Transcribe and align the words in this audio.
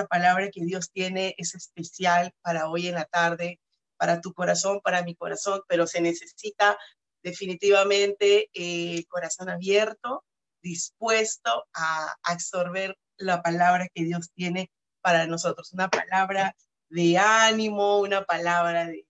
Esta 0.00 0.08
palabra 0.08 0.50
que 0.50 0.64
Dios 0.64 0.90
tiene 0.90 1.34
es 1.36 1.54
especial 1.54 2.32
para 2.40 2.70
hoy 2.70 2.88
en 2.88 2.94
la 2.94 3.04
tarde, 3.04 3.60
para 3.98 4.22
tu 4.22 4.32
corazón, 4.32 4.80
para 4.82 5.02
mi 5.02 5.14
corazón, 5.14 5.60
pero 5.68 5.86
se 5.86 6.00
necesita 6.00 6.78
definitivamente 7.22 8.48
eh, 8.54 9.04
corazón 9.08 9.50
abierto, 9.50 10.24
dispuesto 10.62 11.66
a 11.74 12.16
absorber 12.22 12.96
la 13.18 13.42
palabra 13.42 13.88
que 13.94 14.04
Dios 14.04 14.30
tiene 14.34 14.70
para 15.02 15.26
nosotros, 15.26 15.70
una 15.74 15.90
palabra 15.90 16.56
de 16.88 17.18
ánimo, 17.18 17.98
una 17.98 18.24
palabra 18.24 18.86
de, 18.86 19.04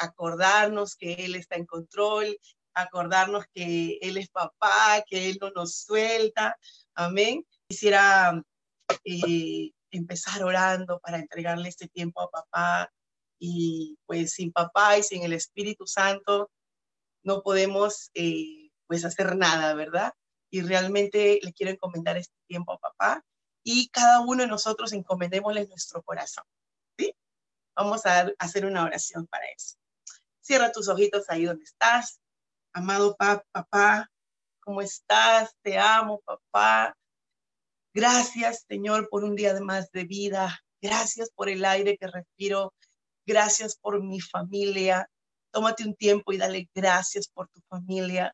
acordarnos 0.00 0.96
que 0.96 1.14
Él 1.14 1.34
está 1.34 1.56
en 1.56 1.64
control, 1.64 2.36
acordarnos 2.74 3.46
que 3.54 3.96
Él 4.02 4.18
es 4.18 4.28
papá, 4.28 5.02
que 5.08 5.30
Él 5.30 5.38
no 5.40 5.50
nos 5.52 5.76
suelta. 5.76 6.58
Amén. 6.94 7.42
Quisiera 7.66 8.42
eh, 9.04 9.70
empezar 9.90 10.42
orando 10.44 11.00
para 11.00 11.18
entregarle 11.18 11.68
este 11.68 11.88
tiempo 11.88 12.20
a 12.20 12.30
papá 12.30 12.92
y 13.38 13.98
pues 14.06 14.32
sin 14.32 14.52
papá 14.52 14.98
y 14.98 15.02
sin 15.02 15.22
el 15.22 15.32
Espíritu 15.32 15.86
Santo 15.86 16.50
no 17.22 17.42
podemos 17.42 18.10
eh, 18.14 18.70
pues 18.86 19.04
hacer 19.04 19.36
nada, 19.36 19.74
¿verdad? 19.74 20.12
Y 20.50 20.62
realmente 20.62 21.38
le 21.42 21.52
quiero 21.52 21.72
encomendar 21.72 22.16
este 22.16 22.34
tiempo 22.46 22.72
a 22.72 22.78
papá 22.78 23.24
y 23.62 23.88
cada 23.90 24.20
uno 24.20 24.42
de 24.42 24.48
nosotros 24.48 24.92
encomendémosle 24.92 25.66
nuestro 25.66 26.02
corazón. 26.02 26.44
¿sí? 26.98 27.14
Vamos 27.76 28.04
a 28.06 28.32
hacer 28.38 28.66
una 28.66 28.84
oración 28.84 29.26
para 29.26 29.46
eso. 29.56 29.76
Cierra 30.40 30.72
tus 30.72 30.88
ojitos 30.88 31.28
ahí 31.28 31.44
donde 31.44 31.64
estás. 31.64 32.20
Amado 32.72 33.16
papá, 33.16 34.10
¿cómo 34.60 34.80
estás? 34.80 35.54
Te 35.62 35.78
amo, 35.78 36.20
papá. 36.24 36.96
Gracias, 37.92 38.64
Señor, 38.68 39.08
por 39.08 39.24
un 39.24 39.34
día 39.34 39.52
de 39.52 39.60
más 39.60 39.90
de 39.90 40.04
vida. 40.04 40.60
Gracias 40.80 41.30
por 41.34 41.48
el 41.48 41.64
aire 41.64 41.96
que 41.98 42.06
respiro. 42.06 42.72
Gracias 43.26 43.76
por 43.76 44.02
mi 44.02 44.20
familia. 44.20 45.10
Tómate 45.50 45.84
un 45.84 45.94
tiempo 45.94 46.32
y 46.32 46.38
dale 46.38 46.68
gracias 46.74 47.28
por 47.28 47.48
tu 47.48 47.60
familia. 47.68 48.32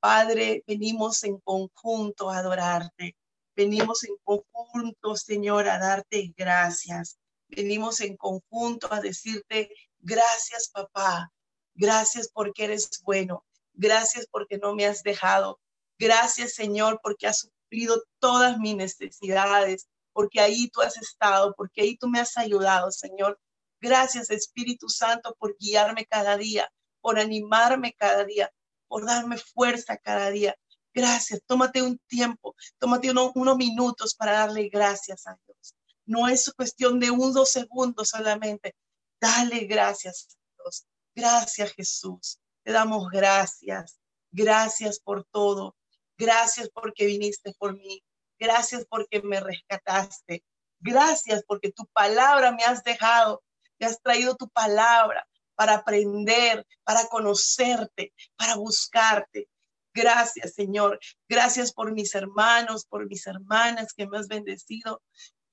Padre, 0.00 0.64
venimos 0.66 1.22
en 1.24 1.38
conjunto 1.40 2.30
a 2.30 2.38
adorarte. 2.38 3.14
Venimos 3.54 4.04
en 4.04 4.16
conjunto, 4.24 5.16
Señor, 5.16 5.68
a 5.68 5.78
darte 5.78 6.32
gracias. 6.36 7.18
Venimos 7.48 8.00
en 8.00 8.16
conjunto 8.16 8.92
a 8.92 9.00
decirte 9.00 9.70
gracias, 9.98 10.70
papá. 10.70 11.30
Gracias 11.74 12.30
porque 12.32 12.64
eres 12.64 13.02
bueno. 13.04 13.44
Gracias 13.74 14.26
porque 14.30 14.58
no 14.58 14.74
me 14.74 14.86
has 14.86 15.02
dejado. 15.02 15.60
Gracias, 15.98 16.54
Señor, 16.54 17.00
porque 17.02 17.26
has 17.26 17.50
suplido 17.74 18.02
todas 18.20 18.58
mis 18.58 18.76
necesidades, 18.76 19.88
porque 20.12 20.40
ahí 20.40 20.68
tú 20.68 20.80
has 20.80 20.96
estado, 20.96 21.54
porque 21.56 21.82
ahí 21.82 21.96
tú 21.96 22.08
me 22.08 22.20
has 22.20 22.36
ayudado, 22.36 22.90
Señor. 22.90 23.40
Gracias, 23.80 24.30
Espíritu 24.30 24.88
Santo, 24.88 25.34
por 25.38 25.56
guiarme 25.58 26.06
cada 26.06 26.36
día, 26.36 26.70
por 27.00 27.18
animarme 27.18 27.92
cada 27.94 28.24
día, 28.24 28.50
por 28.86 29.04
darme 29.04 29.38
fuerza 29.38 29.96
cada 29.96 30.30
día. 30.30 30.54
Gracias, 30.94 31.40
tómate 31.46 31.82
un 31.82 31.98
tiempo, 32.06 32.54
tómate 32.78 33.10
unos 33.10 33.56
minutos 33.56 34.14
para 34.14 34.32
darle 34.32 34.68
gracias 34.68 35.26
a 35.26 35.36
Dios. 35.44 35.74
No 36.06 36.28
es 36.28 36.52
cuestión 36.56 37.00
de 37.00 37.10
unos 37.10 37.50
segundos 37.50 38.10
solamente. 38.10 38.76
Dale 39.20 39.64
gracias 39.64 40.28
a 40.30 40.62
Dios. 40.62 40.86
Gracias, 41.14 41.72
Jesús. 41.72 42.38
Te 42.62 42.72
damos 42.72 43.08
gracias. 43.10 43.98
Gracias 44.30 45.00
por 45.00 45.24
todo. 45.24 45.74
Gracias 46.16 46.70
porque 46.70 47.06
viniste 47.06 47.52
por 47.58 47.76
mí. 47.76 48.02
Gracias 48.38 48.86
porque 48.88 49.22
me 49.22 49.40
rescataste. 49.40 50.44
Gracias 50.80 51.42
porque 51.46 51.72
tu 51.72 51.86
palabra 51.86 52.52
me 52.52 52.64
has 52.64 52.82
dejado. 52.84 53.42
Me 53.78 53.86
has 53.86 54.00
traído 54.00 54.36
tu 54.36 54.48
palabra 54.48 55.26
para 55.54 55.74
aprender, 55.74 56.66
para 56.84 57.06
conocerte, 57.08 58.12
para 58.36 58.56
buscarte. 58.56 59.48
Gracias, 59.92 60.54
Señor. 60.54 60.98
Gracias 61.28 61.72
por 61.72 61.92
mis 61.92 62.14
hermanos, 62.14 62.84
por 62.84 63.06
mis 63.06 63.26
hermanas 63.26 63.92
que 63.92 64.06
me 64.06 64.18
has 64.18 64.28
bendecido. 64.28 65.02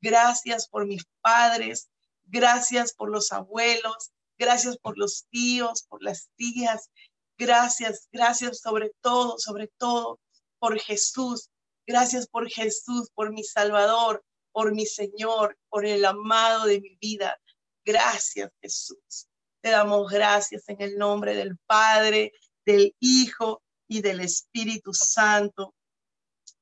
Gracias 0.01 0.67
por 0.67 0.85
mis 0.85 1.05
padres. 1.21 1.89
Gracias 2.25 2.93
por 2.93 3.09
los 3.09 3.31
abuelos. 3.31 4.11
Gracias 4.37 4.77
por 4.77 4.97
los 4.97 5.27
tíos, 5.29 5.83
por 5.83 6.03
las 6.03 6.29
tías. 6.35 6.89
Gracias, 7.37 8.07
gracias 8.11 8.59
sobre 8.59 8.91
todo, 9.01 9.37
sobre 9.37 9.67
todo 9.77 10.19
por 10.61 10.79
Jesús. 10.79 11.49
Gracias 11.87 12.27
por 12.27 12.47
Jesús, 12.47 13.09
por 13.15 13.33
mi 13.33 13.43
Salvador, 13.43 14.23
por 14.51 14.73
mi 14.73 14.85
Señor, 14.85 15.57
por 15.69 15.87
el 15.87 16.05
amado 16.05 16.67
de 16.67 16.79
mi 16.79 16.95
vida. 17.01 17.41
Gracias, 17.83 18.51
Jesús. 18.61 19.27
Te 19.61 19.71
damos 19.71 20.11
gracias 20.11 20.69
en 20.69 20.79
el 20.81 20.97
nombre 20.97 21.35
del 21.35 21.57
Padre, 21.65 22.31
del 22.63 22.95
Hijo 22.99 23.63
y 23.87 24.01
del 24.01 24.19
Espíritu 24.19 24.93
Santo. 24.93 25.73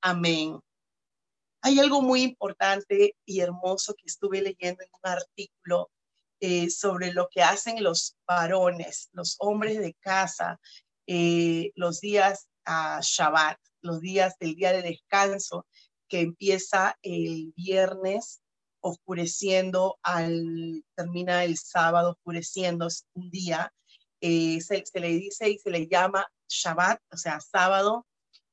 Amén. 0.02 0.58
Hay 1.62 1.78
algo 1.80 2.02
muy 2.02 2.22
importante 2.22 3.16
y 3.26 3.42
hermoso 3.42 3.94
que 3.96 4.06
estuve 4.06 4.42
leyendo 4.42 4.81
en 4.81 4.90
un 4.94 5.12
artículo 5.12 5.92
eh, 6.40 6.70
sobre 6.70 7.12
lo 7.12 7.28
que 7.30 7.42
hacen 7.42 7.84
los 7.84 8.16
varones, 8.26 9.10
los 9.12 9.36
hombres 9.40 9.78
de 9.80 9.94
casa, 9.96 10.58
eh, 11.06 11.72
los 11.76 12.00
días 12.00 12.48
a 12.69 13.00
Shabbat, 13.02 13.57
los 13.81 14.00
días 14.00 14.35
del 14.40 14.53
día 14.56 14.72
de 14.72 14.84
descanso, 14.84 15.66
que 16.07 16.22
empieza 16.22 16.97
el 17.02 17.52
viernes 17.56 18.41
oscureciendo 18.80 19.97
al 20.03 20.84
termina 20.96 21.44
el 21.44 21.57
sábado 21.57 22.12
oscureciendo 22.12 22.88
un 23.13 23.30
día 23.31 23.74
eh, 24.22 24.62
se, 24.62 24.84
le 25.00 25.09
dice 25.09 25.50
y 25.50 25.57
se 25.57 25.69
le 25.72 25.88
llama 25.88 26.28
Shabbat, 26.47 27.02
o 27.12 27.18
sea, 27.18 27.40
sábado, 27.40 28.06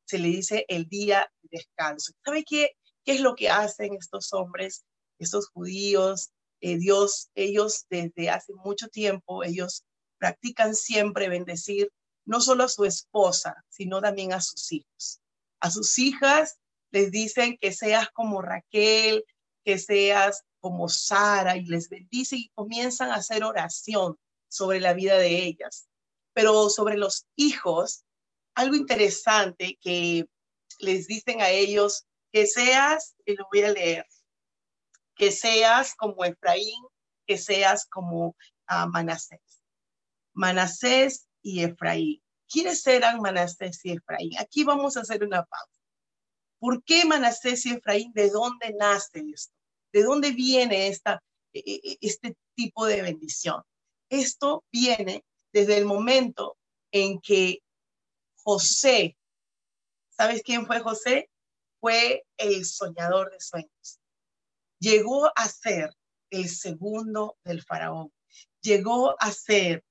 se 0.04 0.19
le 0.19 0.28
dice 0.28 0.65
el 0.69 0.88
día 0.88 1.31
de 1.43 1.59
descanso. 1.59 2.12
¿Sabe 2.25 2.44
qué, 2.44 2.71
qué 3.04 3.12
es 3.12 3.21
lo 3.21 3.34
que 3.34 3.50
hacen 3.50 3.94
estos 3.94 4.33
hombres, 4.33 4.84
estos 5.19 5.48
judíos? 5.50 6.31
Eh, 6.60 6.78
Dios, 6.78 7.31
ellos 7.34 7.87
desde 7.91 8.31
hace 8.31 8.54
mucho 8.54 8.88
tiempo, 8.88 9.44
ellos 9.44 9.84
practican 10.19 10.75
siempre 10.75 11.28
bendecir 11.28 11.91
no 12.27 12.41
solo 12.41 12.65
a 12.65 12.69
su 12.69 12.85
esposa, 12.85 13.65
sino 13.69 14.01
también 14.03 14.33
a 14.33 14.41
sus 14.41 14.73
hijos. 14.73 15.21
A 15.61 15.71
sus 15.71 15.99
hijas 15.99 16.59
les 16.91 17.11
dicen 17.11 17.57
que 17.61 17.73
seas 17.73 18.11
como 18.11 18.43
Raquel, 18.43 19.25
que 19.65 19.79
seas 19.79 20.43
como 20.61 20.89
Sara, 20.89 21.57
y 21.57 21.65
les 21.65 21.89
bendice 21.89 22.37
y 22.37 22.51
comienzan 22.55 23.11
a 23.11 23.17
hacer 23.17 23.45
oración 23.45 24.19
sobre 24.49 24.81
la 24.81 24.93
vida 24.93 25.17
de 25.17 25.45
ellas. 25.45 25.89
Pero 26.33 26.69
sobre 26.69 26.97
los 26.97 27.27
hijos, 27.37 28.05
algo 28.55 28.75
interesante 28.75 29.79
que 29.81 30.27
les 30.81 31.07
dicen 31.07 31.41
a 31.41 31.51
ellos, 31.51 32.07
que 32.33 32.47
seas, 32.47 33.15
y 33.25 33.35
lo 33.35 33.47
voy 33.53 33.63
a 33.63 33.73
leer, 33.73 34.07
que 35.15 35.33
seas 35.33 35.95
como 35.95 36.25
Efraín, 36.25 36.85
que 37.27 37.39
seas 37.39 37.87
como 37.87 38.29
uh, 38.29 38.89
Manasés. 38.91 39.63
Manasés 40.34 41.27
y 41.47 41.63
Efraín. 41.63 42.21
¿Quiénes 42.48 42.84
eran 42.89 43.21
Manasés 43.21 43.84
y 43.84 43.93
Efraín? 43.93 44.37
Aquí 44.39 44.65
vamos 44.65 44.97
a 44.97 45.03
hacer 45.03 45.22
una 45.22 45.45
pausa. 45.45 45.81
¿Por 46.59 46.83
qué 46.83 47.04
Manasés 47.04 47.65
y 47.66 47.75
Efraín? 47.75 48.13
¿De 48.13 48.31
dónde 48.31 48.75
nace 48.77 49.22
esto? 49.33 49.54
¿De 49.93 50.03
dónde 50.03 50.33
viene 50.33 50.89
esta, 50.89 51.22
e, 51.53 51.60
e, 51.60 51.93
e, 51.93 51.98
este 52.01 52.37
tipo 52.57 52.84
de 52.84 53.01
bendición? 53.01 53.63
Esto 54.09 54.65
viene 54.72 55.25
desde 55.53 55.78
el 55.78 55.84
momento 55.84 56.57
en 56.91 57.21
que 57.21 57.60
José, 58.43 59.16
¿sabes 60.10 60.43
quién 60.43 60.66
fue 60.66 60.81
José? 60.81 61.31
Fue 61.81 62.25
el 62.39 62.65
soñador 62.65 63.31
de 63.31 63.41
sueños. 63.41 64.01
Llegó 64.81 65.31
a 65.37 65.48
ser 65.48 65.95
el 66.31 66.48
segundo 66.48 67.39
del 67.45 67.63
faraón. 67.63 68.13
Llegó 68.63 69.15
a 69.21 69.31
ser 69.31 69.84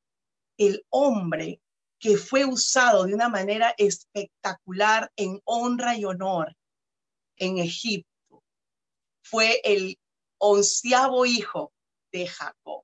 el 0.57 0.85
hombre 0.89 1.61
que 1.99 2.17
fue 2.17 2.45
usado 2.45 3.05
de 3.05 3.13
una 3.13 3.29
manera 3.29 3.73
espectacular 3.77 5.11
en 5.15 5.41
honra 5.45 5.95
y 5.97 6.05
honor 6.05 6.55
en 7.37 7.57
Egipto. 7.57 8.43
Fue 9.23 9.61
el 9.63 9.97
onceavo 10.37 11.25
hijo 11.25 11.73
de 12.11 12.27
Jacob. 12.27 12.83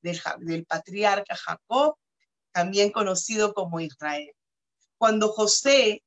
del, 0.00 0.64
patriarca 0.66 1.36
Jacob, 1.36 1.96
también 2.52 2.90
conocido 2.90 3.54
como 3.54 3.80
Israel. 3.80 4.32
Cuando 4.98 5.28
José 5.28 6.02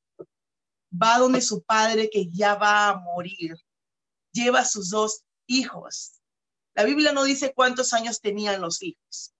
va 0.92 1.18
donde 1.18 1.40
su 1.40 1.62
padre 1.62 2.10
que 2.10 2.28
ya 2.30 2.54
va 2.56 2.88
a 2.88 2.98
morir, 2.98 3.56
lleva 4.32 4.60
a 4.60 4.64
sus 4.64 4.90
dos 4.90 5.24
hijos. 5.46 6.20
La 6.74 6.84
Biblia 6.84 7.12
no 7.12 7.24
dice 7.24 7.54
cuántos 7.54 7.92
años 7.94 8.20
tenían 8.20 8.60
los 8.60 8.82
hijos, 8.82 9.34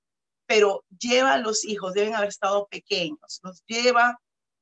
pero 0.47 0.85
lleva 0.99 1.35
a 1.35 1.39
los 1.39 1.65
hijos, 1.65 1.93
deben 1.93 2.15
haber 2.15 2.29
estado 2.29 2.67
pequeños, 2.69 3.41
los 3.43 3.65
lleva 3.67 4.19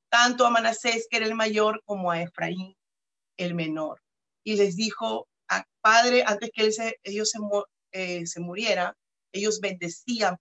tanto 0.09 0.47
a 0.47 0.51
Manasés, 0.51 1.07
que 1.11 1.17
era 1.19 1.27
el 1.27 1.35
mayor, 1.35 1.83
como 1.85 2.11
a 2.11 2.23
Efraín, 2.23 2.77
el 3.37 3.55
menor. 3.55 4.01
Y 4.45 4.57
les 4.57 4.77
dijo, 4.77 5.29
a 5.49 5.65
padre, 5.81 6.23
antes 6.25 6.51
que 6.55 6.71
ellos 7.03 7.31
se, 7.31 7.41
eh, 7.93 8.27
se 8.27 8.41
muriera, 8.41 8.97
ellos 9.33 9.61
bendecían 9.61 10.37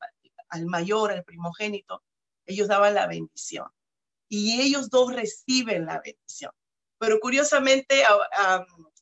al 0.49 0.65
mayor, 0.67 1.11
al 1.11 1.23
primogénito, 1.23 2.03
ellos 2.45 2.67
daban 2.67 2.93
la 2.93 3.07
bendición. 3.07 3.67
Y 4.29 4.61
ellos 4.61 4.89
dos 4.89 5.13
reciben 5.13 5.85
la 5.85 6.01
bendición. 6.01 6.51
Pero 6.99 7.19
curiosamente, 7.19 8.03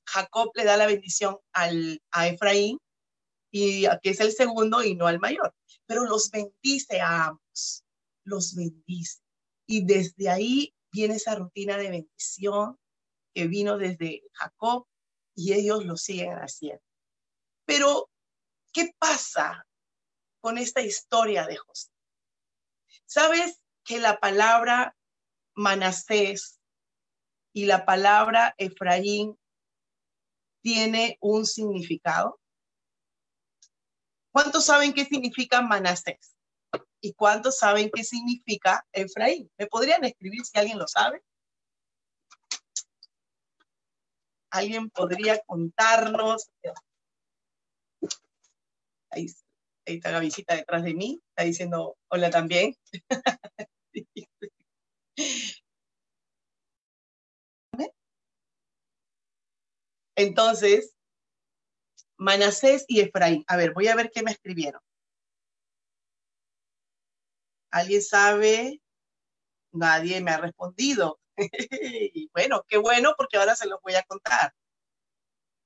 Jacob 0.05 0.51
le 0.55 0.63
da 0.63 0.77
la 0.77 0.87
bendición 0.87 1.37
a 1.53 2.27
Efraín, 2.27 2.79
y 3.51 3.85
que 4.01 4.09
es 4.11 4.19
el 4.21 4.31
segundo 4.31 4.81
y 4.83 4.95
no 4.95 5.07
al 5.07 5.19
mayor. 5.19 5.53
Pero 5.85 6.05
los 6.05 6.31
bendice 6.31 7.01
a 7.01 7.25
ambos, 7.27 7.83
los 8.23 8.55
bendice. 8.55 9.19
Y 9.67 9.85
desde 9.85 10.29
ahí 10.29 10.73
viene 10.91 11.15
esa 11.15 11.35
rutina 11.35 11.77
de 11.77 11.89
bendición 11.89 12.79
que 13.33 13.47
vino 13.47 13.77
desde 13.77 14.23
Jacob 14.33 14.87
y 15.35 15.53
ellos 15.53 15.85
lo 15.85 15.97
siguen 15.97 16.33
haciendo. 16.35 16.83
Pero, 17.65 18.09
¿qué 18.73 18.93
pasa 18.97 19.65
con 20.41 20.57
esta 20.57 20.81
historia 20.81 21.45
de 21.45 21.57
José? 21.57 21.89
¿Sabes 23.05 23.61
que 23.83 23.99
la 23.99 24.19
palabra 24.19 24.95
Manasés 25.55 26.59
y 27.53 27.65
la 27.65 27.85
palabra 27.85 28.55
Efraín 28.57 29.37
tiene 30.61 31.17
un 31.21 31.45
significado? 31.45 32.40
¿Cuántos 34.31 34.65
saben 34.65 34.93
qué 34.93 35.05
significa 35.05 35.61
Manasés? 35.61 36.35
¿Y 37.01 37.13
cuántos 37.13 37.57
saben 37.57 37.89
qué 37.93 38.03
significa 38.03 38.85
Efraín? 38.93 39.51
¿Me 39.57 39.67
podrían 39.67 40.03
escribir 40.05 40.45
si 40.45 40.57
alguien 40.57 40.79
lo 40.79 40.87
sabe? 40.87 41.21
¿Alguien 44.51 44.89
podría 44.89 45.41
contarnos? 45.45 46.49
Ahí, 49.09 49.27
está 49.85 50.11
la 50.11 50.19
visita 50.19 50.55
detrás 50.55 50.83
de 50.83 50.93
mí, 50.93 51.21
está 51.29 51.43
diciendo 51.43 51.97
hola 52.09 52.29
también. 52.29 52.75
Entonces, 60.15 60.93
Manasés 62.21 62.85
y 62.87 62.99
Efraín. 62.99 63.43
A 63.47 63.57
ver, 63.57 63.73
voy 63.73 63.87
a 63.87 63.95
ver 63.95 64.11
qué 64.11 64.21
me 64.21 64.29
escribieron. 64.29 64.79
¿Alguien 67.71 68.03
sabe? 68.03 68.79
Nadie 69.71 70.21
me 70.21 70.29
ha 70.29 70.37
respondido. 70.37 71.19
bueno, 72.33 72.63
qué 72.67 72.77
bueno 72.77 73.15
porque 73.17 73.37
ahora 73.37 73.55
se 73.55 73.67
los 73.67 73.81
voy 73.81 73.95
a 73.95 74.03
contar. 74.03 74.53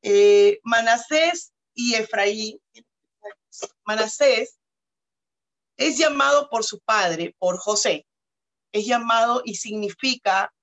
Eh, 0.01 0.61
Manasés 0.63 1.51
y 1.73 1.95
Efraín, 1.95 2.61
Manasés 3.83 4.57
es 5.75 5.97
llamado 5.97 6.49
por 6.49 6.63
su 6.63 6.79
padre, 6.79 7.35
por 7.37 7.57
José. 7.57 8.07
Es 8.71 8.85
llamado 8.85 9.41
y 9.43 9.55
significa 9.55 10.53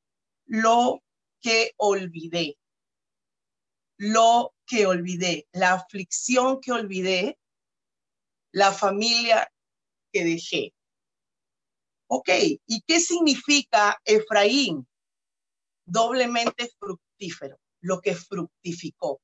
lo 0.46 1.02
que 1.42 1.74
olvidé. 1.76 2.56
Lo 3.98 4.54
que 4.72 4.86
olvidé, 4.86 5.46
la 5.52 5.74
aflicción 5.74 6.58
que 6.58 6.72
olvidé, 6.72 7.38
la 8.52 8.72
familia 8.72 9.52
que 10.10 10.24
dejé. 10.24 10.72
Ok, 12.06 12.30
¿y 12.66 12.80
qué 12.86 12.98
significa 12.98 14.00
Efraín? 14.02 14.88
Doblemente 15.84 16.70
fructífero, 16.78 17.58
lo 17.82 18.00
que 18.00 18.14
fructificó. 18.14 19.20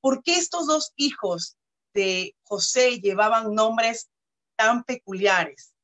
¿Por 0.00 0.22
qué 0.22 0.36
estos 0.36 0.68
dos 0.68 0.92
hijos 0.94 1.56
de 1.92 2.36
José 2.44 3.00
llevaban 3.00 3.52
nombres 3.52 4.08
tan 4.56 4.84
peculiares? 4.84 5.74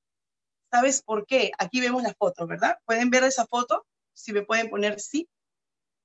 ¿Sabes 0.70 1.02
por 1.02 1.26
qué? 1.26 1.50
Aquí 1.58 1.80
vemos 1.80 2.04
la 2.04 2.14
foto, 2.14 2.46
¿verdad? 2.46 2.78
¿Pueden 2.84 3.10
ver 3.10 3.24
esa 3.24 3.46
foto? 3.46 3.84
Si 4.12 4.32
me 4.32 4.42
pueden 4.42 4.70
poner 4.70 5.00
sí. 5.00 5.28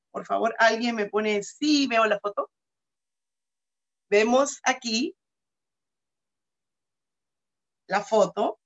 Por 0.10 0.26
favor, 0.26 0.56
alguien 0.58 0.96
me 0.96 1.06
pone 1.06 1.44
sí, 1.44 1.86
veo 1.86 2.06
la 2.06 2.20
foto. 2.20 2.50
Vemos 4.12 4.60
aquí 4.64 5.16
la 7.88 8.04
foto 8.04 8.60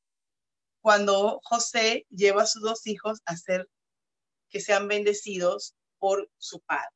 cuando 0.81 1.39
José 1.43 2.07
lleva 2.09 2.41
a 2.41 2.47
sus 2.47 2.63
dos 2.63 2.87
hijos 2.87 3.19
a 3.27 3.33
hacer 3.33 3.69
que 4.49 4.59
sean 4.59 4.87
bendecidos 4.87 5.75
por 5.99 6.31
su 6.39 6.61
padre. 6.61 6.89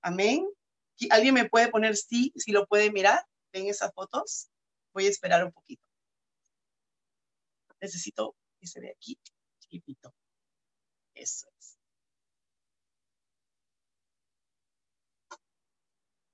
Amén. 0.00 0.48
¿Alguien 1.10 1.34
me 1.34 1.50
puede 1.50 1.70
poner 1.70 1.94
sí, 1.94 2.32
si 2.36 2.52
lo 2.52 2.66
puede 2.66 2.90
mirar? 2.90 3.26
¿Ven 3.52 3.66
esas 3.66 3.92
fotos? 3.92 4.48
Voy 4.94 5.04
a 5.04 5.10
esperar 5.10 5.44
un 5.44 5.52
poquito. 5.52 5.86
Necesito 7.82 8.34
que 8.58 8.66
se 8.66 8.80
vea 8.80 8.92
aquí, 8.92 9.18
chiquitito. 9.60 10.14
Eso 11.12 11.48
es. 11.58 11.81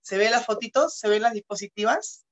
¿Se 0.08 0.16
ven 0.16 0.31
las 0.31 0.46
fotitos? 0.46 0.99
¿Se 0.99 1.06
ven 1.06 1.20
las 1.20 1.34
dispositivas? 1.34 2.25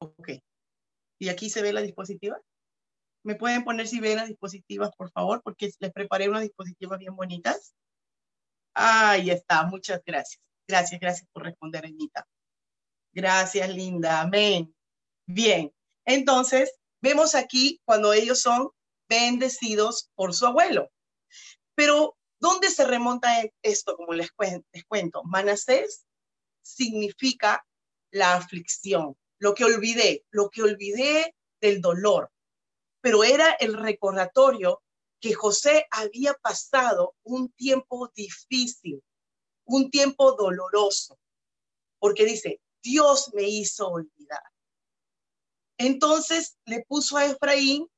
Ok. 0.00 0.30
¿Y 1.20 1.28
aquí 1.28 1.48
se 1.48 1.62
ve 1.62 1.72
la 1.72 1.80
dispositiva? 1.82 2.40
¿Me 3.22 3.36
pueden 3.36 3.62
poner 3.62 3.86
si 3.86 4.00
ven 4.00 4.16
las 4.16 4.26
dispositivas, 4.26 4.90
por 4.96 5.12
favor? 5.12 5.42
Porque 5.44 5.70
les 5.78 5.92
preparé 5.92 6.28
unas 6.28 6.42
dispositivas 6.42 6.98
bien 6.98 7.14
bonitas. 7.14 7.72
Ahí 8.74 9.30
está, 9.30 9.64
muchas 9.64 10.02
gracias. 10.04 10.42
Gracias, 10.66 11.00
gracias 11.00 11.28
por 11.32 11.44
responder, 11.44 11.86
Anita. 11.86 12.26
Gracias, 13.12 13.68
Linda. 13.70 14.22
Amén. 14.22 14.74
Bien, 15.26 15.72
entonces 16.08 16.72
vemos 17.02 17.34
aquí 17.34 17.80
cuando 17.84 18.14
ellos 18.14 18.40
son 18.40 18.70
bendecidos 19.10 20.10
por 20.14 20.34
su 20.34 20.46
abuelo. 20.46 20.90
Pero, 21.74 22.16
¿dónde 22.40 22.70
se 22.70 22.86
remonta 22.86 23.44
esto, 23.62 23.94
como 23.94 24.14
les, 24.14 24.30
les 24.72 24.84
cuento? 24.86 25.22
Manasés 25.24 26.06
significa 26.62 27.62
la 28.10 28.34
aflicción, 28.34 29.18
lo 29.38 29.54
que 29.54 29.64
olvidé, 29.64 30.24
lo 30.30 30.48
que 30.48 30.62
olvidé 30.62 31.36
del 31.60 31.82
dolor. 31.82 32.32
Pero 33.02 33.22
era 33.22 33.52
el 33.52 33.74
recordatorio 33.74 34.82
que 35.20 35.34
José 35.34 35.86
había 35.90 36.32
pasado 36.34 37.16
un 37.22 37.52
tiempo 37.52 38.10
difícil, 38.14 39.02
un 39.66 39.90
tiempo 39.90 40.32
doloroso, 40.32 41.18
porque 41.98 42.24
dice, 42.24 42.62
Dios 42.82 43.30
me 43.34 43.42
hizo 43.42 43.88
olvidar. 43.88 44.42
Entonces 45.78 46.58
le 46.64 46.84
puso 46.86 47.16
a 47.16 47.24
Efraín, 47.24 47.88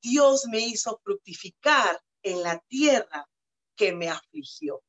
Dios 0.00 0.46
me 0.46 0.60
hizo 0.60 1.00
fructificar 1.02 2.00
en 2.22 2.42
la 2.42 2.58
tierra 2.68 3.28
que 3.76 3.92
me 3.92 4.08
afligió. 4.08 4.82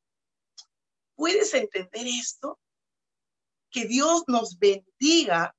¿Puedes 1.16 1.52
entender 1.54 2.06
esto? 2.06 2.60
Que 3.70 3.86
Dios 3.86 4.22
nos 4.28 4.58
bendiga 4.58 5.54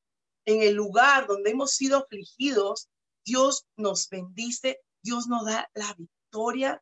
en 0.46 0.64
el 0.64 0.74
lugar 0.74 1.28
donde 1.28 1.52
hemos 1.52 1.72
sido 1.72 1.98
afligidos, 1.98 2.90
Dios 3.26 3.66
nos 3.76 4.10
bendice, 4.10 4.80
Dios 5.04 5.28
nos 5.28 5.46
da 5.46 5.70
la 5.74 5.94
victoria. 5.94 6.82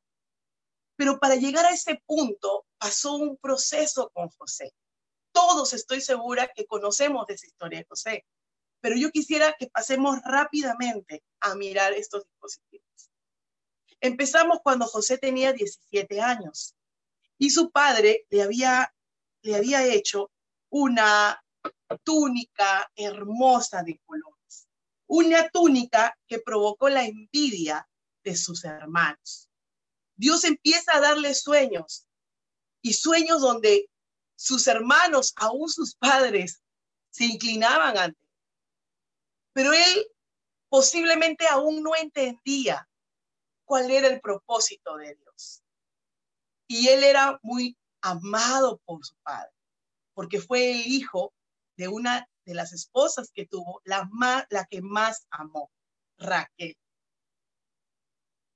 Pero 0.96 1.20
para 1.20 1.36
llegar 1.36 1.66
a 1.66 1.74
ese 1.74 2.02
punto 2.06 2.66
pasó 2.78 3.16
un 3.16 3.38
proceso 3.38 4.10
con 4.14 4.30
José. 4.30 4.74
Todos 5.32 5.74
estoy 5.74 6.02
segura 6.02 6.52
que 6.56 6.66
conocemos 6.66 7.26
de 7.28 7.34
esa 7.34 7.48
historia 7.48 7.80
de 7.80 7.86
José, 7.86 8.26
pero 8.82 8.96
yo 8.96 9.12
quisiera 9.12 9.56
que 9.58 9.68
pasemos 9.68 10.20
rápidamente 10.24 11.24
a 11.40 11.56
mirar 11.56 11.94
estos 11.94 12.26
dispositivos. 12.26 13.12
Empezamos 14.00 14.60
cuando 14.64 14.86
José 14.86 15.18
tenía 15.18 15.54
17 15.54 16.22
años 16.22 16.76
y 17.38 17.50
su 17.50 17.72
padre 17.72 18.26
le 18.30 18.44
había, 18.44 18.94
le 19.42 19.56
había 19.56 19.86
hecho 19.86 20.32
una 20.70 21.42
túnica 22.04 22.92
hermosa 22.96 23.84
de 23.84 24.00
colores. 24.06 24.68
Una 25.08 25.50
túnica 25.50 26.18
que 26.28 26.40
provocó 26.40 26.90
la 26.90 27.06
envidia 27.06 27.88
de 28.24 28.36
sus 28.36 28.66
hermanos. 28.66 29.50
Dios 30.16 30.44
empieza 30.44 30.98
a 30.98 31.00
darle 31.00 31.34
sueños 31.34 32.08
y 32.82 32.94
sueños 32.94 33.42
donde 33.42 33.90
sus 34.36 34.68
hermanos, 34.68 35.34
aún 35.36 35.70
sus 35.70 35.96
padres, 35.96 36.62
se 37.10 37.26
inclinaban 37.26 37.98
ante. 37.98 38.27
Pero 39.58 39.74
él 39.74 40.08
posiblemente 40.70 41.48
aún 41.48 41.82
no 41.82 41.96
entendía 41.96 42.88
cuál 43.66 43.90
era 43.90 44.08
el 44.08 44.22
propósito 44.22 44.98
de 44.98 45.16
Dios. 45.16 45.64
Y 46.68 46.90
él 46.90 47.04
era 47.04 47.40
muy 47.42 47.76
amado 48.04 48.80
por 48.86 49.04
su 49.04 49.16
padre, 49.24 49.52
porque 50.14 50.40
fue 50.40 50.74
el 50.74 50.86
hijo 50.86 51.34
de 51.76 51.88
una 51.88 52.30
de 52.46 52.54
las 52.54 52.72
esposas 52.72 53.32
que 53.34 53.48
tuvo, 53.48 53.82
la, 53.84 54.08
más, 54.12 54.46
que 54.70 54.84
más 54.84 55.26
amó, 55.32 55.72
Raquel. 56.20 56.78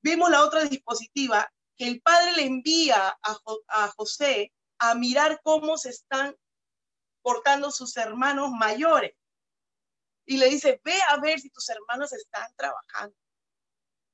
Vimos 0.04 0.30
la 0.30 0.46
otra 0.46 0.66
dispositiva 0.66 1.52
que 1.78 1.88
el 1.88 2.00
padre 2.04 2.34
le 2.34 2.46
envía 2.46 3.08
a, 3.08 3.38
a 3.70 3.88
José 3.98 4.54
a 4.78 4.94
mirar 4.94 5.42
cómo 5.42 5.80
se 5.80 5.90
están 5.90 6.36
portando 7.24 7.72
sus 7.72 7.98
hermanos 7.98 8.52
mayores. 8.52 9.16
Y 10.26 10.38
le 10.38 10.50
dice, 10.50 10.82
ve 10.84 10.94
a 11.10 11.20
ver 11.20 11.40
si 11.40 11.50
tus 11.50 11.68
hermanos 11.70 12.14
están 12.14 12.54
trabajando. 12.56 13.16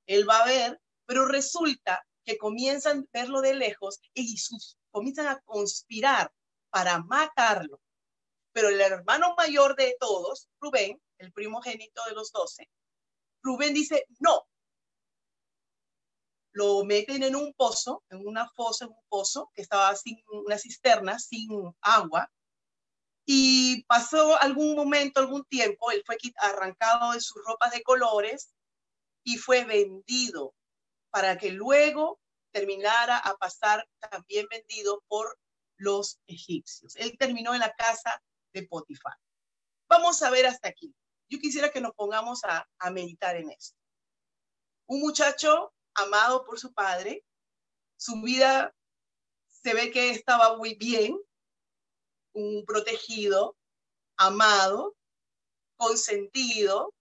Él 0.05 0.27
va 0.29 0.43
a 0.43 0.45
ver 0.45 0.81
pero 1.07 1.25
resulta 1.25 2.05
que 2.23 2.37
comienzan 2.37 2.99
a 2.99 3.19
verlo 3.19 3.41
de 3.41 3.55
lejos 3.55 4.01
y 4.13 4.37
sus, 4.37 4.77
comienzan 4.91 5.27
a 5.27 5.39
conspirar 5.41 6.31
para 6.69 6.99
matarlo. 6.99 7.79
Pero 8.51 8.69
el 8.69 8.81
hermano 8.81 9.33
mayor 9.37 9.75
de 9.75 9.95
todos, 9.99 10.49
Rubén, 10.59 11.01
el 11.17 11.31
primogénito 11.31 12.03
de 12.07 12.13
los 12.13 12.31
doce, 12.31 12.69
Rubén 13.41 13.73
dice, 13.73 14.05
no. 14.19 14.47
Lo 16.51 16.83
meten 16.83 17.23
en 17.23 17.35
un 17.35 17.53
pozo, 17.53 18.03
en 18.09 18.27
una 18.27 18.49
fosa, 18.49 18.85
en 18.85 18.91
un 18.91 19.05
pozo 19.07 19.49
que 19.53 19.61
estaba 19.61 19.95
sin 19.95 20.21
una 20.27 20.57
cisterna, 20.57 21.19
sin 21.19 21.49
agua. 21.81 22.29
Y 23.29 23.83
pasó 23.83 24.39
algún 24.39 24.73
momento, 24.73 25.19
algún 25.19 25.43
tiempo, 25.45 25.91
él 25.91 26.01
fue 26.05 26.17
arrancado 26.37 27.11
de 27.11 27.19
sus 27.19 27.43
ropas 27.43 27.71
de 27.71 27.83
colores 27.83 28.53
y 29.25 29.37
fue 29.37 29.65
vendido 29.65 30.55
para 31.09 31.37
que 31.37 31.51
luego 31.51 32.21
terminara 32.53 33.17
a 33.17 33.35
pasar 33.35 33.85
también 34.09 34.47
vendido 34.49 35.03
por 35.09 35.37
los 35.75 36.21
egipcios. 36.27 36.95
Él 36.95 37.17
terminó 37.19 37.53
en 37.53 37.59
la 37.59 37.73
casa 37.73 38.23
de 38.53 38.63
Potifar. 38.63 39.17
Vamos 39.89 40.21
a 40.23 40.29
ver 40.29 40.45
hasta 40.45 40.69
aquí. 40.69 40.95
Yo 41.29 41.39
quisiera 41.39 41.69
que 41.69 41.81
nos 41.81 41.93
pongamos 41.95 42.45
a, 42.45 42.65
a 42.79 42.91
meditar 42.91 43.35
en 43.35 43.51
esto. 43.51 43.77
Un 44.85 45.01
muchacho 45.01 45.73
amado 45.95 46.45
por 46.45 46.59
su 46.59 46.73
padre, 46.73 47.25
su 47.97 48.21
vida 48.21 48.73
se 49.49 49.73
ve 49.73 49.91
que 49.91 50.11
estaba 50.11 50.55
muy 50.55 50.75
bien, 50.75 51.19
un 52.37 52.65
protegido, 52.65 53.57
amado, 54.15 54.95
consentido, 55.75 56.93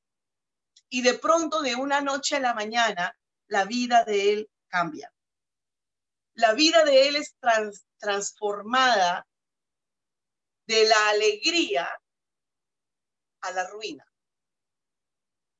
y 0.88 1.02
de 1.02 1.14
pronto 1.14 1.60
de 1.60 1.74
una 1.74 2.00
noche 2.00 2.36
a 2.36 2.40
la 2.40 2.54
mañana 2.54 3.16
la 3.48 3.64
vida 3.64 4.04
de 4.04 4.32
él 4.32 4.50
cambia. 4.68 5.12
La 6.34 6.54
vida 6.54 6.84
de 6.84 7.08
él 7.08 7.16
es 7.16 7.34
transformada 7.98 9.26
de 10.66 10.88
la 10.88 11.08
alegría 11.10 11.88
a 13.42 13.50
la 13.52 13.66
ruina. 13.68 14.04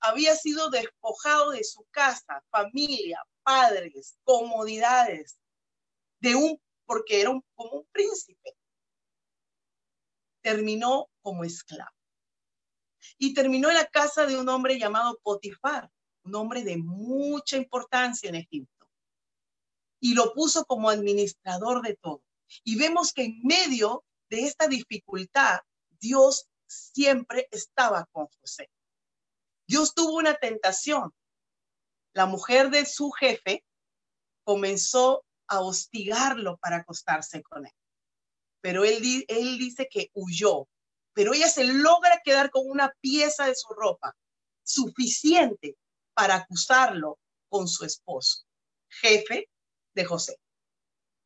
Había 0.01 0.37
sido 0.37 0.71
despojado 0.71 1.51
de 1.51 1.65
su 1.65 1.85
casa, 1.91 2.43
familia, 2.51 3.23
padres, 3.43 4.19
comodidades, 4.25 5.39
de 6.21 6.35
un, 6.35 6.61
porque 6.85 7.21
era 7.21 7.31
como 7.55 7.73
un 7.73 7.87
príncipe. 7.93 8.57
Terminó 10.47 11.11
como 11.23 11.43
esclavo. 11.43 11.91
Y 13.19 13.35
terminó 13.35 13.69
en 13.69 13.75
la 13.75 13.87
casa 13.87 14.27
de 14.27 14.39
un 14.39 14.49
hombre 14.49 14.79
llamado 14.79 15.19
Potifar, 15.25 15.91
un 16.23 16.37
hombre 16.37 16.63
de 16.63 16.77
mucha 16.77 17.57
importancia 17.57 18.29
en 18.29 18.37
Egipto, 18.37 18.89
y 19.99 20.15
lo 20.15 20.33
puso 20.35 20.65
como 20.65 20.89
administrador 20.89 21.83
de 21.83 21.97
todo. 21.97 22.23
Y 22.63 22.79
vemos 22.79 23.13
que 23.13 23.25
en 23.25 23.41
medio 23.43 24.05
de 24.31 24.45
esta 24.45 24.69
dificultad, 24.69 25.63
Dios 25.99 26.49
siempre 26.69 27.49
estaba 27.51 28.07
con 28.13 28.29
José. 28.41 28.71
Dios 29.67 29.95
tuvo 29.95 30.15
una 30.15 30.37
tentación. 30.37 31.13
La 32.13 32.27
mujer 32.27 32.71
de 32.71 32.87
su 32.87 33.11
jefe 33.11 33.65
comenzó 34.45 35.25
a 35.49 35.59
hostigarlo 35.59 36.57
para 36.59 36.77
acostarse 36.77 37.43
con 37.43 37.67
él. 37.67 37.73
Pero 38.61 38.85
él, 38.85 39.25
él 39.29 39.59
dice 39.59 39.89
que 39.91 40.11
huyó. 40.15 40.69
Pero 41.13 41.33
ella 41.33 41.49
se 41.49 41.65
logra 41.65 42.21
quedar 42.25 42.51
con 42.51 42.69
una 42.69 42.93
pieza 43.01 43.47
de 43.47 43.55
su 43.55 43.69
ropa 43.73 44.15
suficiente 44.63 45.77
para 46.15 46.37
acusarlo 46.37 47.19
con 47.49 47.69
su 47.69 47.85
esposo, 47.85 48.45
jefe 48.89 49.49
de 49.95 50.05
José. 50.05 50.39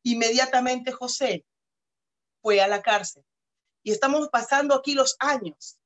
Inmediatamente 0.03 0.91
José 0.91 1.45
fue 2.41 2.61
a 2.61 2.67
la 2.67 2.81
cárcel. 2.81 3.23
Y 3.83 3.91
estamos 3.91 4.29
pasando 4.29 4.75
aquí 4.75 4.93
los 4.93 5.15
años 5.19 5.77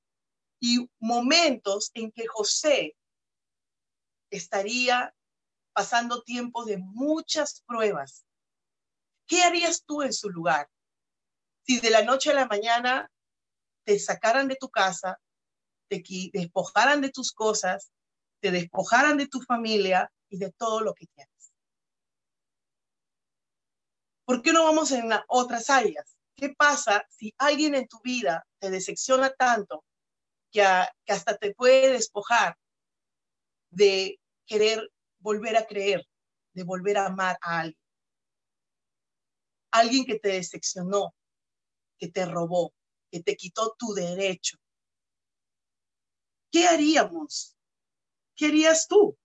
y 0.60 0.90
momentos 1.00 1.92
en 1.94 2.12
que 2.12 2.28
José 2.28 2.96
estaría 4.30 5.16
pasando 5.74 6.24
tiempo 6.24 6.66
de 6.66 6.78
muchas 6.78 7.62
pruebas. 7.66 8.26
¿Qué 9.28 9.44
harías 9.44 9.84
tú 9.86 10.02
en 10.02 10.14
su 10.14 10.30
lugar? 10.30 10.70
Si 11.66 11.80
de 11.80 11.90
la 11.90 12.04
noche 12.04 12.30
a 12.30 12.36
la 12.36 12.46
mañana 12.46 13.10
te 13.86 13.98
sacaran 13.98 14.48
de 14.48 14.56
tu 14.56 14.70
casa, 14.70 15.20
te 15.90 16.04
despojaran 16.32 17.02
de 17.02 17.10
tus 17.10 17.32
cosas, 17.32 17.92
te 18.40 18.52
despojaran 18.52 19.18
de 19.18 19.28
tu 19.28 19.42
familia 19.42 20.12
y 20.30 20.38
de 20.38 20.52
todo 20.52 20.82
lo 20.82 20.94
que 20.94 21.08
tienes. 21.08 21.52
¿Por 24.26 24.44
qué 24.44 24.54
no 24.54 24.64
vamos 24.64 24.92
en 24.92 25.10
otras 25.28 25.70
áreas? 25.72 26.16
¿Qué 26.36 26.50
pasa 26.50 27.06
si 27.10 27.34
alguien 27.38 27.74
en 27.74 27.88
tu 27.88 28.00
vida 28.04 28.46
te 28.60 28.70
decepciona 28.70 29.32
tanto 29.32 29.84
que, 30.52 30.64
que 31.04 31.14
hasta 31.14 31.38
te 31.38 31.56
puede 31.56 31.94
despojar 31.94 32.58
de 33.72 34.20
querer 34.46 34.92
volver 35.20 35.58
a 35.58 35.66
creer, 35.66 36.06
de 36.54 36.64
volver 36.64 36.98
a 36.98 37.08
amar 37.08 37.38
a 37.42 37.60
alguien? 37.62 37.80
Alguien 39.72 40.06
que 40.06 40.20
te 40.20 40.30
decepcionó, 40.30 41.14
que 41.98 42.10
te 42.10 42.26
robó, 42.26 42.74
que 43.12 43.22
te 43.22 43.36
quitó 43.36 43.76
tu 43.78 43.94
derecho. 43.94 44.58
¿Qué 46.52 46.68
haríamos 46.68 47.56
querías 48.36 48.88
tú? 48.88 49.18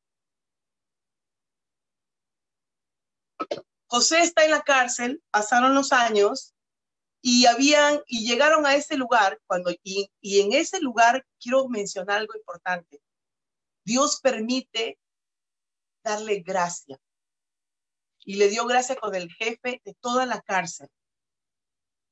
José 3.87 4.21
está 4.21 4.45
en 4.45 4.53
la 4.53 4.63
cárcel, 4.63 5.23
pasaron 5.31 5.75
los 5.75 5.93
años 5.93 6.55
y 7.21 7.47
habían 7.47 8.01
y 8.07 8.27
llegaron 8.27 8.65
a 8.65 8.77
ese 8.77 8.97
lugar 8.97 9.41
cuando 9.47 9.71
y, 9.83 10.11
y 10.21 10.41
en 10.41 10.53
ese 10.53 10.81
lugar 10.81 11.27
quiero 11.41 11.69
mencionar 11.69 12.19
algo 12.19 12.37
importante. 12.37 13.03
Dios 13.85 14.21
permite 14.23 14.99
darle 16.05 16.41
gracia 16.41 16.99
y 18.21 18.37
le 18.37 18.49
dio 18.49 18.67
gracia 18.67 18.97
con 18.97 19.15
el 19.15 19.31
jefe 19.33 19.83
de 19.85 19.95
toda 19.95 20.25
la 20.25 20.41
cárcel 20.41 20.89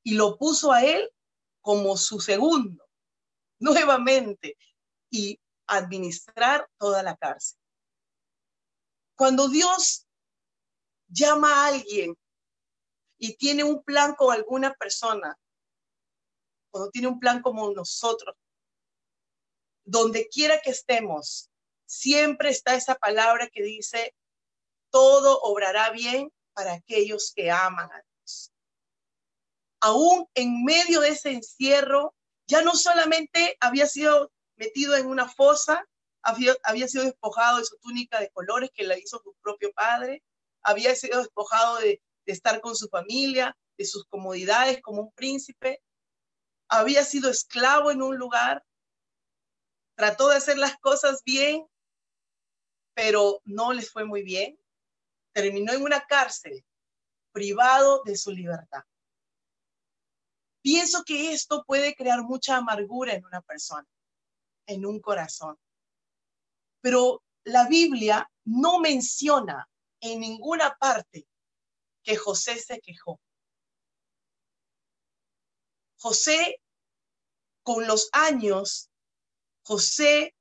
y 0.03 0.15
lo 0.15 0.37
puso 0.37 0.71
a 0.71 0.83
él 0.83 1.11
como 1.61 1.97
su 1.97 2.19
segundo 2.19 2.85
nuevamente 3.59 4.57
y 5.09 5.39
administrar 5.67 6.67
toda 6.77 7.03
la 7.03 7.15
cárcel. 7.15 7.59
Cuando 9.15 9.49
Dios 9.49 10.07
llama 11.07 11.53
a 11.53 11.67
alguien 11.67 12.15
y 13.17 13.35
tiene 13.35 13.63
un 13.63 13.83
plan 13.83 14.15
con 14.15 14.33
alguna 14.33 14.73
persona, 14.73 15.37
cuando 16.71 16.89
tiene 16.91 17.07
un 17.07 17.19
plan 17.19 17.41
como 17.41 17.69
nosotros, 17.71 18.35
donde 19.83 20.27
quiera 20.29 20.61
que 20.61 20.69
estemos, 20.69 21.49
siempre 21.85 22.49
está 22.49 22.75
esa 22.75 22.95
palabra 22.95 23.49
que 23.49 23.63
dice, 23.63 24.15
todo 24.91 25.41
obrará 25.41 25.89
bien 25.89 26.31
para 26.53 26.73
aquellos 26.73 27.33
que 27.35 27.51
aman 27.51 27.91
a. 27.91 28.08
Aún 29.81 30.27
en 30.33 30.63
medio 30.63 31.01
de 31.01 31.09
ese 31.09 31.31
encierro, 31.31 32.15
ya 32.47 32.61
no 32.61 32.73
solamente 32.75 33.57
había 33.59 33.87
sido 33.87 34.31
metido 34.55 34.95
en 34.95 35.07
una 35.07 35.29
fosa, 35.29 35.87
había, 36.21 36.87
sido 36.87 37.05
despojado 37.05 37.59
de 37.59 37.65
su 37.65 37.77
túnica 37.77 38.19
de 38.19 38.29
colores 38.31 38.71
que 38.73 38.83
la 38.83 38.97
hizo 38.97 39.21
su 39.23 39.33
propio 39.41 39.71
padre, 39.73 40.23
había 40.61 40.95
sido 40.95 41.19
despojado 41.19 41.77
de, 41.77 42.01
de 42.25 42.33
estar 42.33 42.59
con 42.59 42.75
su 42.75 42.89
familia, 42.89 43.55
de 43.77 43.85
sus 43.85 44.05
comodidades 44.05 44.81
como 44.81 45.03
un 45.03 45.11
príncipe, 45.13 45.81
había 46.67 47.03
sido 47.03 47.29
esclavo 47.29 47.91
en 47.91 48.01
un 48.01 48.17
lugar, 48.17 48.63
trató 49.95 50.29
de 50.29 50.35
hacer 50.35 50.57
las 50.57 50.77
cosas 50.77 51.23
bien, 51.23 51.65
pero 52.93 53.41
no 53.45 53.73
les 53.73 53.91
fue 53.91 54.03
muy 54.03 54.23
bien. 54.23 54.59
Terminó 55.33 55.73
en 55.73 55.83
una 55.83 56.05
cárcel, 56.05 56.65
privado 57.31 58.01
de 58.03 58.17
su 58.17 58.31
libertad. 58.31 58.83
Pienso 60.61 61.03
que 61.03 61.31
esto 61.31 61.63
puede 61.65 61.95
crear 61.95 62.23
mucha 62.23 62.57
amargura 62.57 63.13
en 63.13 63.25
una 63.25 63.41
persona, 63.41 63.87
en 64.65 64.85
un 64.85 64.99
corazón. 64.99 65.57
Pero 66.81 67.23
la 67.43 67.67
Biblia 67.67 68.29
no 68.45 68.79
menciona 68.79 69.69
en 70.01 70.19
ninguna 70.19 70.75
parte 70.77 71.27
que 72.03 72.15
José 72.15 72.59
se 72.59 72.79
quejó. 72.79 73.19
José, 75.97 76.61
con 77.63 77.85
los 77.87 78.09
años, 78.13 78.89
José 79.63 80.33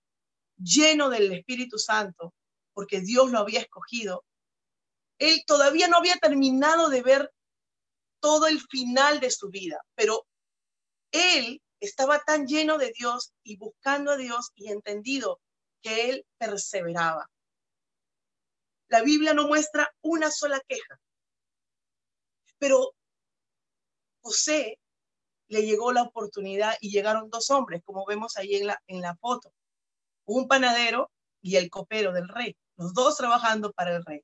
lleno 0.56 1.08
del 1.08 1.32
Espíritu 1.32 1.78
Santo, 1.78 2.34
porque 2.72 3.00
Dios 3.00 3.30
lo 3.30 3.38
había 3.38 3.60
escogido, 3.60 4.24
él 5.18 5.42
todavía 5.46 5.88
no 5.88 5.96
había 5.96 6.16
terminado 6.16 6.88
de 6.88 7.02
ver 7.02 7.32
todo 8.20 8.46
el 8.46 8.60
final 8.60 9.20
de 9.20 9.30
su 9.30 9.48
vida, 9.48 9.80
pero 9.94 10.26
él 11.12 11.62
estaba 11.80 12.20
tan 12.20 12.46
lleno 12.46 12.78
de 12.78 12.92
Dios 12.96 13.32
y 13.42 13.56
buscando 13.56 14.12
a 14.12 14.16
Dios 14.16 14.50
y 14.54 14.70
entendido 14.70 15.40
que 15.82 16.10
él 16.10 16.26
perseveraba. 16.38 17.30
La 18.88 19.02
Biblia 19.02 19.34
no 19.34 19.46
muestra 19.46 19.92
una 20.02 20.30
sola 20.30 20.60
queja, 20.66 21.00
pero 22.58 22.94
José 24.22 24.78
le 25.48 25.62
llegó 25.64 25.92
la 25.92 26.02
oportunidad 26.02 26.74
y 26.80 26.90
llegaron 26.90 27.30
dos 27.30 27.50
hombres, 27.50 27.82
como 27.84 28.04
vemos 28.06 28.36
ahí 28.36 28.56
en 28.56 28.66
la, 28.66 28.82
en 28.86 29.00
la 29.00 29.16
foto, 29.16 29.52
un 30.26 30.48
panadero 30.48 31.10
y 31.40 31.56
el 31.56 31.70
copero 31.70 32.12
del 32.12 32.28
rey, 32.28 32.56
los 32.76 32.92
dos 32.92 33.16
trabajando 33.16 33.72
para 33.72 33.96
el 33.96 34.04
rey. 34.04 34.20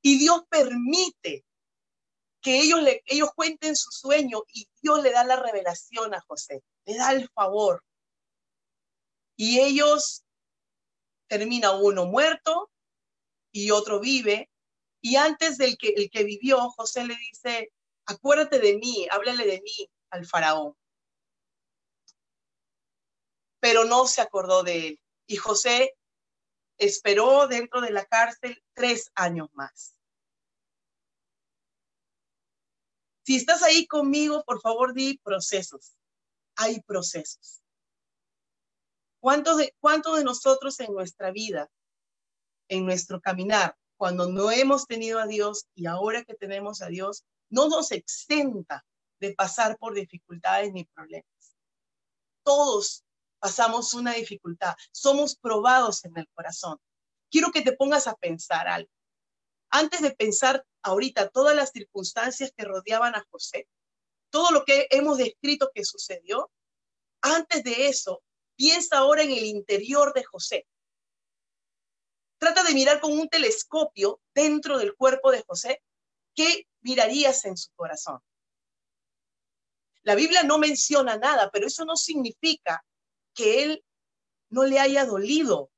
Y 0.00 0.18
Dios 0.18 0.42
permite 0.48 1.44
que 2.42 2.58
ellos, 2.60 2.82
le, 2.82 3.02
ellos 3.06 3.30
cuenten 3.34 3.76
su 3.76 3.90
sueño 3.90 4.42
y 4.52 4.68
Dios 4.82 5.02
le 5.02 5.12
da 5.12 5.24
la 5.24 5.36
revelación 5.36 6.14
a 6.14 6.20
José, 6.20 6.62
le 6.84 6.96
da 6.96 7.12
el 7.12 7.28
favor. 7.30 7.82
Y 9.36 9.60
ellos 9.60 10.24
termina 11.28 11.70
uno 11.70 12.04
muerto 12.04 12.70
y 13.52 13.70
otro 13.70 14.00
vive. 14.00 14.50
Y 15.00 15.16
antes 15.16 15.56
del 15.56 15.78
que, 15.78 15.94
el 15.96 16.10
que 16.10 16.24
vivió, 16.24 16.70
José 16.70 17.06
le 17.06 17.16
dice, 17.16 17.72
acuérdate 18.06 18.58
de 18.58 18.76
mí, 18.76 19.06
háblale 19.10 19.46
de 19.46 19.60
mí 19.62 19.90
al 20.10 20.26
faraón. 20.26 20.76
Pero 23.60 23.84
no 23.84 24.06
se 24.06 24.20
acordó 24.20 24.62
de 24.62 24.88
él. 24.88 25.00
Y 25.26 25.36
José 25.36 25.96
esperó 26.78 27.46
dentro 27.46 27.80
de 27.80 27.90
la 27.90 28.04
cárcel 28.04 28.62
tres 28.74 29.10
años 29.14 29.48
más. 29.52 29.94
Si 33.24 33.36
estás 33.36 33.62
ahí 33.62 33.86
conmigo, 33.86 34.42
por 34.44 34.60
favor, 34.60 34.94
di 34.94 35.18
procesos. 35.18 35.94
Hay 36.56 36.80
procesos. 36.82 37.62
¿Cuántos 39.20 39.58
de, 39.58 39.74
¿Cuántos 39.78 40.18
de 40.18 40.24
nosotros 40.24 40.78
en 40.80 40.92
nuestra 40.92 41.30
vida, 41.30 41.70
en 42.68 42.84
nuestro 42.84 43.20
caminar, 43.20 43.76
cuando 43.96 44.28
no 44.28 44.50
hemos 44.50 44.86
tenido 44.86 45.20
a 45.20 45.26
Dios 45.26 45.66
y 45.74 45.86
ahora 45.86 46.24
que 46.24 46.34
tenemos 46.34 46.82
a 46.82 46.88
Dios, 46.88 47.24
no 47.48 47.68
nos 47.68 47.92
exenta 47.92 48.84
de 49.20 49.34
pasar 49.34 49.78
por 49.78 49.94
dificultades 49.94 50.72
ni 50.72 50.84
problemas? 50.84 51.56
Todos 52.42 53.04
pasamos 53.38 53.94
una 53.94 54.14
dificultad, 54.14 54.74
somos 54.90 55.36
probados 55.36 56.04
en 56.04 56.18
el 56.18 56.28
corazón. 56.34 56.78
Quiero 57.30 57.52
que 57.52 57.62
te 57.62 57.72
pongas 57.72 58.08
a 58.08 58.14
pensar 58.14 58.66
algo. 58.66 58.90
Antes 59.74 60.02
de 60.02 60.10
pensar 60.10 60.66
ahorita 60.82 61.30
todas 61.30 61.56
las 61.56 61.70
circunstancias 61.70 62.52
que 62.54 62.64
rodeaban 62.64 63.14
a 63.14 63.26
José, 63.30 63.66
todo 64.28 64.50
lo 64.50 64.66
que 64.66 64.86
hemos 64.90 65.16
descrito 65.16 65.70
que 65.74 65.82
sucedió, 65.82 66.50
antes 67.22 67.64
de 67.64 67.88
eso, 67.88 68.22
piensa 68.54 68.98
ahora 68.98 69.22
en 69.22 69.30
el 69.30 69.44
interior 69.44 70.12
de 70.12 70.24
José. 70.24 70.66
Trata 72.38 72.62
de 72.64 72.74
mirar 72.74 73.00
con 73.00 73.18
un 73.18 73.30
telescopio 73.30 74.20
dentro 74.34 74.76
del 74.76 74.94
cuerpo 74.94 75.32
de 75.32 75.42
José. 75.42 75.82
¿Qué 76.34 76.66
mirarías 76.82 77.46
en 77.46 77.56
su 77.56 77.70
corazón? 77.74 78.20
La 80.02 80.14
Biblia 80.14 80.42
no 80.42 80.58
menciona 80.58 81.16
nada, 81.16 81.50
pero 81.50 81.66
eso 81.66 81.86
no 81.86 81.96
significa 81.96 82.84
que 83.34 83.62
él 83.62 83.84
no 84.50 84.64
le 84.64 84.78
haya 84.78 85.06
dolido, 85.06 85.70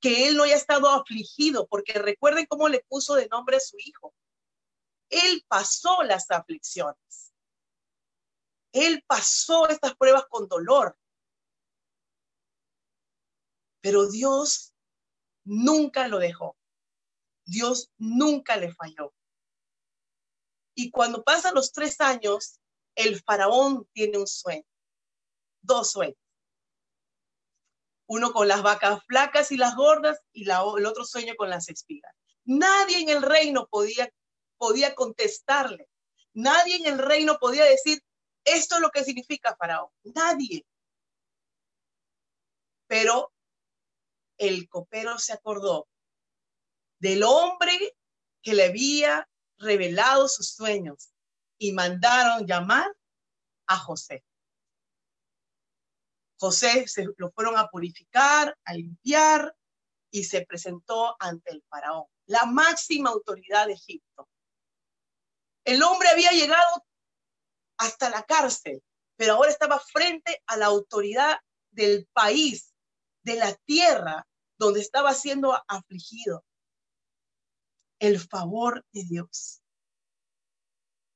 que 0.00 0.26
él 0.26 0.36
no 0.36 0.44
haya 0.44 0.56
estado 0.56 0.88
afligido, 0.88 1.66
porque 1.68 1.92
recuerden 1.92 2.46
cómo 2.46 2.68
le 2.68 2.84
puso 2.88 3.14
de 3.14 3.28
nombre 3.28 3.56
a 3.56 3.60
su 3.60 3.76
hijo. 3.78 4.14
Él 5.10 5.44
pasó 5.48 6.02
las 6.02 6.30
aflicciones. 6.30 7.34
Él 8.72 9.04
pasó 9.06 9.68
estas 9.68 9.94
pruebas 9.96 10.24
con 10.28 10.48
dolor. 10.48 10.96
Pero 13.82 14.08
Dios 14.08 14.72
nunca 15.44 16.08
lo 16.08 16.18
dejó. 16.18 16.56
Dios 17.44 17.90
nunca 17.98 18.56
le 18.56 18.72
falló. 18.72 19.12
Y 20.74 20.90
cuando 20.90 21.22
pasan 21.22 21.54
los 21.54 21.72
tres 21.72 22.00
años, 22.00 22.60
el 22.94 23.20
faraón 23.20 23.86
tiene 23.92 24.18
un 24.18 24.26
sueño, 24.26 24.64
dos 25.62 25.90
sueños 25.92 26.19
uno 28.10 28.32
con 28.32 28.48
las 28.48 28.62
vacas 28.62 29.04
flacas 29.06 29.52
y 29.52 29.56
las 29.56 29.76
gordas 29.76 30.18
y 30.32 30.42
el 30.42 30.86
otro 30.86 31.04
sueño 31.04 31.36
con 31.36 31.48
las 31.48 31.68
espigas. 31.68 32.12
Nadie 32.44 32.98
en 32.98 33.08
el 33.08 33.22
reino 33.22 33.68
podía, 33.68 34.12
podía 34.58 34.96
contestarle. 34.96 35.88
Nadie 36.32 36.74
en 36.74 36.86
el 36.86 36.98
reino 36.98 37.38
podía 37.38 37.62
decir, 37.62 38.02
esto 38.44 38.74
es 38.74 38.80
lo 38.80 38.90
que 38.90 39.04
significa 39.04 39.54
Faraón. 39.54 39.90
Nadie. 40.02 40.66
Pero 42.88 43.32
el 44.38 44.68
copero 44.68 45.16
se 45.20 45.32
acordó 45.32 45.86
del 46.98 47.22
hombre 47.22 47.94
que 48.42 48.54
le 48.54 48.64
había 48.64 49.30
revelado 49.56 50.26
sus 50.26 50.50
sueños 50.50 51.12
y 51.58 51.70
mandaron 51.70 52.44
llamar 52.44 52.92
a 53.68 53.76
José. 53.76 54.24
José 56.40 56.88
se 56.88 57.06
lo 57.18 57.30
fueron 57.32 57.58
a 57.58 57.68
purificar, 57.68 58.56
a 58.64 58.72
limpiar 58.72 59.54
y 60.10 60.24
se 60.24 60.46
presentó 60.46 61.14
ante 61.20 61.52
el 61.52 61.62
faraón, 61.68 62.06
la 62.24 62.46
máxima 62.46 63.10
autoridad 63.10 63.66
de 63.66 63.74
Egipto. 63.74 64.26
El 65.64 65.82
hombre 65.82 66.08
había 66.08 66.30
llegado 66.30 66.86
hasta 67.76 68.08
la 68.08 68.22
cárcel, 68.22 68.82
pero 69.16 69.34
ahora 69.34 69.50
estaba 69.50 69.78
frente 69.78 70.42
a 70.46 70.56
la 70.56 70.66
autoridad 70.66 71.38
del 71.70 72.08
país, 72.14 72.74
de 73.22 73.36
la 73.36 73.54
tierra 73.66 74.26
donde 74.56 74.80
estaba 74.80 75.12
siendo 75.12 75.62
afligido. 75.68 76.44
El 77.98 78.18
favor 78.18 78.82
de 78.92 79.04
Dios. 79.04 79.62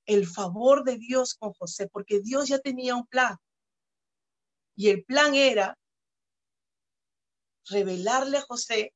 El 0.05 0.27
favor 0.27 0.85
de 0.85 0.99
Dios 0.99 1.35
con 1.35 1.55
José, 1.55 1.89
porque 1.89 2.21
Dios 2.21 2.49
ya 2.49 2.59
tenía 2.59 2.95
un 2.95 3.07
plan. 3.07 3.39
Y 4.77 4.91
el 4.91 5.05
plan 5.05 5.35
era 5.35 5.79
revelarle 7.69 8.39
a 8.39 8.43
José 8.43 8.93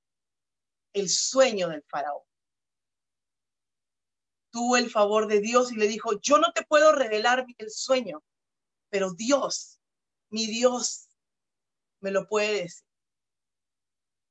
el 0.92 1.08
sueño 1.08 1.68
del 1.68 1.84
faraón. 1.88 2.22
Tuvo 4.50 4.76
el 4.76 4.90
favor 4.90 5.26
de 5.26 5.40
Dios 5.40 5.72
y 5.72 5.76
le 5.76 5.86
dijo, 5.86 6.18
yo 6.20 6.38
no 6.38 6.52
te 6.52 6.64
puedo 6.64 6.92
revelar 6.92 7.46
el 7.58 7.70
sueño, 7.70 8.24
pero 8.88 9.12
Dios, 9.12 9.78
mi 10.30 10.46
Dios, 10.46 11.08
me 12.00 12.10
lo 12.10 12.26
puede 12.26 12.62
decir. 12.62 12.86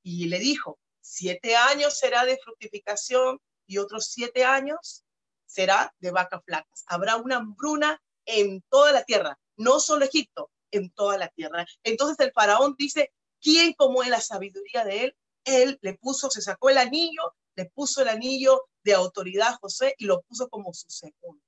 Y 0.04 0.28
le 0.28 0.40
dijo, 0.40 0.80
siete 1.02 1.56
años 1.56 1.98
será 1.98 2.26
de 2.26 2.38
fructificación 2.38 3.40
y 3.68 3.78
otros 3.78 4.08
siete 4.08 4.44
años 4.44 5.06
será 5.46 5.94
de 6.00 6.12
vacas 6.12 6.42
flacas. 6.46 6.84
Habrá 6.88 7.18
una 7.18 7.38
hambruna 7.38 8.02
en 8.26 8.62
toda 8.70 8.92
la 8.92 9.04
tierra, 9.04 9.40
no 9.56 9.80
solo 9.80 10.06
Egipto, 10.06 10.52
en 10.72 10.90
toda 10.92 11.18
la 11.18 11.30
tierra. 11.30 11.66
Entonces 11.84 12.20
el 12.20 12.32
faraón 12.32 12.76
dice, 12.78 13.14
¿quién 13.42 13.74
como 13.74 14.04
es 14.04 14.10
la 14.10 14.22
sabiduría 14.22 14.84
de 14.84 15.06
él? 15.06 15.18
Él 15.46 15.80
le 15.82 15.94
puso, 15.96 16.30
se 16.30 16.42
sacó 16.42 16.70
el 16.70 16.78
anillo, 16.78 17.36
le 17.56 17.66
puso 17.66 18.02
el 18.02 18.10
anillo 18.10 18.68
de 18.84 18.94
autoridad 18.94 19.50
a 19.50 19.58
José 19.58 19.96
y 19.98 20.06
lo 20.06 20.22
puso 20.22 20.50
como 20.50 20.74
su 20.74 20.90
segundo. 20.90 21.44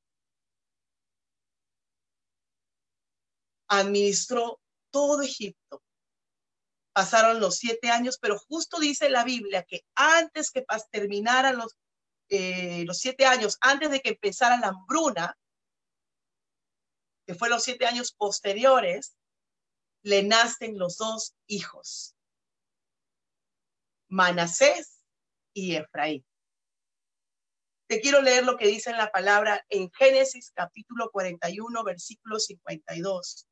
Administró 3.67 4.59
todo 4.89 5.21
Egipto. 5.21 5.83
Pasaron 6.93 7.39
los 7.39 7.57
siete 7.57 7.89
años, 7.89 8.17
pero 8.19 8.39
justo 8.39 8.79
dice 8.79 9.09
la 9.09 9.23
Biblia 9.23 9.63
que 9.63 9.85
antes 9.95 10.51
que 10.51 10.65
terminaran 10.91 11.57
los, 11.57 11.77
eh, 12.29 12.83
los 12.85 12.97
siete 12.97 13.25
años, 13.25 13.57
antes 13.61 13.91
de 13.91 14.01
que 14.01 14.09
empezara 14.09 14.59
la 14.59 14.69
hambruna, 14.69 15.37
que 17.29 17.35
fue 17.35 17.47
los 17.47 17.63
siete 17.63 17.85
años 17.85 18.11
posteriores, 18.11 19.15
le 20.01 20.23
nacen 20.23 20.79
los 20.79 20.97
dos 20.97 21.35
hijos. 21.45 22.15
Manasés 24.07 25.03
y 25.53 25.75
Efraín. 25.75 26.25
Te 27.87 28.01
quiero 28.01 28.23
leer 28.23 28.45
lo 28.45 28.57
que 28.57 28.65
dice 28.65 28.89
en 28.89 28.97
la 28.97 29.11
palabra 29.11 29.63
en 29.69 29.91
Génesis 29.91 30.51
capítulo 30.55 31.11
41, 31.11 31.83
versículo 31.83 32.39
52. 32.39 33.47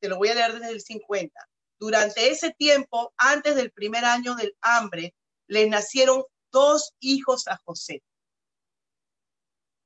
Te 0.00 0.08
lo 0.10 0.18
voy 0.18 0.28
a 0.28 0.34
leer 0.34 0.52
desde 0.52 0.68
el 0.68 0.82
50. 0.82 1.48
Durante 1.78 2.28
ese 2.28 2.52
tiempo, 2.52 3.14
antes 3.16 3.56
del 3.56 3.72
primer 3.72 4.04
año 4.04 4.34
del 4.34 4.54
hambre, 4.60 5.14
le 5.46 5.66
nacieron 5.66 6.24
dos 6.52 6.92
hijos 7.00 7.48
a 7.48 7.56
José. 7.64 8.02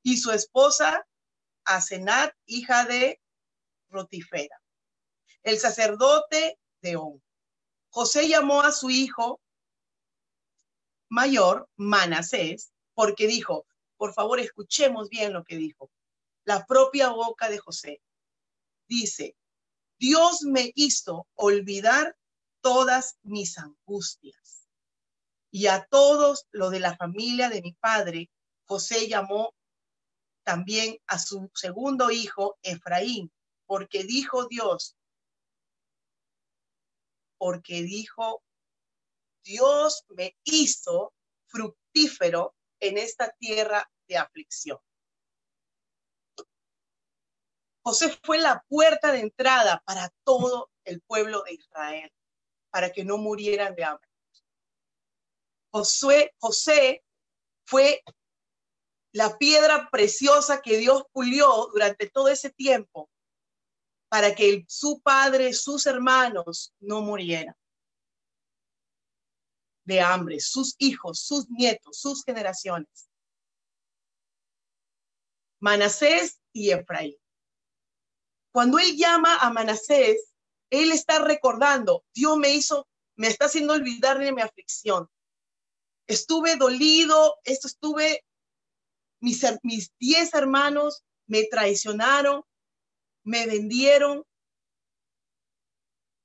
Y 0.05 0.19
su 0.19 0.31
esposa, 0.31 1.05
Asenat, 1.65 2.35
hija 2.45 2.85
de 2.85 3.21
Rotifera, 3.89 4.63
el 5.43 5.59
sacerdote 5.59 6.59
de 6.83 6.97
On. 6.97 7.23
José 7.89 8.29
llamó 8.29 8.61
a 8.61 8.71
su 8.71 8.91
hijo 8.91 9.41
mayor, 11.09 11.69
Manasés, 11.77 12.71
porque 12.93 13.27
dijo, 13.27 13.67
por 13.97 14.13
favor, 14.13 14.41
escuchemos 14.41 15.09
bien 15.09 15.33
lo 15.33 15.43
que 15.43 15.57
dijo. 15.57 15.91
La 16.45 16.67
propia 16.67 17.09
boca 17.09 17.49
de 17.49 17.59
José 17.59 18.03
dice, 18.87 19.35
Dios 19.99 20.43
me 20.43 20.71
hizo 20.75 21.27
olvidar 21.35 22.15
todas 22.61 23.17
mis 23.23 23.57
angustias. 23.57 24.69
Y 25.51 25.69
a 25.69 25.87
todos 25.87 26.47
los 26.51 26.71
de 26.73 26.81
la 26.81 26.95
familia 26.95 27.49
de 27.49 27.63
mi 27.63 27.73
padre, 27.73 28.31
José 28.67 29.09
llamó 29.09 29.55
también 30.45 30.99
a 31.07 31.19
su 31.19 31.51
segundo 31.55 32.11
hijo, 32.11 32.59
Efraín, 32.63 33.33
porque 33.67 34.05
dijo 34.05 34.47
Dios, 34.47 34.97
porque 37.39 37.83
dijo, 37.83 38.43
Dios 39.43 40.05
me 40.09 40.37
hizo 40.45 41.13
fructífero 41.47 42.55
en 42.81 42.99
esta 42.99 43.31
tierra 43.39 43.91
de 44.09 44.19
aflicción. 44.19 44.79
José 47.83 48.19
fue 48.23 48.39
la 48.39 48.65
puerta 48.69 49.13
de 49.13 49.21
entrada 49.21 49.83
para 49.85 50.11
todo 50.25 50.71
el 50.85 51.03
pueblo 51.03 51.43
de 51.43 51.55
Israel, 51.55 52.13
para 52.71 52.91
que 52.91 53.05
no 53.05 53.19
murieran 53.19 53.75
de 53.75 53.85
hambre. 53.85 54.09
José, 55.71 56.35
José 56.39 57.05
fue 57.67 58.03
la 59.15 59.39
piedra 59.39 59.89
preciosa 59.91 60.61
que 60.61 60.77
Dios 60.77 61.05
pulió 61.13 61.69
durante 61.73 62.11
todo 62.11 62.29
ese 62.29 62.51
tiempo 62.51 63.09
para 64.09 64.35
que 64.35 64.65
su 64.69 65.01
padre, 65.01 65.53
sus 65.53 65.87
hermanos 65.87 66.75
no 66.81 67.01
murieran 67.01 67.55
de 69.85 70.01
hambre, 70.01 70.41
sus 70.41 70.75
hijos, 70.79 71.21
sus 71.21 71.49
nietos, 71.49 72.01
sus 72.01 72.25
generaciones. 72.25 73.09
Manasés 75.61 76.41
y 76.53 76.71
Efraín. 76.71 77.17
Cuando 78.53 78.79
él 78.79 78.97
llama 78.97 79.37
a 79.37 79.51
Manasés, 79.51 80.33
él 80.71 80.91
está 80.91 81.21
recordando, 81.21 82.05
Dios 82.15 82.37
me 82.37 82.51
hizo, 82.51 82.89
me 83.17 83.29
está 83.29 83.45
haciendo 83.47 83.75
olvidar 83.75 84.19
de 84.19 84.33
mi 84.33 84.43
aflicción. 84.43 85.09
Estuve 86.07 86.57
dolido, 86.57 87.37
esto 87.45 87.69
estuve, 87.69 88.25
mis, 89.25 89.43
mis 89.63 89.91
diez 89.99 90.35
hermanos 90.35 91.03
me 91.27 91.45
traicionaron, 91.45 92.45
me 93.25 93.47
vendieron, 93.47 94.23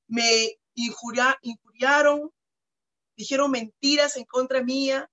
me 0.08 0.60
injuriaron, 0.74 2.32
dijeron 3.16 3.52
mentiras 3.52 4.18
en 4.18 4.26
contra 4.26 4.62
mía. 4.62 5.10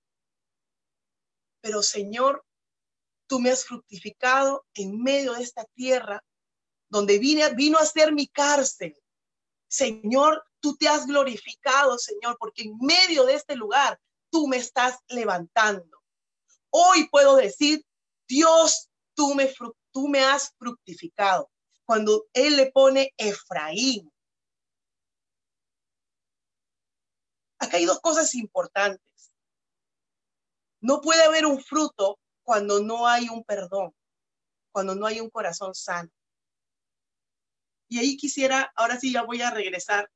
Pero 1.61 1.81
Señor, 1.81 2.45
tú 3.27 3.39
me 3.39 3.51
has 3.51 3.65
fructificado 3.65 4.65
en 4.73 5.01
medio 5.01 5.33
de 5.33 5.43
esta 5.43 5.63
tierra 5.73 6.21
donde 6.89 7.19
vine, 7.19 7.49
vino 7.53 7.77
a 7.77 7.85
ser 7.85 8.13
mi 8.13 8.27
cárcel. 8.27 8.95
Señor, 9.69 10.45
tú 10.59 10.75
te 10.75 10.89
has 10.89 11.05
glorificado, 11.05 11.97
Señor, 11.97 12.37
porque 12.37 12.63
en 12.63 12.77
medio 12.79 13.25
de 13.25 13.35
este 13.35 13.55
lugar 13.55 13.99
tú 14.29 14.47
me 14.47 14.57
estás 14.57 14.99
levantando. 15.07 15.96
Hoy 16.69 17.07
puedo 17.09 17.35
decir, 17.35 17.83
Dios, 18.27 18.89
tú 19.15 19.33
me, 19.33 20.23
has 20.23 20.53
fructificado. 20.57 21.49
Cuando 21.85 22.25
Él 22.33 22.57
le 22.57 22.71
pone 22.71 23.13
Efraín. 23.17 24.11
Acá 27.59 27.77
hay 27.77 27.85
dos 27.85 27.99
cosas 27.99 28.35
importantes. 28.35 29.31
No 30.81 31.01
puede 31.01 31.23
haber 31.23 31.45
un 31.45 31.61
fruto 31.61 32.19
cuando 32.43 32.79
no 32.81 33.07
hay 33.07 33.29
un 33.29 33.43
perdón, 33.43 33.93
cuando 34.71 34.95
no 34.95 35.07
hay 35.07 35.19
un 35.19 35.29
corazón 35.29 35.73
sano. 35.73 36.09
Y 37.89 37.99
ahí 37.99 38.17
quisiera, 38.17 38.71
ahora 38.75 38.99
sí 38.99 39.11
ya 39.11 39.23
voy 39.23 39.41
a 39.41 39.49
regresar. 39.49 40.09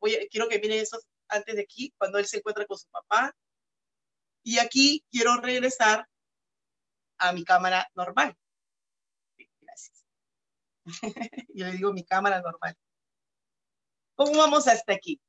Voy 0.00 0.28
quiero 0.30 0.48
que 0.48 0.58
miren 0.58 0.80
eso 0.80 0.98
antes 1.28 1.56
de 1.56 1.62
aquí, 1.62 1.92
cuando 1.98 2.18
él 2.18 2.26
se 2.26 2.38
encuentra 2.38 2.66
con 2.66 2.78
su 2.78 2.88
papá. 2.88 3.36
Y 4.46 4.60
aquí 4.60 5.04
quiero 5.10 5.36
regresar 5.40 6.08
a 7.18 7.32
mi 7.32 7.44
cámara 7.44 7.90
normal. 7.94 8.36
Gracias. 9.60 10.06
Yo 11.54 11.66
le 11.66 11.72
digo 11.72 11.92
mi 11.92 12.04
cámara 12.04 12.40
normal. 12.40 12.76
¿Cómo 14.14 14.38
vamos 14.38 14.68
hasta 14.68 14.92
aquí? 14.92 15.20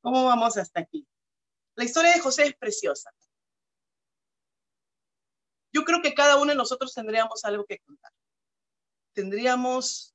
¿Cómo 0.00 0.24
vamos 0.24 0.56
hasta 0.56 0.80
aquí? 0.80 1.06
La 1.74 1.84
historia 1.84 2.12
de 2.12 2.20
José 2.20 2.46
es 2.46 2.56
preciosa. 2.56 3.10
Yo 5.72 5.84
creo 5.84 6.00
que 6.00 6.14
cada 6.14 6.36
uno 6.36 6.52
de 6.52 6.56
nosotros 6.56 6.94
tendríamos 6.94 7.44
algo 7.44 7.66
que 7.66 7.80
contar 7.80 8.12
tendríamos 9.16 10.14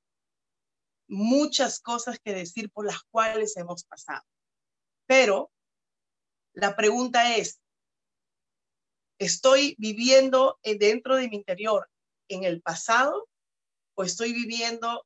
muchas 1.07 1.79
cosas 1.79 2.19
que 2.19 2.33
decir 2.33 2.71
por 2.71 2.85
las 2.85 3.01
cuales 3.09 3.57
hemos 3.57 3.83
pasado. 3.83 4.23
Pero 5.07 5.51
la 6.53 6.75
pregunta 6.75 7.35
es, 7.35 7.61
¿estoy 9.19 9.75
viviendo 9.77 10.59
dentro 10.63 11.15
de 11.15 11.29
mi 11.29 11.37
interior 11.37 11.89
en 12.27 12.43
el 12.43 12.61
pasado 12.61 13.29
o 13.95 14.03
estoy 14.03 14.33
viviendo 14.33 15.05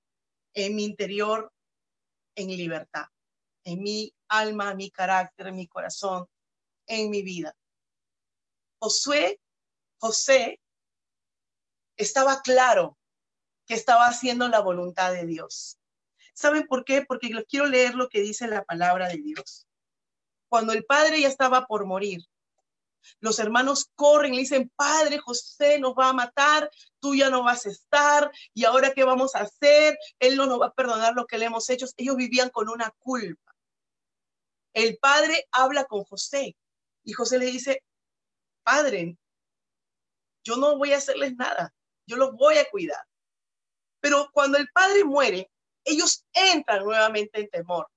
en 0.53 0.75
mi 0.75 0.85
interior 0.85 1.51
en 2.35 2.47
libertad, 2.47 3.05
en 3.63 3.81
mi 3.81 4.13
alma, 4.27 4.73
mi 4.73 4.89
carácter, 4.89 5.51
mi 5.51 5.67
corazón, 5.67 6.27
en 6.87 7.09
mi 7.09 7.21
vida? 7.21 7.55
Josué, 8.79 9.39
José 9.97 10.59
estaba 11.97 12.41
claro 12.41 12.97
que 13.65 13.73
estaba 13.73 14.07
haciendo 14.07 14.47
la 14.47 14.59
voluntad 14.59 15.13
de 15.13 15.25
Dios. 15.25 15.79
¿Saben 16.33 16.67
por 16.67 16.83
qué? 16.83 17.03
Porque 17.03 17.31
quiero 17.47 17.65
leer 17.65 17.95
lo 17.95 18.09
que 18.09 18.21
dice 18.21 18.47
la 18.47 18.63
palabra 18.63 19.07
de 19.07 19.17
Dios. 19.17 19.67
Cuando 20.49 20.73
el 20.73 20.85
padre 20.85 21.21
ya 21.21 21.27
estaba 21.27 21.65
por 21.65 21.85
morir, 21.85 22.21
los 23.19 23.39
hermanos 23.39 23.89
corren 23.95 24.33
y 24.33 24.39
dicen, 24.39 24.71
Padre 24.75 25.19
José 25.19 25.79
nos 25.79 25.93
va 25.93 26.09
a 26.09 26.13
matar, 26.13 26.69
tú 26.99 27.15
ya 27.15 27.29
no 27.29 27.43
vas 27.43 27.65
a 27.65 27.69
estar, 27.69 28.31
y 28.53 28.65
ahora 28.65 28.93
qué 28.93 29.03
vamos 29.03 29.35
a 29.35 29.41
hacer, 29.41 29.97
Él 30.19 30.35
no 30.35 30.45
nos 30.45 30.59
va 30.59 30.67
a 30.67 30.73
perdonar 30.73 31.13
lo 31.13 31.25
que 31.25 31.37
le 31.37 31.45
hemos 31.45 31.69
hecho. 31.69 31.85
Ellos 31.97 32.15
vivían 32.15 32.49
con 32.49 32.69
una 32.69 32.91
culpa. 32.99 33.55
El 34.73 34.97
padre 34.97 35.47
habla 35.51 35.85
con 35.85 36.03
José 36.03 36.55
y 37.03 37.13
José 37.13 37.37
le 37.37 37.45
dice, 37.45 37.83
Padre, 38.63 39.17
yo 40.43 40.57
no 40.57 40.77
voy 40.77 40.93
a 40.93 40.97
hacerles 40.97 41.35
nada, 41.35 41.73
yo 42.05 42.17
los 42.17 42.33
voy 42.33 42.57
a 42.57 42.69
cuidar. 42.69 43.03
Pero 44.01 44.29
cuando 44.33 44.57
el 44.57 44.67
padre 44.69 45.03
muere, 45.03 45.49
ellos 45.83 46.25
entran 46.33 46.83
nuevamente 46.83 47.39
en 47.39 47.49
temor 47.49 47.87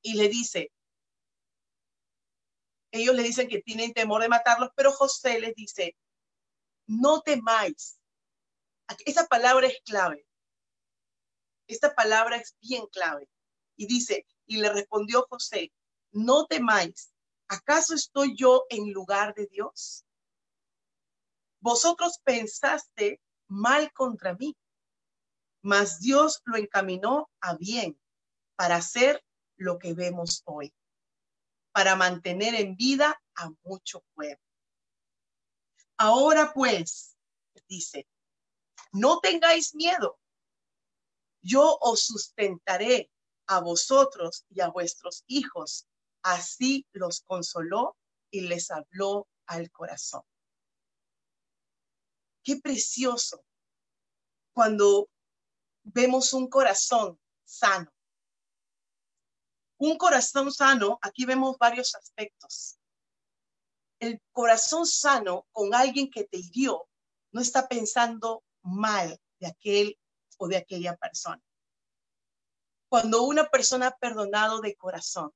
y 0.00 0.14
le 0.14 0.28
dice, 0.28 0.72
ellos 2.92 3.14
le 3.14 3.22
dicen 3.22 3.48
que 3.48 3.62
tienen 3.62 3.92
temor 3.92 4.22
de 4.22 4.28
matarlos, 4.28 4.70
pero 4.76 4.92
José 4.92 5.40
les 5.40 5.54
dice, 5.54 5.96
no 6.86 7.22
temáis. 7.22 7.98
Esa 9.06 9.26
palabra 9.26 9.66
es 9.66 9.80
clave. 9.84 10.26
Esta 11.66 11.94
palabra 11.94 12.36
es 12.36 12.54
bien 12.60 12.86
clave. 12.88 13.28
Y 13.76 13.86
dice, 13.86 14.26
y 14.46 14.58
le 14.58 14.70
respondió 14.70 15.26
José, 15.28 15.72
no 16.10 16.46
temáis. 16.46 17.12
¿Acaso 17.48 17.94
estoy 17.94 18.36
yo 18.36 18.66
en 18.68 18.92
lugar 18.92 19.34
de 19.34 19.46
Dios? 19.46 20.04
Vosotros 21.60 22.20
pensaste 22.24 23.20
mal 23.48 23.90
contra 23.92 24.34
mí, 24.34 24.56
mas 25.62 26.00
Dios 26.00 26.42
lo 26.44 26.56
encaminó 26.56 27.30
a 27.40 27.56
bien 27.56 27.98
para 28.56 28.76
hacer 28.76 29.24
lo 29.56 29.78
que 29.78 29.94
vemos 29.94 30.42
hoy, 30.44 30.74
para 31.72 31.96
mantener 31.96 32.54
en 32.54 32.76
vida 32.76 33.20
a 33.34 33.50
mucho 33.64 34.04
pueblo. 34.14 34.42
Ahora 35.96 36.52
pues, 36.52 37.16
dice, 37.68 38.06
no 38.92 39.20
tengáis 39.20 39.74
miedo, 39.74 40.18
yo 41.42 41.78
os 41.80 42.04
sustentaré 42.04 43.10
a 43.46 43.60
vosotros 43.60 44.44
y 44.50 44.60
a 44.60 44.68
vuestros 44.68 45.24
hijos. 45.26 45.86
Así 46.22 46.86
los 46.92 47.22
consoló 47.22 47.96
y 48.30 48.42
les 48.42 48.70
habló 48.70 49.28
al 49.46 49.70
corazón. 49.70 50.22
Qué 52.44 52.56
precioso 52.56 53.44
cuando 54.52 55.08
vemos 55.82 56.32
un 56.32 56.48
corazón 56.48 57.18
sano. 57.44 57.90
Un 59.82 59.98
corazón 59.98 60.52
sano, 60.52 61.00
aquí 61.02 61.24
vemos 61.24 61.58
varios 61.58 61.96
aspectos. 61.96 62.78
El 63.98 64.22
corazón 64.30 64.86
sano 64.86 65.48
con 65.50 65.74
alguien 65.74 66.08
que 66.08 66.22
te 66.22 66.36
hirió 66.36 66.86
no 67.32 67.40
está 67.40 67.66
pensando 67.66 68.44
mal 68.62 69.18
de 69.40 69.48
aquel 69.48 69.98
o 70.38 70.46
de 70.46 70.58
aquella 70.58 70.94
persona. 70.94 71.42
Cuando 72.88 73.24
una 73.24 73.48
persona 73.48 73.88
ha 73.88 73.96
perdonado 73.96 74.60
de 74.60 74.76
corazón, 74.76 75.32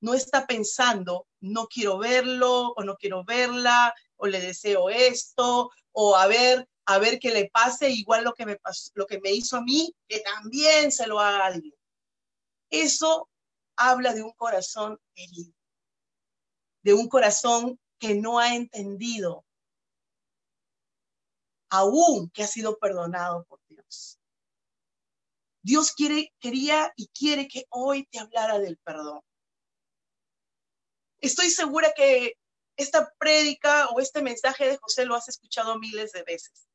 no 0.00 0.14
está 0.14 0.46
pensando, 0.46 1.28
no 1.40 1.66
quiero 1.66 1.98
verlo 1.98 2.72
o 2.74 2.82
no 2.84 2.96
quiero 2.96 3.22
verla 3.22 3.92
o 4.16 4.28
le 4.28 4.40
deseo 4.40 4.88
esto 4.88 5.68
o 5.92 6.16
a 6.16 6.26
ver, 6.26 6.66
a 6.86 6.96
ver 6.96 7.18
qué 7.18 7.32
le 7.32 7.50
pase 7.50 7.90
igual 7.90 8.24
lo 8.24 8.32
que 8.32 8.46
me 8.46 8.56
pasó, 8.56 8.90
lo 8.94 9.04
que 9.04 9.20
me 9.20 9.30
hizo 9.30 9.58
a 9.58 9.60
mí, 9.60 9.94
que 10.08 10.20
también 10.20 10.90
se 10.90 11.06
lo 11.06 11.20
haga 11.20 11.44
a 11.44 11.46
alguien. 11.48 11.74
Eso 12.70 13.28
habla 13.76 14.14
de 14.14 14.22
un 14.22 14.32
corazón 14.32 14.98
herido, 15.14 15.52
de 16.82 16.94
un 16.94 17.08
corazón 17.08 17.78
que 17.98 18.14
no 18.14 18.38
ha 18.38 18.54
entendido 18.54 19.44
aún 21.70 22.30
que 22.30 22.42
ha 22.42 22.46
sido 22.46 22.78
perdonado 22.78 23.44
por 23.44 23.60
Dios. 23.68 24.18
Dios 25.62 25.92
quiere, 25.92 26.32
quería 26.40 26.92
y 26.96 27.08
quiere 27.08 27.46
que 27.46 27.66
hoy 27.70 28.06
te 28.06 28.18
hablara 28.18 28.58
del 28.58 28.78
perdón. 28.78 29.20
Estoy 31.20 31.50
segura 31.50 31.92
que 31.94 32.34
esta 32.76 33.12
prédica 33.18 33.88
o 33.90 34.00
este 34.00 34.22
mensaje 34.22 34.66
de 34.66 34.78
José 34.78 35.04
lo 35.04 35.14
has 35.14 35.28
escuchado 35.28 35.78
miles 35.78 36.12
de 36.12 36.22
veces, 36.22 36.66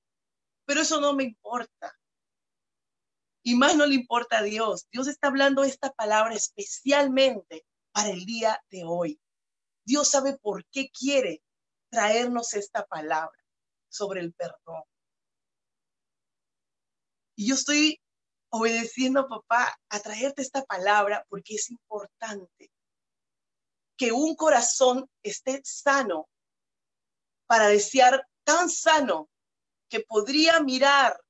pero 0.65 0.81
eso 0.81 1.01
no 1.01 1.13
me 1.13 1.23
importa. 1.23 1.97
Y 3.47 3.53
más 3.53 3.75
no 3.75 3.86
le 3.86 3.93
importa 3.93 4.39
a 4.39 4.41
Dios. 4.41 4.88
Dios 4.91 5.08
está 5.08 5.27
hablando 5.27 5.63
esta 5.63 5.93
palabra 5.93 6.34
especialmente 6.34 7.63
para 7.91 8.10
el 8.10 8.25
día 8.25 8.60
de 8.71 8.84
hoy. 8.86 9.21
Dios 9.86 10.10
sabe 10.10 10.36
por 10.39 10.65
qué 10.71 10.89
quiere 10.89 11.43
traernos 11.91 12.55
esta 12.55 12.88
palabra 12.88 13.39
sobre 13.88 14.21
el 14.21 14.34
perdón. 14.34 14.81
Y 17.36 17.49
yo 17.49 17.53
estoy 17.53 18.01
obedeciendo, 18.49 19.27
papá, 19.27 19.79
a 19.89 19.99
traerte 19.99 20.41
esta 20.41 20.65
palabra 20.65 21.23
porque 21.29 21.53
es 21.53 21.69
importante 21.69 22.71
que 23.95 24.12
un 24.12 24.36
corazón 24.36 25.08
esté 25.21 25.62
sano 25.63 26.27
para 27.45 27.67
desear 27.67 28.27
tan 28.43 28.71
sano 28.71 29.29
que 29.88 29.99
podría 29.99 30.60
mirar 30.62 31.21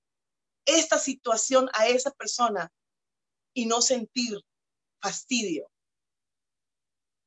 esta 0.65 0.97
situación 0.97 1.69
a 1.73 1.87
esa 1.87 2.11
persona 2.11 2.71
y 3.53 3.65
no 3.65 3.81
sentir 3.81 4.41
fastidio 5.01 5.69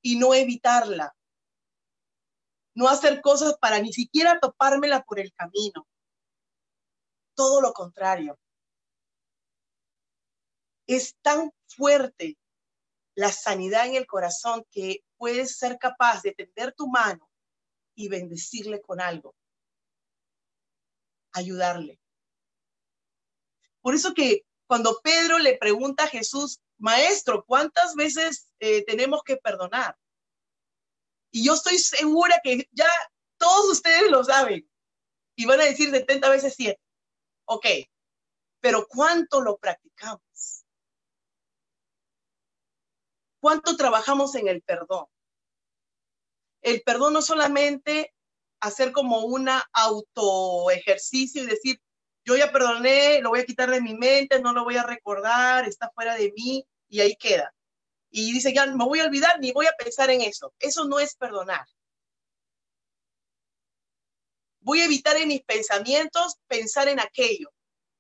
y 0.03 0.17
no 0.17 0.35
evitarla, 0.35 1.15
no 2.75 2.89
hacer 2.89 3.21
cosas 3.21 3.57
para 3.59 3.81
ni 3.81 3.93
siquiera 3.93 4.39
topármela 4.39 5.03
por 5.03 5.19
el 5.19 5.33
camino. 5.33 5.87
Todo 7.35 7.61
lo 7.61 7.73
contrario. 7.73 8.39
Es 10.87 11.17
tan 11.23 11.53
fuerte 11.67 12.39
la 13.15 13.33
sanidad 13.33 13.87
en 13.87 13.97
el 13.97 14.07
corazón 14.07 14.65
que 14.71 15.05
puedes 15.17 15.57
ser 15.57 15.79
capaz 15.79 16.23
de 16.23 16.33
tender 16.33 16.73
tu 16.73 16.89
mano 16.89 17.29
y 17.97 18.09
bendecirle 18.09 18.81
con 18.81 19.01
algo, 19.01 19.35
ayudarle. 21.33 21.99
Por 23.89 23.95
eso 23.95 24.13
que 24.13 24.45
cuando 24.67 25.01
Pedro 25.03 25.39
le 25.39 25.57
pregunta 25.57 26.05
a 26.05 26.09
Jesús, 26.09 26.61
Maestro, 26.77 27.43
¿cuántas 27.47 27.95
veces 27.95 28.51
eh, 28.61 28.85
tenemos 28.85 29.23
que 29.23 29.39
perdonar? 29.39 29.97
Y 31.31 31.47
yo 31.47 31.55
estoy 31.55 31.79
segura 31.79 32.39
que 32.45 32.69
ya 32.73 32.91
todos 33.39 33.71
ustedes 33.71 34.11
lo 34.11 34.23
saben 34.23 34.71
y 35.37 35.47
van 35.47 35.63
a 35.63 35.65
decir 35.65 35.91
70 35.91 36.29
veces 36.29 36.53
7. 36.55 36.79
Ok, 37.47 37.65
pero 38.61 38.87
¿cuánto 38.87 39.41
lo 39.41 39.57
practicamos? 39.57 40.67
¿Cuánto 43.41 43.75
trabajamos 43.75 44.35
en 44.35 44.49
el 44.49 44.61
perdón? 44.61 45.07
El 46.61 46.83
perdón 46.83 47.15
no 47.15 47.23
solamente 47.23 48.13
hacer 48.61 48.93
como 48.93 49.25
una 49.25 49.67
auto 49.73 50.71
ejercicio 50.71 51.43
y 51.43 51.47
decir, 51.47 51.81
yo 52.29 52.37
ya 52.37 52.53
perdoné, 52.53 53.23
lo 53.23 53.31
voy 53.31 53.41
a 53.41 53.47
quitar 53.47 53.71
de 53.71 53.81
mi 53.81 53.95
mente, 53.95 54.39
no 54.39 54.53
lo 54.53 54.63
voy 54.63 54.77
a 54.77 54.83
recordar, 54.83 55.67
está 55.67 55.91
fuera 55.95 56.15
de 56.15 56.31
mí 56.37 56.63
y 56.87 57.01
ahí 57.01 57.17
queda. 57.17 57.55
Y 58.11 58.35
dice, 58.35 58.53
ya 58.53 58.67
me 58.67 58.85
voy 58.85 59.01
a 59.01 59.07
olvidar 59.07 59.41
ni 59.41 59.51
voy 59.51 59.65
a 59.65 59.73
pensar 59.73 60.11
en 60.11 60.21
eso. 60.21 60.53
Eso 60.59 60.85
no 60.85 61.01
es 61.01 61.15
perdonar. 61.15 61.67
Voy 64.61 64.83
a 64.83 64.85
evitar 64.85 65.17
en 65.17 65.29
mis 65.29 65.43
pensamientos 65.43 66.37
pensar 66.47 66.89
en 66.89 67.01
aquello, 67.01 67.51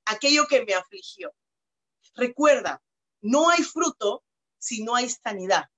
aquello 0.04 0.46
que 0.46 0.62
me 0.62 0.74
afligió. 0.74 1.34
Recuerda, 2.14 2.82
no 3.22 3.48
hay 3.48 3.62
fruto 3.62 4.24
si 4.58 4.84
no 4.84 4.94
hay 4.94 5.08
sanidad. 5.08 5.70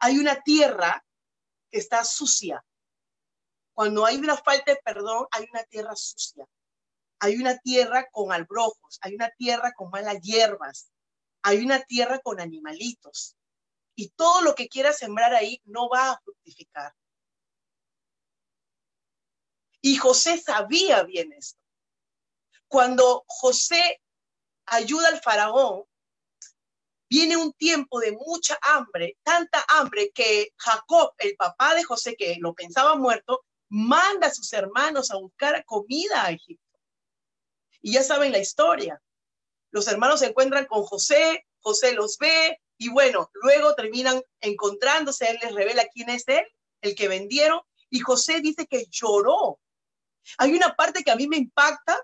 Hay 0.00 0.18
una 0.18 0.42
tierra 0.42 1.04
que 1.70 1.78
está 1.78 2.02
sucia. 2.02 2.64
Cuando 3.72 4.04
hay 4.04 4.16
una 4.16 4.36
falta 4.36 4.72
de 4.72 4.80
perdón, 4.84 5.28
hay 5.30 5.46
una 5.52 5.62
tierra 5.62 5.94
sucia. 5.94 6.44
Hay 7.20 7.36
una 7.36 7.58
tierra 7.58 8.08
con 8.10 8.32
albrojos, 8.32 8.98
hay 9.00 9.14
una 9.14 9.30
tierra 9.30 9.72
con 9.72 9.90
malas 9.90 10.20
hierbas, 10.20 10.90
hay 11.42 11.58
una 11.64 11.80
tierra 11.80 12.20
con 12.20 12.40
animalitos. 12.40 13.36
Y 13.96 14.10
todo 14.10 14.42
lo 14.42 14.54
que 14.54 14.68
quieras 14.68 14.98
sembrar 14.98 15.34
ahí 15.34 15.60
no 15.64 15.88
va 15.88 16.12
a 16.12 16.20
fructificar. 16.20 16.94
Y 19.80 19.96
José 19.96 20.38
sabía 20.38 21.02
bien 21.02 21.32
esto. 21.32 21.60
Cuando 22.68 23.24
José 23.26 24.00
ayuda 24.66 25.08
al 25.08 25.20
faraón, 25.20 25.84
viene 27.08 27.36
un 27.36 27.52
tiempo 27.54 28.00
de 28.00 28.12
mucha 28.12 28.58
hambre, 28.60 29.16
tanta 29.22 29.64
hambre 29.68 30.10
que 30.12 30.52
Jacob, 30.56 31.14
el 31.18 31.34
papá 31.36 31.74
de 31.74 31.84
José, 31.84 32.14
que 32.16 32.36
lo 32.38 32.54
pensaba 32.54 32.96
muerto, 32.96 33.44
manda 33.70 34.28
a 34.28 34.34
sus 34.34 34.52
hermanos 34.52 35.10
a 35.10 35.16
buscar 35.16 35.64
comida 35.64 36.24
a 36.24 36.30
Egipto. 36.30 36.67
Y 37.80 37.92
ya 37.92 38.02
saben 38.02 38.32
la 38.32 38.38
historia. 38.38 39.00
Los 39.70 39.86
hermanos 39.88 40.20
se 40.20 40.26
encuentran 40.26 40.66
con 40.66 40.84
José, 40.84 41.46
José 41.60 41.92
los 41.92 42.16
ve 42.18 42.60
y 42.78 42.88
bueno, 42.90 43.30
luego 43.34 43.74
terminan 43.74 44.22
encontrándose, 44.40 45.28
él 45.28 45.38
les 45.42 45.52
revela 45.52 45.88
quién 45.92 46.08
es 46.10 46.26
él, 46.28 46.44
el 46.80 46.94
que 46.94 47.08
vendieron, 47.08 47.60
y 47.90 47.98
José 48.00 48.40
dice 48.40 48.66
que 48.66 48.86
lloró. 48.88 49.58
Hay 50.38 50.54
una 50.54 50.74
parte 50.76 51.02
que 51.02 51.10
a 51.10 51.16
mí 51.16 51.26
me 51.26 51.36
impacta 51.36 52.00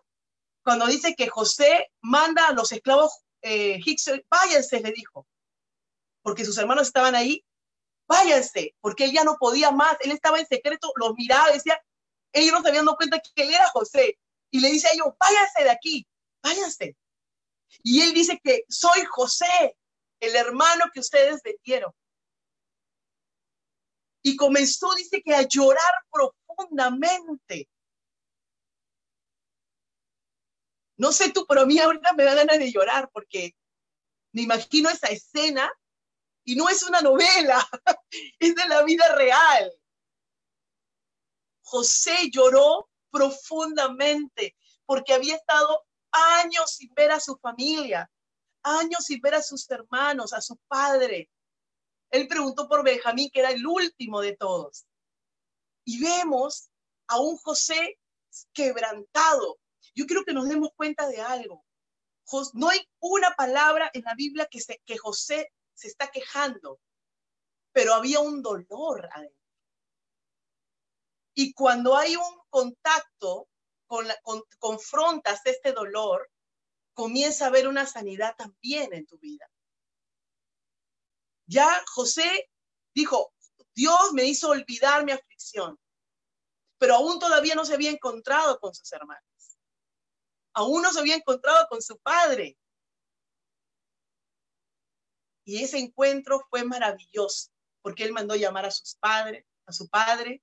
cuando 0.65 0.87
dice 0.87 1.15
que 1.15 1.29
José 1.29 1.91
manda 2.01 2.49
a 2.49 2.53
los 2.53 2.73
esclavos 2.73 3.21
eh, 3.43 3.79
váyanse, 4.31 4.81
le 4.81 4.91
dijo, 4.93 5.27
porque 6.23 6.45
sus 6.45 6.57
hermanos 6.57 6.87
estaban 6.87 7.15
ahí, 7.15 7.45
váyanse, 8.09 8.75
porque 8.81 9.05
él 9.05 9.13
ya 9.13 9.23
no 9.23 9.37
podía 9.39 9.71
más, 9.71 9.97
él 10.01 10.11
estaba 10.11 10.41
en 10.41 10.47
secreto, 10.47 10.93
los 10.97 11.15
miraba, 11.15 11.53
decía, 11.53 11.79
ellos 12.33 12.53
no 12.53 12.63
se 12.63 12.69
habían 12.69 12.87
dado 12.87 12.97
cuenta 12.97 13.21
que 13.21 13.43
él 13.43 13.51
era 13.51 13.69
José, 13.69 14.19
y 14.55 14.61
le 14.61 14.71
dice 14.71 14.87
a 14.87 14.93
ellos, 14.93 15.09
váyanse 15.19 15.65
de 15.65 15.71
aquí, 15.71 16.07
váyanse. 16.41 16.97
Y 17.83 18.03
él 18.03 18.15
dice 18.15 18.39
que 18.41 18.65
soy 18.69 19.05
José, 19.11 19.77
el 20.21 20.37
hermano 20.37 20.85
que 20.95 21.01
ustedes 21.01 21.43
vendieron. 21.43 21.93
Y 24.23 24.37
comenzó, 24.37 24.95
dice 24.95 25.21
que 25.25 25.35
a 25.35 25.43
llorar 25.43 25.93
profundamente. 26.09 27.69
No 30.99 31.11
sé 31.11 31.33
tú, 31.33 31.45
pero 31.49 31.63
a 31.63 31.67
mí 31.67 31.81
ahorita 31.81 32.13
me 32.13 32.23
da 32.23 32.35
ganas 32.35 32.61
de 32.61 32.71
llorar 32.71 33.11
porque 33.13 33.57
me 34.31 34.43
imagino 34.43 34.89
esa 34.89 35.09
escena 35.09 35.69
y 36.45 36.55
no 36.55 36.69
es 36.69 36.85
una 36.85 37.01
novela, 37.01 37.59
es 38.39 38.55
de 38.55 38.69
la 38.69 38.85
vida 38.85 39.17
real. 39.17 39.73
José 41.63 42.31
lloró 42.31 42.89
profundamente 43.15 44.57
porque 44.85 45.15
había 45.15 45.37
estado 45.37 45.87
años 46.11 46.73
sin 46.73 46.93
ver 46.95 47.13
a 47.13 47.21
su 47.21 47.37
familia, 47.37 48.11
años 48.65 49.05
sin 49.05 49.21
ver 49.21 49.37
a 49.37 49.43
sus 49.43 49.71
hermanos, 49.71 50.33
a 50.33 50.41
su 50.41 50.57
padre. 50.67 51.31
Él 52.11 52.27
preguntó 52.27 52.69
por 52.69 52.83
Benjamín, 52.83 53.31
que 53.33 53.39
era 53.39 53.51
el 53.51 53.65
último 53.65 54.21
de 54.21 54.37
todos. 54.37 54.85
Y 55.85 56.03
vemos 56.03 56.71
a 57.07 57.21
un 57.21 57.37
José 57.37 58.01
quebrantado, 58.53 59.61
yo 59.95 60.07
quiero 60.07 60.25
que 60.25 60.33
nos 60.33 60.49
demos 60.49 60.71
cuenta 60.75 61.07
de 61.07 61.21
algo. 61.21 61.65
no 62.55 62.69
hay 62.69 62.81
una 62.99 63.31
palabra 63.37 63.91
en 63.95 64.03
la 64.03 64.15
Biblia 64.17 64.49
que, 64.51 64.61
se, 64.61 64.83
que 64.85 64.99
José 64.99 65.53
se 65.73 65.87
está 65.87 66.11
quejando, 66.11 66.81
pero 67.73 67.95
había 67.95 68.19
un 68.19 68.43
dolor 68.43 69.09
adentro. 69.13 69.44
Y 71.35 71.53
cuando 71.53 71.97
hay 71.97 72.17
un 72.17 72.41
contacto, 72.49 73.49
con 73.87 74.07
la, 74.09 74.17
confrontas 74.59 75.41
este 75.45 75.73
dolor, 75.73 76.31
comienza 76.95 77.45
a 77.45 77.49
haber 77.49 77.69
una 77.69 77.87
sanidad 77.87 78.35
también 78.37 78.95
en 78.95 79.07
tu 79.07 79.19
vida. 79.19 79.51
Ya 81.47 81.85
José 81.93 82.51
dijo, 82.95 83.35
Dios 83.75 84.13
me 84.13 84.25
hizo 84.25 84.49
olvidar 84.49 85.05
mi 85.05 85.13
aflicción, 85.13 85.79
pero 86.79 86.95
aún 86.95 87.19
todavía 87.19 87.55
no 87.55 87.65
se 87.65 87.75
había 87.75 87.91
encontrado 87.91 88.59
con 88.61 88.75
sus 88.75 88.91
hermanos. 88.93 89.25
Aún 90.55 90.83
no 90.83 90.93
se 90.93 91.01
había 91.01 91.17
encontrado 91.17 91.67
con 91.69 91.83
su 91.83 91.99
padre. 91.99 92.57
Y 95.45 95.63
ese 95.63 95.79
encuentro 95.79 96.41
fue 96.49 96.65
maravilloso, 96.65 97.51
porque 97.83 98.05
él 98.05 98.13
mandó 98.13 98.37
llamar 98.37 98.65
a 98.67 98.71
sus 98.71 98.95
padres, 98.95 99.45
a 99.67 99.73
su 99.73 99.89
padre, 99.89 100.43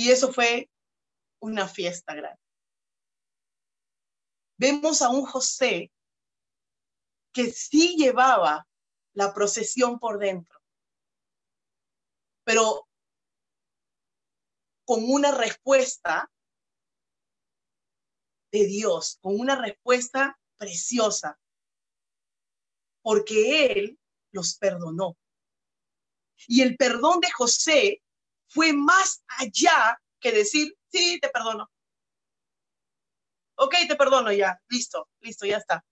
y 0.00 0.10
eso 0.10 0.32
fue 0.32 0.70
una 1.42 1.68
fiesta 1.68 2.14
grande. 2.14 2.40
Vemos 4.56 5.02
a 5.02 5.10
un 5.10 5.26
José 5.26 5.92
que 7.34 7.50
sí 7.50 7.96
llevaba 7.98 8.66
la 9.12 9.34
procesión 9.34 9.98
por 9.98 10.18
dentro, 10.18 10.58
pero 12.44 12.88
con 14.86 15.04
una 15.04 15.32
respuesta 15.32 16.32
de 18.50 18.64
Dios, 18.64 19.18
con 19.20 19.38
una 19.38 19.60
respuesta 19.60 20.40
preciosa, 20.56 21.38
porque 23.02 23.66
Él 23.66 24.00
los 24.32 24.56
perdonó. 24.56 25.18
Y 26.48 26.62
el 26.62 26.78
perdón 26.78 27.20
de 27.20 27.30
José 27.32 28.02
fue 28.50 28.72
más 28.72 29.22
allá 29.38 29.98
que 30.20 30.32
decir, 30.32 30.76
sí, 30.88 31.18
te 31.20 31.30
perdono. 31.30 31.70
Ok, 33.56 33.74
te 33.88 33.96
perdono 33.96 34.32
ya, 34.32 34.60
listo, 34.68 35.08
listo, 35.20 35.46
ya 35.46 35.58
está. 35.58 35.84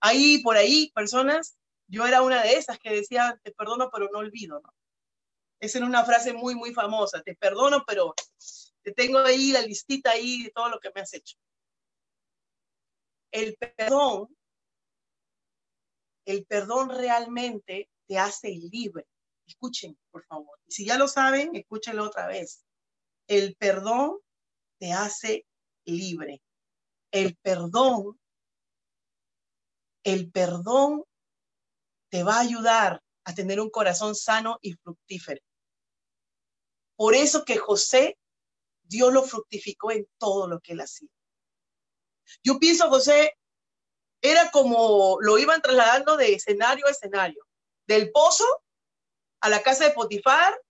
Ahí, 0.00 0.42
por 0.42 0.56
ahí, 0.56 0.90
personas, 0.94 1.58
yo 1.86 2.06
era 2.06 2.22
una 2.22 2.42
de 2.42 2.54
esas 2.54 2.78
que 2.78 2.90
decía, 2.90 3.38
te 3.42 3.52
perdono, 3.52 3.90
pero 3.92 4.08
no 4.10 4.18
olvido, 4.18 4.60
¿no? 4.60 4.72
Esa 5.60 5.78
era 5.78 5.86
una 5.86 6.04
frase 6.04 6.32
muy, 6.32 6.54
muy 6.54 6.72
famosa, 6.72 7.22
te 7.22 7.34
perdono, 7.36 7.84
pero 7.86 8.14
te 8.82 8.92
tengo 8.92 9.18
ahí 9.18 9.52
la 9.52 9.60
listita 9.60 10.12
ahí 10.12 10.44
de 10.44 10.50
todo 10.50 10.70
lo 10.70 10.80
que 10.80 10.90
me 10.94 11.02
has 11.02 11.12
hecho. 11.12 11.36
El 13.30 13.56
perdón, 13.56 14.34
el 16.24 16.46
perdón 16.46 16.90
realmente 16.90 17.90
te 18.06 18.18
hace 18.18 18.48
libre. 18.48 19.06
Escuchen, 19.50 19.98
por 20.12 20.24
favor. 20.26 20.60
Y 20.68 20.72
si 20.72 20.86
ya 20.86 20.96
lo 20.96 21.08
saben, 21.08 21.56
escúchenlo 21.56 22.04
otra 22.04 22.28
vez. 22.28 22.64
El 23.26 23.56
perdón 23.56 24.18
te 24.78 24.92
hace 24.92 25.44
libre. 25.84 26.40
El 27.10 27.36
perdón, 27.36 28.20
el 30.04 30.30
perdón 30.30 31.02
te 32.10 32.22
va 32.22 32.36
a 32.36 32.40
ayudar 32.40 33.02
a 33.24 33.34
tener 33.34 33.60
un 33.60 33.70
corazón 33.70 34.14
sano 34.14 34.58
y 34.62 34.74
fructífero. 34.74 35.42
Por 36.94 37.16
eso 37.16 37.44
que 37.44 37.56
José, 37.58 38.16
Dios 38.84 39.12
lo 39.12 39.24
fructificó 39.24 39.90
en 39.90 40.06
todo 40.16 40.46
lo 40.46 40.60
que 40.60 40.74
él 40.74 40.80
hacía. 40.80 41.08
Yo 42.44 42.60
pienso, 42.60 42.88
José, 42.88 43.36
era 44.22 44.52
como 44.52 45.18
lo 45.20 45.38
iban 45.38 45.60
trasladando 45.60 46.16
de 46.16 46.34
escenario 46.34 46.86
a 46.86 46.90
escenario, 46.90 47.44
del 47.88 48.12
pozo 48.12 48.44
a 49.40 49.48
la 49.48 49.62
casa 49.62 49.84
de 49.84 49.92
Potifar, 49.92 50.60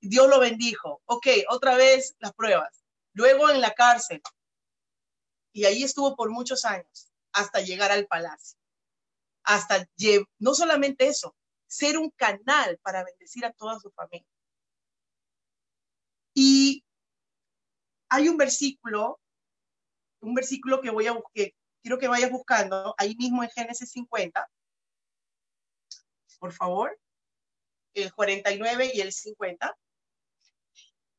Dios 0.00 0.28
lo 0.28 0.40
bendijo. 0.40 1.02
Ok, 1.06 1.26
otra 1.48 1.76
vez 1.76 2.14
las 2.18 2.32
pruebas. 2.34 2.84
Luego 3.14 3.50
en 3.50 3.60
la 3.60 3.74
cárcel. 3.74 4.20
Y 5.52 5.64
ahí 5.64 5.82
estuvo 5.82 6.16
por 6.16 6.30
muchos 6.30 6.64
años, 6.64 7.12
hasta 7.32 7.60
llegar 7.60 7.90
al 7.90 8.06
palacio. 8.06 8.58
Hasta, 9.44 9.86
no 10.38 10.54
solamente 10.54 11.08
eso, 11.08 11.36
ser 11.66 11.98
un 11.98 12.10
canal 12.10 12.78
para 12.82 13.04
bendecir 13.04 13.44
a 13.44 13.52
toda 13.52 13.78
su 13.78 13.90
familia. 13.90 14.26
Y 16.34 16.84
hay 18.08 18.28
un 18.28 18.36
versículo, 18.38 19.20
un 20.20 20.34
versículo 20.34 20.80
que 20.80 20.90
voy 20.90 21.06
a 21.06 21.12
buscar, 21.12 21.52
quiero 21.82 21.98
que 21.98 22.08
vayas 22.08 22.30
buscando, 22.30 22.94
ahí 22.96 23.14
mismo 23.16 23.42
en 23.42 23.50
Génesis 23.50 23.90
50. 23.90 24.48
Por 26.38 26.52
favor 26.52 26.98
el 27.94 28.12
49 28.12 28.90
y 28.94 29.00
el 29.00 29.12
50. 29.12 29.76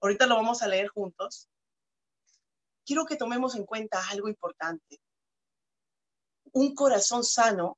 Ahorita 0.01 0.27
lo 0.27 0.35
vamos 0.35 0.61
a 0.61 0.67
leer 0.67 0.87
juntos. 0.87 1.49
Quiero 2.85 3.05
que 3.05 3.15
tomemos 3.15 3.55
en 3.55 3.65
cuenta 3.65 4.01
algo 4.09 4.27
importante. 4.27 4.99
Un 6.51 6.75
corazón 6.75 7.23
sano 7.23 7.77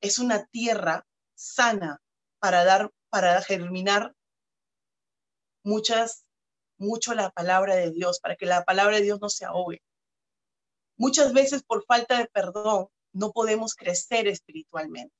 es 0.00 0.18
una 0.18 0.46
tierra 0.46 1.06
sana 1.34 2.00
para 2.38 2.64
dar, 2.64 2.90
para 3.08 3.40
germinar 3.42 4.14
muchas, 5.62 6.24
mucho 6.78 7.14
la 7.14 7.30
palabra 7.30 7.74
de 7.74 7.90
Dios, 7.90 8.20
para 8.20 8.36
que 8.36 8.46
la 8.46 8.64
palabra 8.64 8.96
de 8.96 9.02
Dios 9.02 9.20
no 9.20 9.30
se 9.30 9.46
ahogue. 9.46 9.82
Muchas 10.96 11.32
veces 11.32 11.62
por 11.62 11.84
falta 11.84 12.18
de 12.18 12.26
perdón 12.26 12.88
no 13.12 13.32
podemos 13.32 13.74
crecer 13.74 14.28
espiritualmente. 14.28 15.14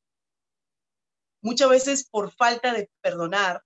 Muchas 1.47 1.69
veces 1.69 2.09
por 2.09 2.33
falta 2.33 2.73
de 2.73 2.91
perdonar 3.01 3.65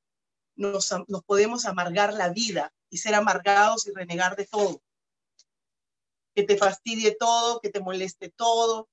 nos, 0.55 0.93
podemos 1.25 1.65
amargar 1.65 2.13
la 2.13 2.29
vida 2.29 2.75
y 2.91 2.99
ser 2.99 3.15
amargados 3.15 3.87
y 3.87 3.93
renegar 3.93 4.37
de 4.37 4.47
todo. 4.47 4.83
Que 6.35 6.43
te 6.43 6.59
fastidie 6.59 7.17
todo, 7.19 7.59
que 7.59 7.71
te 7.71 7.81
moleste 7.81 8.29
todo. 8.37 8.91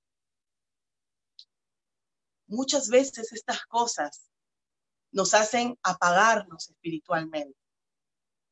Muchas 2.48 2.88
veces 2.88 3.34
estas 3.34 3.66
cosas 3.66 4.32
nos 5.12 5.34
hacen 5.34 5.78
apagarnos 5.84 6.70
espiritualmente 6.70 7.60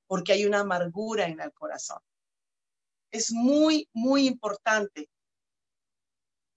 porque 0.05 0.33
hay 0.33 0.43
una 0.45 0.59
amargura 0.59 1.27
en 1.27 1.39
el 1.39 1.53
corazón. 1.53 2.01
Es 3.09 3.31
muy, 3.31 3.87
muy 3.93 4.27
importante 4.27 5.09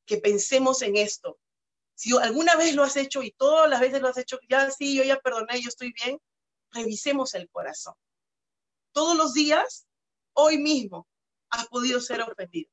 que 0.04 0.16
pensemos 0.16 0.82
en 0.82 0.96
esto 0.96 1.38
si 1.98 2.16
alguna 2.16 2.54
vez 2.54 2.76
lo 2.76 2.84
has 2.84 2.96
hecho 2.96 3.24
y 3.24 3.32
todas 3.32 3.68
las 3.68 3.80
veces 3.80 4.00
lo 4.00 4.06
has 4.06 4.16
hecho, 4.16 4.38
ya 4.48 4.70
sí, 4.70 4.96
yo 4.96 5.02
ya 5.02 5.18
perdoné, 5.18 5.60
yo 5.60 5.68
estoy 5.68 5.92
bien, 5.92 6.20
revisemos 6.70 7.34
el 7.34 7.50
corazón. 7.50 7.94
Todos 8.92 9.16
los 9.16 9.34
días, 9.34 9.88
hoy 10.32 10.58
mismo, 10.58 11.08
has 11.50 11.66
podido 11.66 12.00
ser 12.00 12.22
ofendido. 12.22 12.70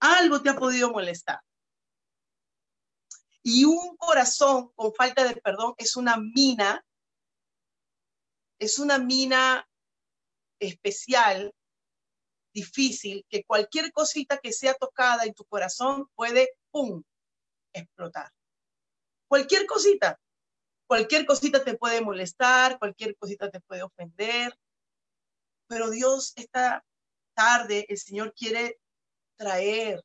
Algo 0.00 0.40
te 0.40 0.48
ha 0.48 0.56
podido 0.56 0.90
molestar. 0.90 1.40
Y 3.42 3.66
un 3.66 3.94
corazón 3.98 4.72
con 4.74 4.94
falta 4.94 5.24
de 5.24 5.36
perdón 5.36 5.74
es 5.76 5.94
una 5.94 6.16
mina, 6.16 6.82
es 8.58 8.78
una 8.78 8.96
mina 8.96 9.68
especial, 10.60 11.54
difícil, 12.54 13.26
que 13.28 13.44
cualquier 13.44 13.92
cosita 13.92 14.38
que 14.38 14.50
sea 14.50 14.72
tocada 14.72 15.24
en 15.24 15.34
tu 15.34 15.44
corazón 15.44 16.06
puede, 16.14 16.48
¡pum!, 16.70 17.02
explotar. 17.72 18.30
Cualquier 19.28 19.66
cosita, 19.66 20.20
cualquier 20.86 21.24
cosita 21.24 21.64
te 21.64 21.76
puede 21.76 22.00
molestar, 22.00 22.78
cualquier 22.78 23.16
cosita 23.16 23.50
te 23.50 23.60
puede 23.60 23.82
ofender, 23.82 24.56
pero 25.66 25.90
Dios 25.90 26.32
esta 26.36 26.84
tarde, 27.34 27.86
el 27.88 27.98
Señor 27.98 28.34
quiere 28.34 28.78
traer 29.36 30.04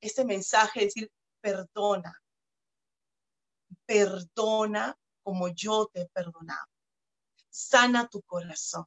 este 0.00 0.24
mensaje, 0.24 0.84
decir, 0.84 1.10
perdona, 1.40 2.22
perdona 3.84 4.96
como 5.22 5.48
yo 5.48 5.90
te 5.92 6.02
he 6.02 6.08
perdonado. 6.08 6.66
Sana 7.48 8.06
tu 8.06 8.22
corazón. 8.22 8.86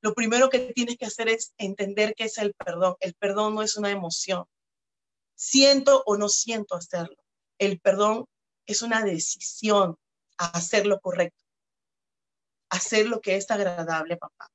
Lo 0.00 0.14
primero 0.14 0.50
que 0.50 0.72
tienes 0.72 0.98
que 0.98 1.06
hacer 1.06 1.28
es 1.28 1.54
entender 1.56 2.14
qué 2.16 2.24
es 2.24 2.36
el 2.38 2.52
perdón. 2.54 2.96
El 2.98 3.14
perdón 3.14 3.54
no 3.54 3.62
es 3.62 3.76
una 3.76 3.90
emoción 3.90 4.44
siento 5.34 6.02
o 6.06 6.16
no 6.16 6.28
siento 6.28 6.74
hacerlo. 6.74 7.16
El 7.58 7.80
perdón 7.80 8.26
es 8.66 8.82
una 8.82 9.02
decisión 9.02 9.96
a 10.38 10.46
hacer 10.46 10.86
lo 10.86 11.00
correcto, 11.00 11.44
hacer 12.70 13.06
lo 13.06 13.20
que 13.20 13.36
es 13.36 13.50
agradable, 13.50 14.16
papá. 14.16 14.50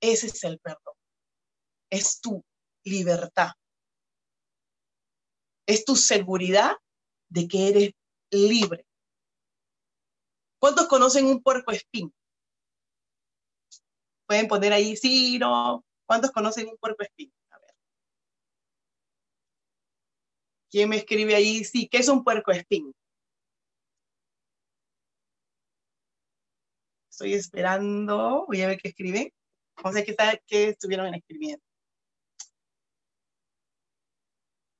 Ese 0.00 0.26
es 0.28 0.44
el 0.44 0.58
perdón. 0.58 0.94
Es 1.90 2.20
tu 2.20 2.44
libertad. 2.84 3.52
Es 5.66 5.84
tu 5.84 5.96
seguridad 5.96 6.76
de 7.28 7.48
que 7.48 7.68
eres 7.68 7.90
libre. 8.30 8.86
¿Cuántos 10.58 10.88
conocen 10.88 11.26
un 11.26 11.42
puerco 11.42 11.72
espín? 11.72 12.12
Pueden 14.26 14.48
poner 14.48 14.72
ahí, 14.72 14.96
sí, 14.96 15.38
no, 15.38 15.84
¿Cuántos 16.08 16.30
conocen 16.30 16.68
un 16.68 16.78
puerco 16.78 17.02
espín? 17.02 17.30
A 17.50 17.58
ver. 17.58 17.74
¿Quién 20.70 20.88
me 20.90 20.96
escribe 20.96 21.34
ahí? 21.34 21.64
Sí, 21.64 21.88
¿qué 21.88 21.98
es 21.98 22.08
un 22.08 22.22
puerco 22.22 22.52
espín? 22.52 22.94
Estoy 27.10 27.34
esperando. 27.34 28.44
Voy 28.46 28.62
a 28.62 28.68
ver 28.68 28.78
qué 28.78 28.88
escriben. 28.88 29.32
No 29.82 29.92
sé 29.92 30.04
qué, 30.04 30.14
qué 30.46 30.68
estuvieron 30.68 31.14
escribiendo. 31.14 31.62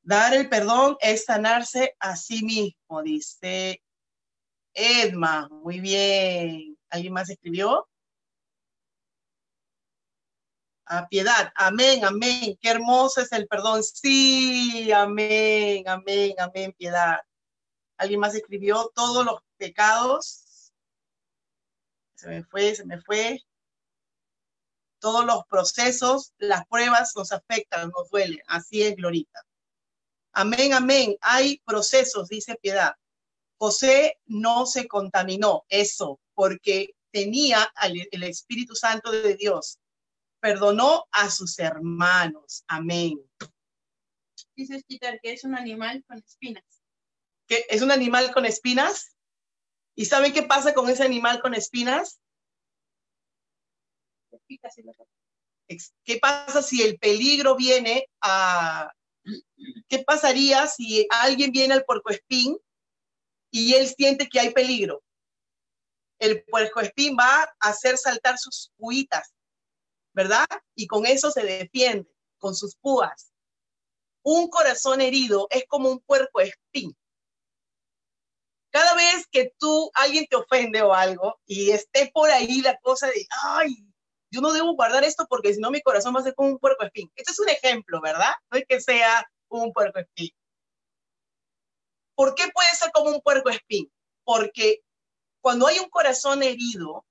Dar 0.02 0.34
el 0.34 0.48
perdón 0.48 0.96
es 1.00 1.24
sanarse 1.24 1.94
a 1.98 2.16
sí 2.16 2.44
mismo, 2.44 3.02
dice 3.02 3.82
Edma. 4.74 5.48
Muy 5.50 5.80
bien. 5.80 6.78
¿Alguien 6.90 7.12
más 7.12 7.30
escribió? 7.30 7.87
A 10.90 11.06
piedad. 11.06 11.52
Amén, 11.54 12.04
amén. 12.04 12.56
Qué 12.60 12.70
hermoso 12.70 13.20
es 13.20 13.30
el 13.32 13.46
perdón. 13.46 13.82
Sí, 13.82 14.90
amén, 14.92 15.86
amén, 15.86 16.34
amén, 16.38 16.74
piedad. 16.78 17.18
¿Alguien 17.98 18.20
más 18.20 18.34
escribió 18.34 18.90
todos 18.94 19.24
los 19.24 19.40
pecados? 19.58 20.48
se 22.18 22.28
me 22.28 22.42
fue, 22.42 22.74
se 22.74 22.84
me 22.84 23.00
fue. 23.00 23.40
Todos 24.98 25.24
los 25.24 25.44
procesos, 25.46 26.32
las 26.38 26.66
pruebas 26.66 27.12
nos 27.14 27.30
afectan, 27.30 27.90
nos 27.90 28.10
duelen. 28.10 28.40
Así 28.48 28.82
es, 28.82 28.96
Glorita. 28.96 29.44
Amén, 30.32 30.72
amén. 30.72 31.16
Hay 31.20 31.60
procesos, 31.64 32.28
dice 32.28 32.56
Piedad. 32.56 32.94
José 33.56 34.18
no 34.26 34.66
se 34.66 34.88
contaminó, 34.88 35.64
eso, 35.68 36.18
porque 36.34 36.94
tenía 37.12 37.72
el 37.82 38.22
Espíritu 38.24 38.74
Santo 38.74 39.12
de 39.12 39.34
Dios. 39.36 39.78
Perdonó 40.40 41.06
a 41.10 41.30
sus 41.30 41.58
hermanos. 41.58 42.64
Amén. 42.68 43.18
Dice 44.54 44.82
Peter 44.88 45.18
que 45.22 45.32
es 45.32 45.44
un 45.44 45.54
animal 45.54 46.04
con 46.06 46.18
espinas. 46.18 46.64
¿Que 47.46 47.64
es 47.68 47.82
un 47.82 47.90
animal 47.90 48.32
con 48.32 48.44
espinas? 48.44 49.16
¿Y 49.94 50.04
saben 50.04 50.32
qué 50.32 50.42
pasa 50.42 50.74
con 50.74 50.88
ese 50.88 51.02
animal 51.02 51.40
con 51.40 51.54
espinas? 51.54 52.20
¿Qué 56.04 56.18
pasa 56.20 56.62
si 56.62 56.82
el 56.82 56.98
peligro 56.98 57.56
viene 57.56 58.08
a... 58.20 58.92
¿Qué 59.88 59.98
pasaría 60.04 60.66
si 60.66 61.06
alguien 61.10 61.50
viene 61.52 61.74
al 61.74 61.84
puercoespín 61.84 62.56
y 63.50 63.74
él 63.74 63.88
siente 63.88 64.28
que 64.28 64.40
hay 64.40 64.52
peligro? 64.52 65.02
El 66.18 66.44
puercoespín 66.44 67.16
va 67.18 67.42
a 67.42 67.68
hacer 67.68 67.98
saltar 67.98 68.38
sus 68.38 68.72
puitas, 68.76 69.34
¿verdad? 70.18 70.46
Y 70.74 70.88
con 70.88 71.06
eso 71.06 71.30
se 71.30 71.44
defiende, 71.44 72.10
con 72.38 72.56
sus 72.56 72.74
púas. 72.74 73.32
Un 74.22 74.48
corazón 74.48 75.00
herido 75.00 75.46
es 75.50 75.64
como 75.68 75.90
un 75.90 76.00
puercoespín 76.00 76.96
cada 78.70 78.94
vez 78.94 79.26
que 79.30 79.52
tú, 79.58 79.90
alguien 79.94 80.26
te 80.26 80.36
ofende 80.36 80.82
o 80.82 80.92
algo 80.92 81.40
y 81.46 81.70
esté 81.70 82.10
por 82.12 82.30
ahí 82.30 82.60
la 82.60 82.76
cosa 82.78 83.06
de, 83.06 83.26
ay, 83.42 83.74
yo 84.30 84.40
no 84.40 84.52
debo 84.52 84.74
guardar 84.74 85.04
esto 85.04 85.26
porque 85.28 85.54
si 85.54 85.60
no 85.60 85.70
mi 85.70 85.80
corazón 85.80 86.14
va 86.14 86.20
a 86.20 86.22
ser 86.22 86.34
como 86.34 86.50
un 86.50 86.58
puerco 86.58 86.84
espín. 86.84 87.10
Este 87.16 87.32
es 87.32 87.38
un 87.38 87.48
ejemplo, 87.48 88.00
¿verdad? 88.00 88.34
No 88.50 88.58
es 88.58 88.64
que 88.68 88.80
sea 88.80 89.26
un 89.48 89.72
puerco 89.72 89.98
espín. 89.98 90.30
¿Por 92.14 92.34
qué 92.34 92.44
puede 92.52 92.68
ser 92.74 92.90
como 92.92 93.10
un 93.10 93.20
puerco 93.20 93.48
espín? 93.48 93.90
Porque 94.24 94.82
cuando 95.40 95.66
hay 95.66 95.78
un 95.78 95.88
corazón 95.88 96.42
herido, 96.42 97.06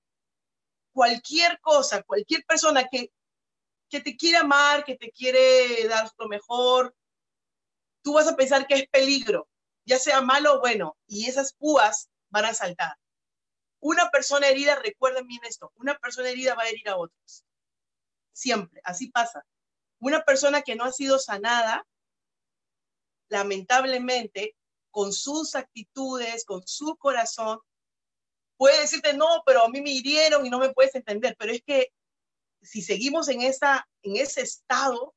cualquier 0.97 1.59
cosa, 1.59 2.01
cualquier 2.01 2.43
persona 2.45 2.87
que, 2.89 3.11
que 3.87 4.01
te 4.01 4.17
quiere 4.17 4.37
amar, 4.37 4.83
que 4.83 4.95
te 4.95 5.11
quiere 5.11 5.87
dar 5.87 6.09
lo 6.17 6.27
mejor, 6.27 6.95
tú 8.01 8.13
vas 8.13 8.27
a 8.27 8.35
pensar 8.35 8.65
que 8.65 8.73
es 8.73 8.87
peligro 8.89 9.47
ya 9.87 9.97
sea 9.97 10.21
malo 10.21 10.55
o 10.55 10.59
bueno, 10.59 10.97
y 11.07 11.27
esas 11.27 11.53
púas 11.53 12.09
van 12.29 12.45
a 12.45 12.53
saltar. 12.53 12.97
Una 13.79 14.09
persona 14.09 14.49
herida, 14.49 14.75
recuerden 14.75 15.25
bien 15.27 15.41
esto, 15.45 15.71
una 15.75 15.97
persona 15.97 16.29
herida 16.29 16.55
va 16.55 16.63
a 16.63 16.69
herir 16.69 16.89
a 16.89 16.97
otros. 16.97 17.45
Siempre, 18.33 18.81
así 18.83 19.09
pasa. 19.09 19.45
Una 19.99 20.23
persona 20.23 20.61
que 20.61 20.75
no 20.75 20.83
ha 20.83 20.91
sido 20.91 21.19
sanada, 21.19 21.87
lamentablemente, 23.29 24.57
con 24.91 25.13
sus 25.13 25.55
actitudes, 25.55 26.43
con 26.43 26.67
su 26.67 26.97
corazón, 26.97 27.59
puede 28.57 28.81
decirte, 28.81 29.13
no, 29.13 29.43
pero 29.45 29.63
a 29.63 29.69
mí 29.69 29.81
me 29.81 29.91
hirieron 29.91 30.45
y 30.45 30.49
no 30.49 30.59
me 30.59 30.73
puedes 30.73 30.93
entender. 30.95 31.35
Pero 31.37 31.53
es 31.53 31.61
que 31.63 31.91
si 32.61 32.81
seguimos 32.81 33.29
en, 33.29 33.41
esa, 33.41 33.87
en 34.03 34.17
ese 34.17 34.41
estado 34.41 35.15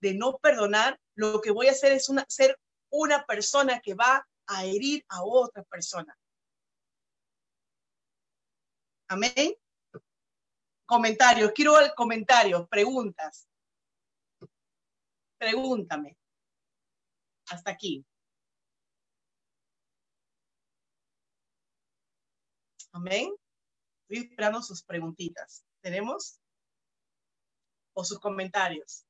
de 0.00 0.14
no 0.14 0.38
perdonar, 0.38 1.00
lo 1.14 1.40
que 1.40 1.50
voy 1.50 1.68
a 1.68 1.72
hacer 1.72 1.92
es 1.92 2.08
una, 2.08 2.24
ser 2.28 2.58
una 2.90 3.24
persona 3.24 3.80
que 3.80 3.94
va 3.94 4.26
a 4.46 4.64
herir 4.64 5.04
a 5.08 5.24
otra 5.24 5.62
persona. 5.64 6.16
Amén. 9.08 9.54
Comentarios, 10.86 11.52
quiero 11.52 11.78
el 11.80 11.94
comentario, 11.94 12.66
preguntas. 12.66 13.48
Pregúntame. 15.38 16.16
Hasta 17.48 17.70
aquí. 17.70 18.04
Amén. 22.94 23.34
Estoy 24.08 24.24
esperando 24.28 24.62
sus 24.62 24.84
preguntitas. 24.84 25.64
¿Tenemos? 25.80 26.38
O 27.92 28.04
sus 28.04 28.20
comentarios. 28.20 29.04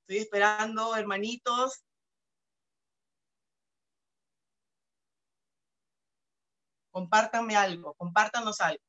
Estoy 0.00 0.18
esperando, 0.22 0.96
hermanitos. 0.96 1.84
Compártanme 6.92 7.56
algo, 7.56 7.94
compártanos 7.94 8.60
algo. 8.60 8.84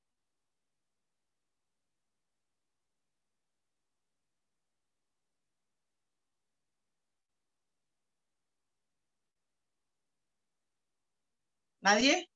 ¿Nadie? 11.81 12.29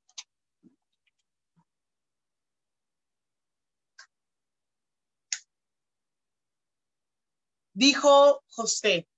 Dijo 7.72 8.42
José, 8.48 9.08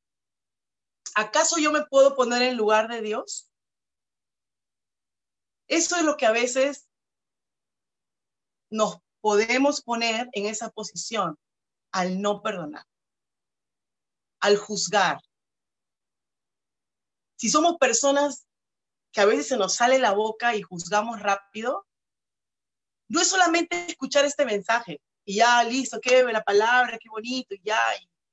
¿acaso 1.15 1.59
yo 1.59 1.73
me 1.73 1.85
puedo 1.87 2.15
poner 2.15 2.43
en 2.43 2.57
lugar 2.57 2.89
de 2.89 3.01
Dios? 3.03 3.50
Eso 5.71 5.95
es 5.95 6.03
lo 6.03 6.17
que 6.17 6.27
a 6.27 6.33
veces 6.33 6.89
nos 8.71 8.99
podemos 9.21 9.83
poner 9.83 10.29
en 10.33 10.47
esa 10.47 10.71
posición 10.71 11.39
al 11.93 12.21
no 12.21 12.43
perdonar, 12.43 12.85
al 14.41 14.57
juzgar. 14.57 15.21
Si 17.37 17.49
somos 17.49 17.79
personas 17.79 18.49
que 19.13 19.21
a 19.21 19.27
veces 19.27 19.47
se 19.47 19.57
nos 19.57 19.77
sale 19.77 20.01
la 20.01 20.13
boca 20.13 20.57
y 20.57 20.63
juzgamos 20.63 21.23
rápido, 21.23 21.87
no 23.09 23.21
es 23.21 23.29
solamente 23.29 23.87
escuchar 23.87 24.25
este 24.25 24.45
mensaje 24.45 25.01
y 25.25 25.37
ya 25.37 25.63
listo, 25.63 26.01
qué 26.01 26.25
la 26.25 26.43
palabra, 26.43 26.99
qué 26.99 27.09
bonito, 27.09 27.55
y 27.55 27.63
ya, 27.63 27.81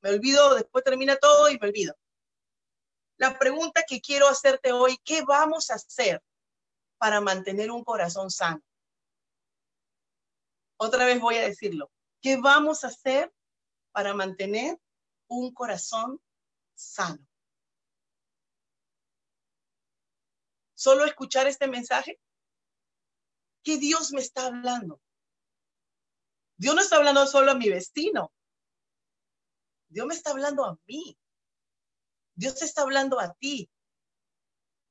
me 0.01 0.09
olvido, 0.09 0.55
después 0.55 0.83
termina 0.83 1.15
todo 1.17 1.51
y 1.51 1.59
me 1.59 1.67
olvido. 1.67 1.95
La 3.17 3.37
pregunta 3.37 3.83
que 3.87 4.01
quiero 4.01 4.27
hacerte 4.27 4.71
hoy, 4.71 4.97
¿qué 5.03 5.21
vamos 5.21 5.69
a 5.69 5.75
hacer 5.75 6.23
para 6.97 7.21
mantener 7.21 7.71
un 7.71 7.83
corazón 7.83 8.29
sano? 8.31 8.61
Otra 10.77 11.05
vez 11.05 11.19
voy 11.19 11.35
a 11.35 11.47
decirlo. 11.47 11.91
¿Qué 12.21 12.37
vamos 12.37 12.83
a 12.83 12.87
hacer 12.87 13.33
para 13.91 14.13
mantener 14.13 14.79
un 15.27 15.53
corazón 15.53 16.21
sano? 16.75 17.25
¿Solo 20.75 21.05
escuchar 21.05 21.47
este 21.47 21.67
mensaje? 21.67 22.19
¿Qué 23.63 23.77
Dios 23.77 24.11
me 24.11 24.21
está 24.21 24.45
hablando? 24.45 25.01
Dios 26.55 26.75
no 26.75 26.81
está 26.81 26.97
hablando 26.97 27.25
solo 27.25 27.51
a 27.51 27.55
mi 27.55 27.69
vecino. 27.69 28.31
Dios 29.89 30.05
me 30.05 30.13
está 30.13 30.31
hablando 30.31 30.65
a 30.65 30.77
mí. 30.85 31.17
Dios 32.35 32.61
está 32.61 32.83
hablando 32.83 33.19
a 33.19 33.33
ti. 33.33 33.69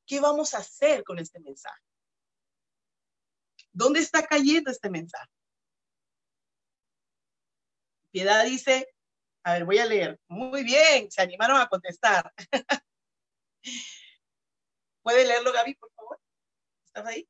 ¿Qué 0.07 0.21
vamos 0.21 0.55
a 0.55 0.59
hacer 0.59 1.05
con 1.05 1.19
este 1.19 1.39
mensaje? 1.41 1.86
¿Dónde 3.77 4.01
está 4.01 4.27
cayendo 4.27 4.71
este 4.71 4.89
mensaje? 4.89 5.31
Piedad 8.11 8.43
dice, 8.47 8.89
a 9.45 9.53
ver, 9.53 9.67
voy 9.67 9.77
a 9.77 9.85
leer. 9.85 10.19
Muy 10.29 10.65
bien, 10.65 11.11
se 11.11 11.21
animaron 11.21 11.61
a 11.61 11.69
contestar. 11.69 12.33
¿Puede 15.03 15.27
leerlo, 15.27 15.53
Gaby, 15.53 15.75
por 15.75 15.93
favor? 15.93 16.19
¿Estás 16.87 17.07
ahí? 17.07 17.29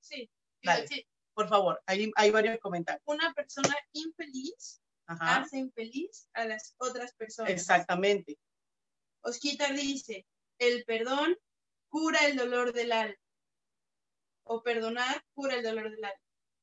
Sí. 0.00 0.30
Dale. 0.62 0.86
sí. 0.86 1.08
Por 1.32 1.48
favor, 1.48 1.82
hay, 1.86 2.12
hay 2.14 2.30
varios 2.30 2.58
comentarios. 2.58 3.02
Una 3.06 3.32
persona 3.32 3.74
infeliz 3.92 4.82
Ajá. 5.06 5.40
hace 5.40 5.56
infeliz 5.56 6.28
a 6.34 6.44
las 6.44 6.74
otras 6.76 7.14
personas. 7.14 7.52
Exactamente. 7.52 8.38
Osquitar 9.22 9.74
dice, 9.74 10.26
el 10.58 10.84
perdón 10.84 11.38
cura 11.88 12.18
el 12.26 12.36
dolor 12.36 12.74
del 12.74 12.92
alma. 12.92 13.16
O 14.48 14.62
perdonar 14.62 15.22
cura 15.34 15.56
el 15.56 15.62
dolor 15.62 15.90
del 15.90 16.04
alma. 16.04 16.20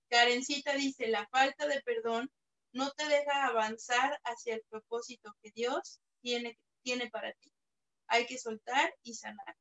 Karencita 0.09 0.73
dice, 0.73 1.07
la 1.07 1.27
falta 1.27 1.67
de 1.67 1.81
perdón 1.81 2.31
no 2.71 2.91
te 2.91 3.07
deja 3.07 3.47
avanzar 3.47 4.19
hacia 4.23 4.55
el 4.55 4.63
propósito 4.69 5.35
que 5.41 5.51
Dios 5.51 5.99
tiene, 6.21 6.57
tiene 6.83 7.09
para 7.09 7.33
ti. 7.33 7.51
Hay 8.07 8.25
que 8.25 8.37
soltar 8.37 8.93
y 9.03 9.13
sanar. 9.13 9.55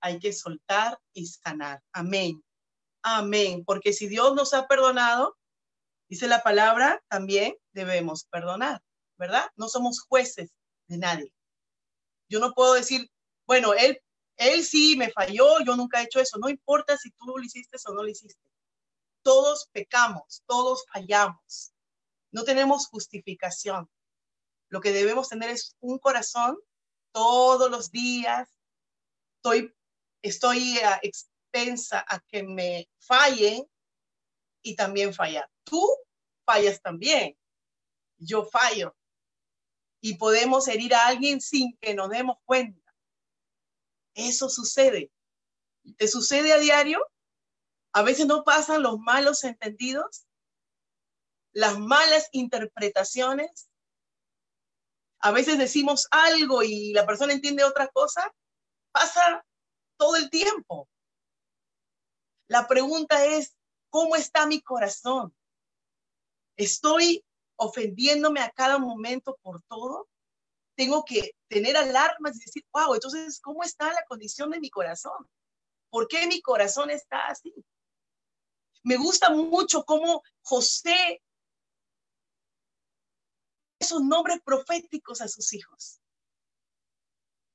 Hay 0.00 0.18
que 0.18 0.32
soltar 0.32 0.98
y 1.12 1.26
sanar. 1.26 1.82
Amén. 1.92 2.42
Amén. 3.02 3.64
Porque 3.64 3.92
si 3.92 4.08
Dios 4.08 4.34
nos 4.34 4.54
ha 4.54 4.66
perdonado, 4.66 5.36
dice 6.08 6.28
la 6.28 6.42
palabra, 6.42 7.02
también 7.08 7.56
debemos 7.72 8.24
perdonar, 8.24 8.82
¿verdad? 9.18 9.50
No 9.56 9.68
somos 9.68 10.00
jueces 10.00 10.50
de 10.88 10.98
nadie. 10.98 11.32
Yo 12.28 12.40
no 12.40 12.52
puedo 12.52 12.74
decir, 12.74 13.10
bueno, 13.46 13.74
él, 13.74 14.00
él 14.36 14.64
sí 14.64 14.96
me 14.96 15.10
falló, 15.10 15.60
yo 15.64 15.76
nunca 15.76 16.00
he 16.00 16.04
hecho 16.04 16.20
eso. 16.20 16.38
No 16.38 16.48
importa 16.48 16.96
si 16.96 17.10
tú 17.10 17.26
lo 17.26 17.42
hiciste 17.42 17.76
o 17.86 17.92
no 17.92 18.02
lo 18.02 18.08
hiciste. 18.08 18.40
Todos 19.22 19.68
pecamos, 19.72 20.42
todos 20.46 20.84
fallamos. 20.92 21.72
No 22.30 22.44
tenemos 22.44 22.86
justificación. 22.88 23.90
Lo 24.68 24.80
que 24.80 24.92
debemos 24.92 25.28
tener 25.28 25.50
es 25.50 25.76
un 25.80 25.98
corazón 25.98 26.58
todos 27.12 27.70
los 27.70 27.90
días. 27.90 28.48
Estoy, 29.36 29.74
estoy 30.22 30.78
a 30.78 31.00
expensa 31.02 32.04
a 32.06 32.20
que 32.20 32.42
me 32.42 32.88
fallen 32.98 33.66
y 34.62 34.76
también 34.76 35.14
fallar. 35.14 35.48
Tú 35.64 35.82
fallas 36.44 36.80
también. 36.82 37.36
Yo 38.18 38.44
fallo. 38.44 38.94
Y 40.00 40.16
podemos 40.16 40.68
herir 40.68 40.94
a 40.94 41.06
alguien 41.06 41.40
sin 41.40 41.76
que 41.78 41.94
nos 41.94 42.10
demos 42.10 42.36
cuenta. 42.44 42.85
Eso 44.16 44.48
sucede. 44.48 45.12
¿Te 45.98 46.08
sucede 46.08 46.52
a 46.52 46.58
diario? 46.58 47.06
A 47.92 48.02
veces 48.02 48.26
no 48.26 48.44
pasan 48.44 48.82
los 48.82 48.98
malos 48.98 49.44
entendidos, 49.44 50.26
las 51.52 51.78
malas 51.78 52.28
interpretaciones. 52.32 53.68
A 55.20 55.30
veces 55.30 55.58
decimos 55.58 56.08
algo 56.10 56.62
y 56.62 56.92
la 56.92 57.06
persona 57.06 57.32
entiende 57.32 57.62
otra 57.62 57.88
cosa. 57.88 58.34
Pasa 58.90 59.44
todo 59.98 60.16
el 60.16 60.30
tiempo. 60.30 60.88
La 62.48 62.66
pregunta 62.66 63.24
es, 63.24 63.54
¿cómo 63.90 64.16
está 64.16 64.46
mi 64.46 64.62
corazón? 64.62 65.34
¿Estoy 66.56 67.22
ofendiéndome 67.56 68.40
a 68.40 68.50
cada 68.50 68.78
momento 68.78 69.38
por 69.42 69.62
todo? 69.64 70.08
Tengo 70.76 71.04
que 71.04 71.32
tener 71.48 71.76
alarmas 71.76 72.36
y 72.36 72.40
decir, 72.40 72.64
wow, 72.72 72.94
entonces, 72.94 73.40
¿cómo 73.40 73.62
está 73.62 73.92
la 73.92 74.04
condición 74.06 74.50
de 74.50 74.60
mi 74.60 74.70
corazón? 74.70 75.28
¿Por 75.90 76.06
qué 76.06 76.26
mi 76.26 76.40
corazón 76.42 76.90
está 76.90 77.26
así? 77.28 77.54
Me 78.82 78.96
gusta 78.96 79.30
mucho 79.30 79.84
cómo 79.84 80.22
José 80.42 81.22
esos 83.78 84.02
nombres 84.02 84.40
proféticos 84.44 85.20
a 85.20 85.28
sus 85.28 85.52
hijos. 85.52 86.00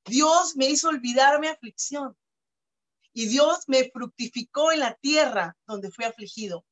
Dios 0.04 0.56
me 0.56 0.66
hizo 0.66 0.88
olvidar 0.88 1.38
mi 1.40 1.48
aflicción 1.48 2.16
y 3.12 3.26
Dios 3.26 3.64
me 3.66 3.90
fructificó 3.90 4.72
en 4.72 4.80
la 4.80 4.94
tierra 4.94 5.56
donde 5.66 5.90
fui 5.90 6.04
afligido. 6.04 6.64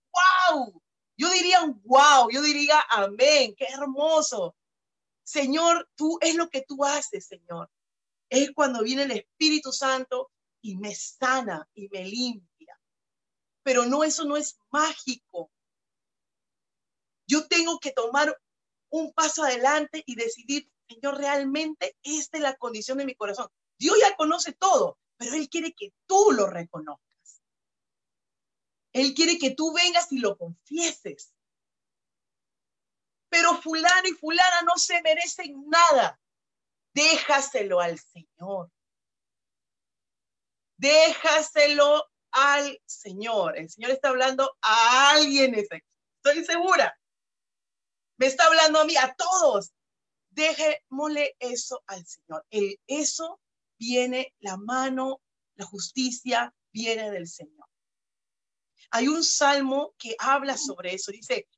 ¡Wow! 0.50 0.82
Yo 1.16 1.30
diría 1.30 1.60
wow, 1.84 2.30
yo 2.30 2.42
diría 2.42 2.82
amén, 2.88 3.54
qué 3.56 3.66
hermoso. 3.66 4.56
Señor, 5.22 5.88
tú 5.94 6.18
es 6.20 6.34
lo 6.34 6.48
que 6.48 6.62
tú 6.62 6.84
haces, 6.84 7.26
Señor. 7.26 7.70
Es 8.28 8.52
cuando 8.52 8.82
viene 8.82 9.04
el 9.04 9.12
Espíritu 9.12 9.72
Santo 9.72 10.30
y 10.62 10.76
me 10.76 10.94
sana 10.94 11.68
y 11.74 11.88
me 11.88 12.04
limpia. 12.04 12.80
Pero 13.62 13.86
no, 13.86 14.04
eso 14.04 14.24
no 14.24 14.36
es 14.36 14.58
mágico. 14.70 15.50
Yo 17.26 17.46
tengo 17.46 17.78
que 17.78 17.92
tomar 17.92 18.36
un 18.90 19.12
paso 19.12 19.44
adelante 19.44 20.02
y 20.06 20.16
decidir, 20.16 20.70
Señor, 20.88 21.18
realmente 21.18 21.96
esta 22.02 22.38
es 22.38 22.42
la 22.42 22.56
condición 22.56 22.98
de 22.98 23.06
mi 23.06 23.14
corazón. 23.14 23.48
Dios 23.78 23.96
ya 24.00 24.16
conoce 24.16 24.52
todo, 24.52 24.98
pero 25.16 25.34
Él 25.34 25.48
quiere 25.48 25.72
que 25.72 25.92
tú 26.06 26.32
lo 26.32 26.46
reconozcas. 26.46 27.42
Él 28.92 29.14
quiere 29.14 29.38
que 29.38 29.52
tú 29.52 29.72
vengas 29.72 30.10
y 30.10 30.18
lo 30.18 30.36
confieses. 30.36 31.32
Pero 33.30 33.56
fulano 33.62 34.08
y 34.08 34.12
fulana 34.12 34.62
no 34.62 34.76
se 34.76 35.00
merecen 35.02 35.64
nada. 35.68 36.20
Déjaselo 36.92 37.80
al 37.80 37.98
Señor. 37.98 38.70
Déjaselo 40.76 42.10
al 42.32 42.80
Señor. 42.84 43.56
El 43.56 43.70
Señor 43.70 43.92
está 43.92 44.08
hablando 44.08 44.56
a 44.60 45.10
alguien, 45.12 45.54
estoy 45.54 46.44
segura. 46.44 46.98
Me 48.18 48.26
está 48.26 48.46
hablando 48.46 48.80
a 48.80 48.84
mí, 48.84 48.96
a 48.96 49.14
todos. 49.14 49.72
Dejémosle 50.30 51.36
eso 51.38 51.82
al 51.86 52.04
Señor. 52.06 52.44
El, 52.50 52.78
eso 52.86 53.40
viene, 53.78 54.34
la 54.40 54.56
mano, 54.56 55.20
la 55.54 55.64
justicia 55.64 56.54
viene 56.72 57.10
del 57.10 57.28
Señor. 57.28 57.66
Hay 58.90 59.08
un 59.08 59.22
salmo 59.22 59.94
que 59.98 60.16
habla 60.18 60.56
sobre 60.56 60.94
eso. 60.94 61.12
Dice, 61.12 61.48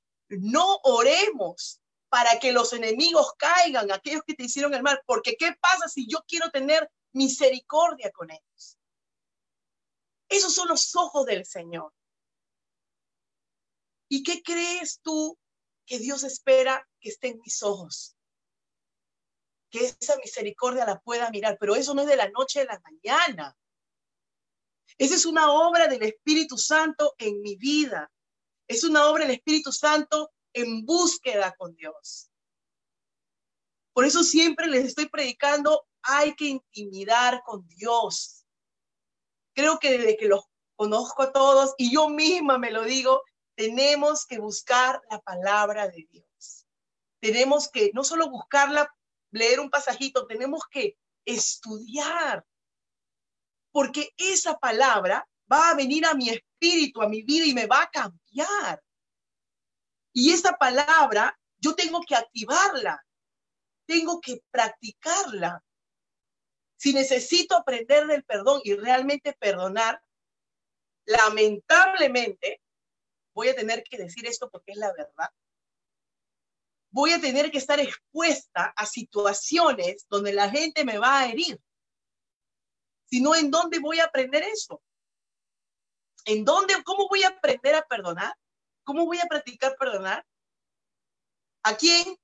no 0.41 0.79
oremos 0.85 1.81
para 2.09 2.39
que 2.39 2.53
los 2.53 2.73
enemigos 2.73 3.33
caigan, 3.39 3.91
aquellos 3.91 4.23
que 4.27 4.35
te 4.35 4.45
hicieron 4.45 4.75
el 4.75 4.83
mal, 4.83 5.01
porque 5.07 5.35
¿qué 5.37 5.55
pasa 5.59 5.89
si 5.89 6.07
yo 6.07 6.23
quiero 6.29 6.51
tener 6.51 6.91
misericordia 7.13 8.11
con 8.11 8.31
ellos? 8.31 8.79
Esos 10.29 10.55
son 10.55 10.69
los 10.69 10.95
ojos 10.97 11.27
del 11.27 11.47
Señor. 11.47 11.93
¿Y 14.09 14.23
qué 14.23 14.43
crees 14.43 15.01
tú 15.01 15.39
que 15.87 15.99
Dios 15.99 16.23
espera 16.23 16.87
que 17.01 17.09
esté 17.09 17.29
en 17.29 17.41
mis 17.41 17.63
ojos? 17.63 18.15
Que 19.71 19.87
esa 19.87 20.17
misericordia 20.17 20.85
la 20.85 21.01
pueda 21.01 21.31
mirar, 21.31 21.57
pero 21.59 21.75
eso 21.77 21.95
no 21.95 22.03
es 22.03 22.09
de 22.09 22.17
la 22.17 22.29
noche 22.29 22.61
a 22.61 22.65
la 22.65 22.81
mañana. 22.81 23.57
Esa 24.99 25.15
es 25.15 25.25
una 25.25 25.51
obra 25.51 25.89
del 25.89 26.03
Espíritu 26.03 26.59
Santo 26.59 27.15
en 27.17 27.41
mi 27.41 27.57
vida. 27.57 28.13
Es 28.69 28.85
una 28.85 29.09
obra 29.09 29.25
del 29.25 29.37
Espíritu 29.37 29.73
Santo 29.73 30.33
en 30.53 30.85
búsqueda 30.85 31.55
con 31.57 31.75
Dios. 31.75 32.31
Por 33.93 34.05
eso 34.05 34.23
siempre 34.23 34.67
les 34.67 34.87
estoy 34.87 35.09
predicando, 35.09 35.87
hay 36.03 36.35
que 36.35 36.47
intimidar 36.47 37.43
con 37.45 37.67
Dios. 37.69 38.45
Creo 39.55 39.79
que 39.79 39.99
desde 39.99 40.17
que 40.17 40.29
los 40.29 40.45
conozco 40.77 41.23
a 41.23 41.33
todos 41.33 41.75
y 41.77 41.93
yo 41.93 42.09
misma 42.09 42.59
me 42.59 42.71
lo 42.71 42.85
digo, 42.85 43.23
tenemos 43.55 44.27
que 44.27 44.39
buscar 44.39 45.03
la 45.11 45.21
palabra 45.21 45.89
de 45.89 46.07
Dios. 46.11 46.67
Tenemos 47.21 47.71
que 47.71 47.91
no 47.95 48.03
solo 48.03 48.31
buscarla, 48.31 48.93
leer 49.31 49.61
un 49.61 49.71
pasajito, 49.71 50.27
tenemos 50.27 50.63
que 50.71 50.97
estudiar. 51.25 52.45
Porque 53.71 54.11
esa 54.17 54.59
palabra 54.59 55.29
va 55.53 55.71
a 55.71 55.75
venir 55.75 56.07
a 56.07 56.15
mi 56.15 56.31
espíritu, 56.31 57.03
a 57.03 57.09
mi 57.09 57.23
vida 57.23 57.45
y 57.45 57.55
me 57.55 57.67
va 57.67 57.83
a 57.83 57.91
cambiar. 57.91 58.83
Y 60.15 60.33
esa 60.33 60.53
palabra, 60.53 61.39
yo 61.59 61.75
tengo 61.75 62.01
que 62.01 62.15
activarla, 62.15 63.05
tengo 63.87 64.21
que 64.21 64.43
practicarla. 64.51 65.63
Si 66.77 66.93
necesito 66.93 67.57
aprender 67.57 68.07
del 68.07 68.25
perdón 68.25 68.61
y 68.65 68.75
realmente 68.75 69.35
perdonar, 69.35 70.03
lamentablemente, 71.05 72.61
voy 73.35 73.49
a 73.49 73.55
tener 73.55 73.83
que 73.83 73.99
decir 73.99 74.27
esto 74.27 74.51
porque 74.51 74.73
es 74.73 74.79
la 74.79 74.93
verdad. 74.93 75.31
Voy 76.91 77.13
a 77.13 77.21
tener 77.21 77.51
que 77.51 77.59
estar 77.59 77.81
expuesta 77.81 78.73
a 78.77 78.85
situaciones 78.85 80.07
donde 80.11 80.33
la 80.33 80.51
gente 80.51 80.85
me 80.85 80.99
va 80.99 81.21
a 81.21 81.29
herir. 81.29 81.59
Si 83.07 83.21
no, 83.21 83.35
¿en 83.35 83.51
dónde 83.51 83.79
voy 83.79 84.01
a 84.01 84.05
aprender 84.05 84.43
eso? 84.43 84.83
¿En 86.25 86.45
dónde, 86.45 86.75
cómo 86.85 87.09
voy 87.09 87.25
a 87.25 87.29
aprender 87.29 87.75
a 87.75 87.87
perdonar? 87.87 88.35
¿Cómo 88.85 89.07
voy 89.07 89.19
a 89.19 89.27
practicar 89.27 89.77
perdonar? 89.77 90.25
¿A 91.65 91.77
quién? 91.77 92.17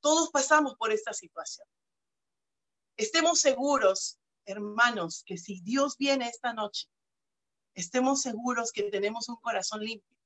Todos 0.00 0.30
pasamos 0.30 0.74
por 0.76 0.92
esta 0.92 1.12
situación. 1.12 1.66
Estemos 2.96 3.40
seguros, 3.40 4.18
hermanos, 4.44 5.22
que 5.24 5.38
si 5.38 5.60
Dios 5.60 5.96
viene 5.96 6.28
esta 6.28 6.52
noche, 6.52 6.88
estemos 7.74 8.20
seguros 8.20 8.72
que 8.72 8.84
tenemos 8.84 9.28
un 9.28 9.36
corazón 9.36 9.80
limpio, 9.80 10.18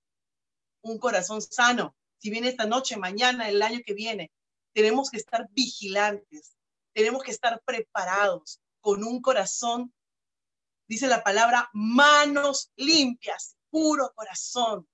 un 0.83 0.99
corazón 0.99 1.41
sano. 1.43 1.95
Si 2.19 2.31
viene 2.31 2.49
esta 2.49 2.67
noche, 2.67 2.97
mañana, 2.97 3.49
el 3.49 3.63
año 3.63 3.81
que 3.85 3.95
viene, 3.95 4.33
tenemos 4.73 5.11
que 5.11 5.19
estar 5.19 5.47
vigilantes, 5.51 6.57
tenemos 6.95 7.23
que 7.23 7.31
estar 7.31 7.63
preparados 7.65 8.61
con 8.87 9.03
un 9.03 9.21
corazón, 9.21 9.93
dice 10.87 11.09
la 11.09 11.25
palabra, 11.25 11.69
manos 11.73 12.71
limpias, 12.77 13.57
puro 13.69 14.13
corazón. 14.15 14.89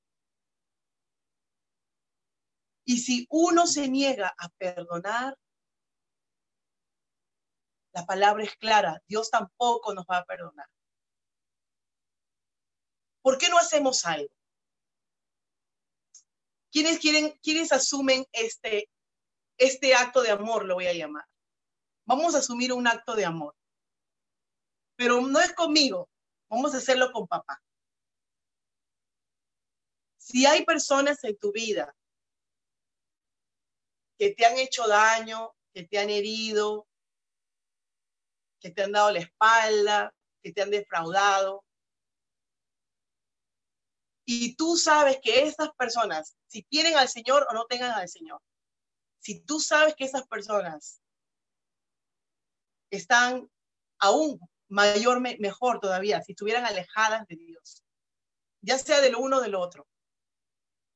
Y 2.87 2.97
si 3.01 3.27
uno 3.29 3.67
se 3.67 3.89
niega 3.89 4.35
a 4.39 4.49
perdonar, 4.49 5.39
la 7.93 8.07
palabra 8.07 8.45
es 8.45 8.57
clara, 8.57 9.03
Dios 9.07 9.29
tampoco 9.29 9.93
nos 9.93 10.07
va 10.07 10.17
a 10.17 10.25
perdonar. 10.25 10.71
¿Por 13.21 13.37
qué 13.37 13.51
no 13.51 13.59
hacemos 13.59 14.07
algo? 14.07 14.35
¿Quiénes 16.71 16.99
quieren, 16.99 17.39
asumen 17.71 18.25
este, 18.33 18.89
este 19.59 19.95
acto 19.95 20.23
de 20.23 20.31
amor, 20.31 20.65
lo 20.65 20.77
voy 20.77 20.87
a 20.87 20.95
llamar? 20.95 21.27
Vamos 22.07 22.35
a 22.35 22.39
asumir 22.39 22.73
un 22.73 22.87
acto 22.87 23.15
de 23.15 23.27
amor. 23.27 23.55
Pero 24.97 25.21
no 25.21 25.41
es 25.41 25.53
conmigo, 25.55 26.09
vamos 26.49 26.75
a 26.75 26.79
hacerlo 26.79 27.11
con 27.13 27.27
papá. 27.27 27.63
Si 30.19 30.47
hay 30.47 30.65
personas 30.65 31.23
en 31.25 31.37
tu 31.39 31.53
vida 31.53 31.95
que 34.19 34.35
te 34.35 34.47
han 34.47 34.57
hecho 34.59 34.87
daño, 34.87 35.53
que 35.75 35.85
te 35.85 35.99
han 35.99 36.11
herido, 36.11 36.87
que 38.61 38.71
te 38.71 38.83
han 38.83 38.93
dado 38.93 39.11
la 39.11 39.19
espalda, 39.19 40.15
que 40.43 40.53
te 40.53 40.63
han 40.63 40.71
defraudado. 40.71 41.65
Y 44.25 44.55
tú 44.55 44.77
sabes 44.77 45.19
que 45.21 45.43
esas 45.43 45.71
personas, 45.77 46.37
si 46.47 46.63
tienen 46.63 46.97
al 46.97 47.09
Señor 47.09 47.47
o 47.51 47.55
no 47.55 47.67
tengan 47.67 47.91
al 47.91 48.09
Señor, 48.09 48.41
si 49.19 49.41
tú 49.41 49.61
sabes 49.61 49.95
que 49.97 50.05
esas 50.05 50.27
personas 50.29 51.01
están 52.91 53.51
aún 53.99 54.39
mayor, 54.73 55.21
mejor 55.21 55.81
todavía, 55.81 56.23
si 56.23 56.33
estuvieran 56.33 56.65
alejadas 56.65 57.27
de 57.27 57.37
Dios, 57.37 57.85
ya 58.63 58.79
sea 58.79 59.01
del 59.01 59.17
uno 59.17 59.39
o 59.39 59.41
del 59.41 59.55
otro, 59.55 59.87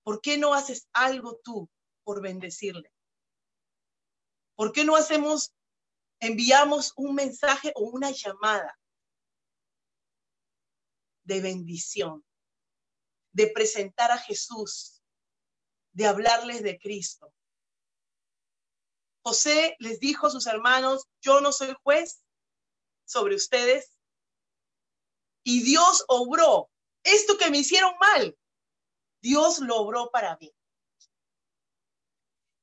¿por 0.02 0.20
qué 0.20 0.38
no 0.38 0.54
haces 0.54 0.88
algo 0.92 1.40
tú 1.44 1.68
por 2.02 2.22
bendecirle? 2.22 2.90
¿Por 4.54 4.72
qué 4.72 4.84
no 4.84 4.96
hacemos 4.96 5.52
enviamos 6.20 6.92
un 6.96 7.14
mensaje 7.14 7.72
o 7.74 7.82
una 7.82 8.10
llamada 8.10 8.78
de 11.24 11.40
bendición, 11.40 12.24
de 13.32 13.48
presentar 13.48 14.10
a 14.10 14.18
Jesús, 14.18 15.02
de 15.92 16.06
hablarles 16.06 16.62
de 16.62 16.78
Cristo. 16.78 17.32
José 19.22 19.76
les 19.80 19.98
dijo 19.98 20.28
a 20.28 20.30
sus 20.30 20.46
hermanos, 20.46 21.08
yo 21.20 21.40
no 21.40 21.52
soy 21.52 21.74
juez 21.82 22.22
sobre 23.06 23.34
ustedes. 23.34 23.96
Y 25.42 25.62
Dios 25.62 26.04
obró. 26.08 26.70
Esto 27.02 27.38
que 27.38 27.50
me 27.50 27.58
hicieron 27.58 27.94
mal, 27.98 28.36
Dios 29.22 29.60
lo 29.60 29.76
obró 29.76 30.10
para 30.10 30.36
mí. 30.38 30.52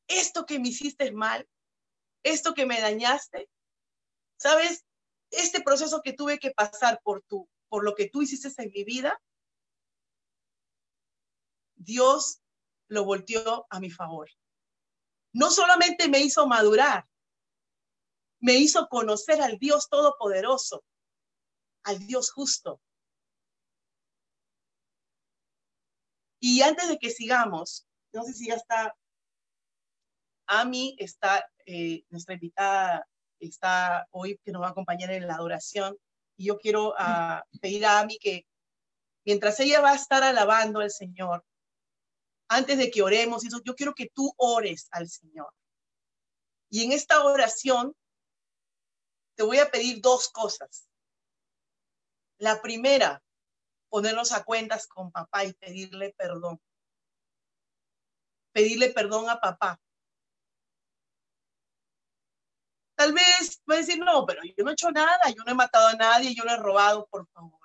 Esto 0.08 0.46
que 0.46 0.60
me 0.60 0.68
hiciste 0.68 1.12
mal, 1.14 1.50
esto 2.24 2.54
que 2.54 2.66
me 2.66 2.82
dañaste, 2.82 3.50
¿sabes? 4.38 4.86
Este 5.32 5.62
proceso 5.62 6.02
que 6.02 6.14
tuve 6.14 6.40
que 6.40 6.52
pasar 6.52 7.02
por 7.04 7.24
tú, 7.24 7.50
por 7.70 7.86
lo 7.86 7.96
que 7.96 8.10
tú 8.10 8.22
hiciste 8.22 8.50
en 8.62 8.70
mi 8.72 8.84
vida, 8.84 9.20
Dios 11.76 12.42
lo 12.90 13.06
volteó 13.06 13.66
a 13.70 13.80
mi 13.80 13.90
favor. 13.90 14.30
No 15.34 15.52
solamente 15.52 16.10
me 16.10 16.20
hizo 16.20 16.46
madurar, 16.48 17.08
me 18.44 18.56
hizo 18.56 18.90
conocer 18.90 19.42
al 19.42 19.58
Dios 19.58 19.88
Todopoderoso, 19.88 20.84
al 21.84 22.06
Dios 22.06 22.30
justo. 22.30 22.82
Y 26.42 26.62
antes 26.62 26.90
de 26.90 26.98
que 26.98 27.10
sigamos, 27.10 27.88
no 28.12 28.26
sé 28.26 28.34
si 28.34 28.48
ya 28.48 28.56
está, 28.56 28.94
Ami 30.46 30.94
está 31.00 31.50
eh, 31.66 32.04
nuestra 32.10 32.34
invitada 32.34 33.08
está 33.40 34.08
hoy 34.12 34.38
que 34.44 34.52
nos 34.52 34.62
va 34.62 34.68
a 34.68 34.72
acompañar 34.72 35.12
en 35.12 35.26
la 35.26 35.36
adoración. 35.36 35.98
Y 36.36 36.48
yo 36.48 36.58
quiero 36.58 36.96
ah, 36.98 37.46
pedir 37.62 37.86
a 37.86 38.02
Ami 38.02 38.20
que 38.20 38.46
mientras 39.24 39.58
ella 39.62 39.80
va 39.80 39.92
a 39.92 39.96
estar 39.96 40.22
alabando 40.22 40.82
al 40.82 40.92
Señor, 40.92 41.46
antes 42.50 42.78
de 42.78 42.92
que 42.92 43.04
oremos, 43.04 43.44
yo 43.64 43.76
quiero 43.76 43.94
que 43.96 44.10
tú 44.14 44.34
ores 44.36 44.90
al 44.92 45.08
Señor. 45.08 45.54
Y 46.70 46.84
en 46.84 46.92
esta 46.92 47.24
oración 47.24 47.96
te 49.36 49.44
voy 49.44 49.60
a 49.60 49.70
pedir 49.70 50.02
dos 50.02 50.30
cosas. 50.30 50.88
La 52.38 52.62
primera, 52.62 53.24
ponernos 53.90 54.32
a 54.32 54.44
cuentas 54.44 54.88
con 54.88 55.12
papá 55.12 55.46
y 55.46 55.54
pedirle 55.54 56.14
perdón. 56.18 56.60
Pedirle 58.52 58.90
perdón 58.90 59.30
a 59.30 59.40
papá 59.40 59.80
Tal 62.96 63.12
vez 63.12 63.62
va 63.70 63.76
decir, 63.76 64.00
no, 64.00 64.26
pero 64.26 64.42
yo 64.44 64.64
no 64.64 64.70
he 64.70 64.74
hecho 64.74 64.92
nada, 64.92 65.20
yo 65.36 65.44
no 65.44 65.52
he 65.52 65.56
matado 65.56 65.88
a 65.88 65.94
nadie, 65.94 66.34
yo 66.34 66.44
no 66.44 66.54
he 66.54 66.58
robado, 66.58 67.06
por 67.08 67.28
favor. 67.28 67.60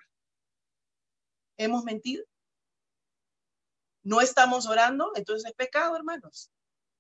¿Hemos 1.57 1.85
mentido? 1.85 2.25
¿No 4.03 4.21
estamos 4.21 4.67
orando? 4.67 5.13
Entonces 5.15 5.49
es 5.51 5.55
pecado, 5.55 5.97
hermanos. 5.97 6.51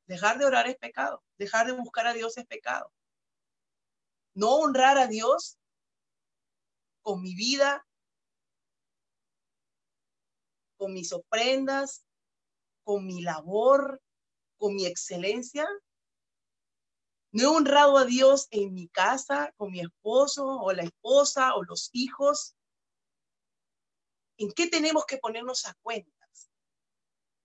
Dejar 0.06 0.38
de 0.38 0.44
orar 0.44 0.68
es 0.68 0.76
pecado. 0.76 1.24
Dejar 1.36 1.66
de 1.66 1.72
buscar 1.72 2.06
a 2.06 2.12
Dios 2.12 2.36
es 2.36 2.46
pecado. 2.46 2.92
No 4.38 4.54
honrar 4.54 4.98
a 4.98 5.08
Dios 5.08 5.58
con 7.02 7.20
mi 7.20 7.34
vida, 7.34 7.84
con 10.76 10.92
mis 10.92 11.12
ofrendas, 11.12 12.04
con 12.84 13.04
mi 13.04 13.20
labor, 13.20 14.00
con 14.56 14.76
mi 14.76 14.86
excelencia, 14.86 15.66
no 17.32 17.42
he 17.42 17.46
honrado 17.46 17.98
a 17.98 18.04
Dios 18.04 18.46
en 18.52 18.74
mi 18.74 18.86
casa, 18.86 19.52
con 19.56 19.72
mi 19.72 19.80
esposo 19.80 20.46
o 20.46 20.72
la 20.72 20.84
esposa 20.84 21.56
o 21.56 21.64
los 21.64 21.90
hijos. 21.92 22.54
¿En 24.36 24.52
qué 24.52 24.68
tenemos 24.68 25.04
que 25.04 25.18
ponernos 25.18 25.66
a 25.66 25.74
cuentas? 25.82 26.48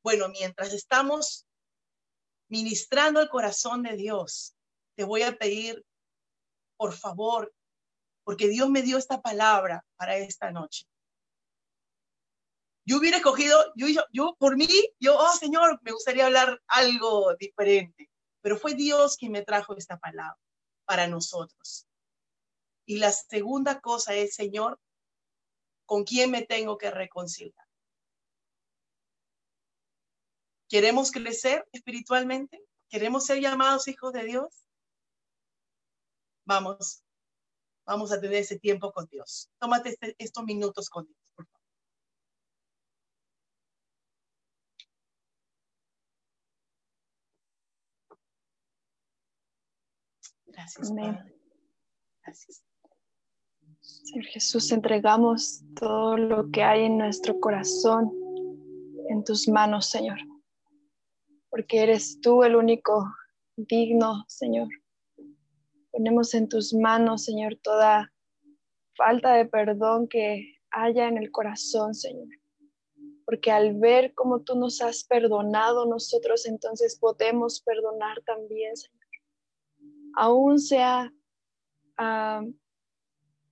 Bueno, 0.03 0.29
mientras 0.29 0.73
estamos 0.73 1.47
ministrando 2.49 3.19
el 3.19 3.29
corazón 3.29 3.81
de 3.81 3.95
Dios, 3.95 4.55
te 4.95 5.05
voy 5.05 5.23
a 5.23 5.35
pedir, 5.39 5.83
por 6.78 6.93
favor, 6.93 7.53
porque 8.24 8.47
Dios 8.47 8.69
me 8.69 8.82
dio 8.82 8.97
esta 8.97 9.21
palabra 9.21 9.86
para 9.95 10.17
esta 10.17 10.51
noche. 10.51 10.86
Yo 12.86 12.97
hubiera 12.97 13.17
escogido, 13.17 13.57
yo, 13.76 13.88
yo, 14.11 14.36
por 14.38 14.57
mí, 14.57 14.67
yo, 14.99 15.17
oh 15.17 15.34
Señor, 15.34 15.80
me 15.84 15.91
gustaría 15.91 16.26
hablar 16.26 16.61
algo 16.67 17.34
diferente 17.36 18.09
pero 18.43 18.57
fue 18.57 18.76
Dios 18.76 19.15
quien 19.15 19.32
me 19.32 19.41
trajo 19.41 19.76
esta 19.76 19.97
palabra 19.97 20.38
para 20.86 21.07
nosotros. 21.07 21.88
Y 22.86 22.97
la 22.97 23.11
segunda 23.11 23.80
cosa 23.80 24.13
es, 24.15 24.36
Señor, 24.36 24.80
¿con 25.86 26.03
quién 26.03 26.30
me 26.30 26.45
tengo 26.45 26.78
que 26.78 26.91
reconciliar? 26.91 27.65
¿Queremos 30.67 31.11
crecer 31.11 31.65
espiritualmente? 31.71 32.61
¿Queremos 32.89 33.26
ser 33.26 33.39
llamados 33.39 33.88
hijos 33.88 34.11
de 34.11 34.26
Dios? 34.26 34.62
Vamos, 36.45 37.03
vamos 37.85 38.11
a 38.11 38.19
tener 38.19 38.37
ese 38.37 38.59
tiempo 38.59 38.91
con 38.91 39.05
Dios. 39.07 39.49
Tómate 39.59 39.89
este, 39.89 40.15
estos 40.17 40.43
minutos 40.43 40.89
con 40.89 41.05
Dios, 41.05 41.17
por 41.35 41.47
favor. 41.47 41.63
Gracias, 50.45 50.91
Gracias. 52.23 52.63
Señor 53.79 54.25
Jesús, 54.25 54.71
entregamos 54.71 55.63
todo 55.75 56.17
lo 56.17 56.51
que 56.51 56.63
hay 56.63 56.83
en 56.83 56.97
nuestro 56.97 57.39
corazón 57.39 58.11
en 59.09 59.23
tus 59.23 59.47
manos, 59.47 59.87
Señor, 59.87 60.19
porque 61.49 61.83
eres 61.83 62.21
tú 62.21 62.43
el 62.43 62.55
único 62.55 63.05
digno, 63.55 64.23
Señor. 64.27 64.69
Ponemos 65.93 66.33
en 66.33 66.49
tus 66.49 66.73
manos, 66.73 67.23
Señor, 67.23 67.55
toda 67.55 68.11
falta 68.97 69.35
de 69.35 69.45
perdón 69.45 70.09
que 70.09 70.57
haya 70.71 71.07
en 71.07 71.17
el 71.17 71.31
corazón, 71.31 71.93
Señor. 71.93 72.27
Porque 73.25 73.49
al 73.49 73.75
ver 73.75 74.13
cómo 74.13 74.41
tú 74.41 74.55
nos 74.55 74.81
has 74.81 75.05
perdonado, 75.05 75.85
nosotros 75.85 76.45
entonces 76.45 76.97
podemos 76.99 77.61
perdonar 77.61 78.21
también, 78.25 78.75
Señor 78.75 79.03
aún 80.13 80.59
sea 80.59 81.13
ah, 81.97 82.43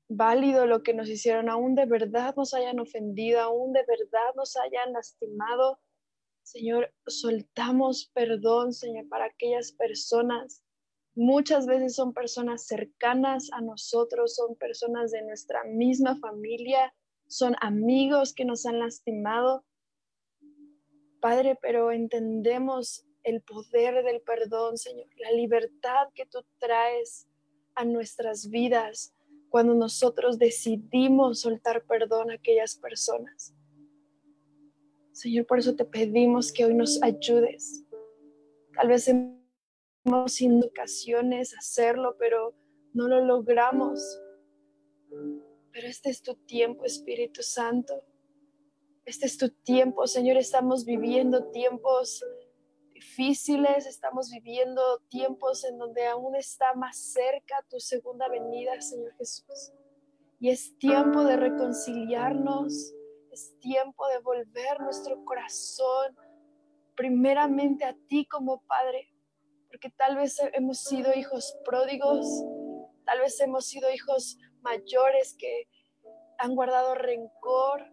válido 0.09 0.65
lo 0.65 0.83
que 0.83 0.93
nos 0.93 1.09
hicieron, 1.09 1.49
aún 1.49 1.75
de 1.75 1.85
verdad 1.85 2.35
nos 2.35 2.53
hayan 2.53 2.79
ofendido, 2.79 3.41
aún 3.41 3.73
de 3.73 3.83
verdad 3.87 4.33
nos 4.35 4.55
hayan 4.57 4.93
lastimado, 4.93 5.79
Señor, 6.43 6.93
soltamos 7.07 8.11
perdón, 8.13 8.73
Señor, 8.73 9.07
para 9.09 9.25
aquellas 9.25 9.71
personas. 9.73 10.60
Muchas 11.15 11.65
veces 11.65 11.95
son 11.95 12.13
personas 12.13 12.65
cercanas 12.65 13.49
a 13.51 13.61
nosotros, 13.61 14.35
son 14.35 14.55
personas 14.55 15.11
de 15.11 15.21
nuestra 15.23 15.63
misma 15.65 16.17
familia, 16.17 16.93
son 17.27 17.55
amigos 17.59 18.33
que 18.33 18.45
nos 18.45 18.65
han 18.65 18.79
lastimado. 18.79 19.65
Padre, 21.19 21.57
pero 21.61 21.91
entendemos 21.91 23.05
el 23.23 23.41
poder 23.41 24.03
del 24.03 24.21
perdón, 24.21 24.77
Señor, 24.77 25.07
la 25.17 25.31
libertad 25.31 26.07
que 26.15 26.25
tú 26.25 26.39
traes 26.59 27.27
a 27.75 27.85
nuestras 27.85 28.49
vidas 28.49 29.13
cuando 29.49 29.73
nosotros 29.73 30.39
decidimos 30.39 31.41
soltar 31.41 31.85
perdón 31.85 32.31
a 32.31 32.35
aquellas 32.35 32.75
personas. 32.75 33.53
Señor, 35.11 35.45
por 35.45 35.59
eso 35.59 35.75
te 35.75 35.83
pedimos 35.83 36.53
que 36.53 36.65
hoy 36.65 36.73
nos 36.73 37.03
ayudes. 37.03 37.85
Tal 38.73 38.87
vez 38.87 39.07
hemos 39.09 39.40
sin 40.27 40.63
ocasiones 40.63 41.55
hacerlo, 41.57 42.15
pero 42.17 42.53
no 42.93 43.07
lo 43.07 43.23
logramos. 43.23 44.21
Pero 45.71 45.87
este 45.87 46.09
es 46.09 46.21
tu 46.21 46.35
tiempo, 46.35 46.85
Espíritu 46.85 47.43
Santo. 47.43 48.03
Este 49.05 49.25
es 49.25 49.37
tu 49.37 49.49
tiempo, 49.49 50.07
Señor. 50.07 50.37
Estamos 50.37 50.85
viviendo 50.85 51.51
tiempos 51.51 52.23
difíciles, 52.93 53.87
estamos 53.87 54.29
viviendo 54.29 54.81
tiempos 55.09 55.63
en 55.63 55.77
donde 55.77 56.05
aún 56.05 56.35
está 56.35 56.73
más 56.73 56.97
cerca 56.97 57.65
tu 57.69 57.79
segunda 57.79 58.27
venida, 58.27 58.79
Señor 58.81 59.13
Jesús. 59.17 59.71
Y 60.39 60.49
es 60.49 60.77
tiempo 60.77 61.23
de 61.23 61.37
reconciliarnos, 61.37 62.93
es 63.31 63.57
tiempo 63.59 64.07
de 64.07 64.19
volver 64.19 64.79
nuestro 64.81 65.23
corazón 65.23 66.15
primeramente 66.95 67.85
a 67.85 67.95
ti 68.07 68.25
como 68.25 68.61
Padre, 68.67 69.10
porque 69.71 69.89
tal 69.91 70.17
vez 70.17 70.37
hemos 70.53 70.83
sido 70.83 71.13
hijos 71.15 71.57
pródigos, 71.63 72.27
tal 73.05 73.19
vez 73.21 73.39
hemos 73.39 73.65
sido 73.65 73.89
hijos 73.91 74.37
mayores 74.61 75.33
que 75.39 75.69
han 76.37 76.55
guardado 76.55 76.93
rencor, 76.93 77.89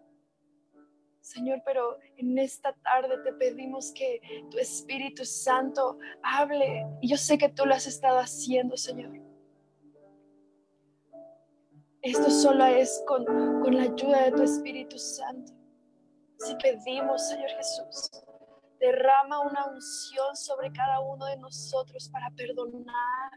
Señor, 1.20 1.62
pero 1.64 1.98
en 2.16 2.36
esta 2.38 2.72
tarde 2.82 3.18
te 3.22 3.32
pedimos 3.34 3.92
que 3.92 4.20
tu 4.50 4.58
Espíritu 4.58 5.24
Santo 5.24 5.98
hable. 6.22 6.86
Y 7.00 7.08
yo 7.08 7.16
sé 7.16 7.36
que 7.36 7.50
tú 7.50 7.66
lo 7.66 7.74
has 7.74 7.86
estado 7.86 8.18
haciendo, 8.18 8.76
Señor. 8.76 9.12
Esto 12.00 12.30
solo 12.30 12.64
es 12.64 13.04
con, 13.06 13.24
con 13.60 13.76
la 13.76 13.82
ayuda 13.82 14.24
de 14.24 14.32
tu 14.32 14.42
Espíritu 14.42 14.98
Santo. 14.98 15.52
Si 16.38 16.54
pedimos, 16.56 17.28
Señor 17.28 17.50
Jesús, 17.50 18.10
derrama 18.80 19.40
una 19.40 19.66
unción 19.66 20.36
sobre 20.36 20.72
cada 20.72 21.00
uno 21.00 21.26
de 21.26 21.36
nosotros 21.36 22.08
para 22.10 22.30
perdonar, 22.30 23.32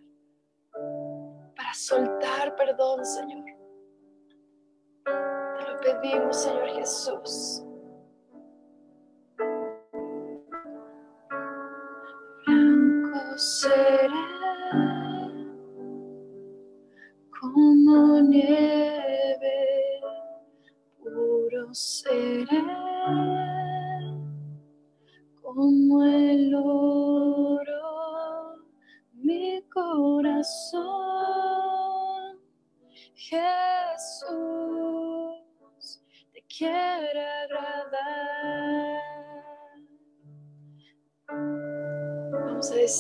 para 1.56 1.74
soltar 1.74 2.56
perdón, 2.56 3.06
Señor. 3.06 3.46
Te 5.04 5.72
lo 5.72 5.80
pedimos, 5.82 6.42
Señor 6.42 6.70
Jesús. 6.70 7.64
seré 13.42 14.08
como 17.40 18.22
nieve, 18.22 20.02
puro 21.00 21.74
seré 21.74 22.62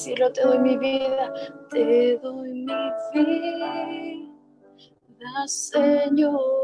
a 0.02 0.04
decirlo, 0.04 0.32
te 0.32 0.42
doy 0.42 0.60
mi 0.60 0.78
vida, 0.78 1.34
te 1.70 2.18
doy 2.18 2.54
mi 2.54 2.74
vida, 3.14 4.28
Señor. 5.48 6.61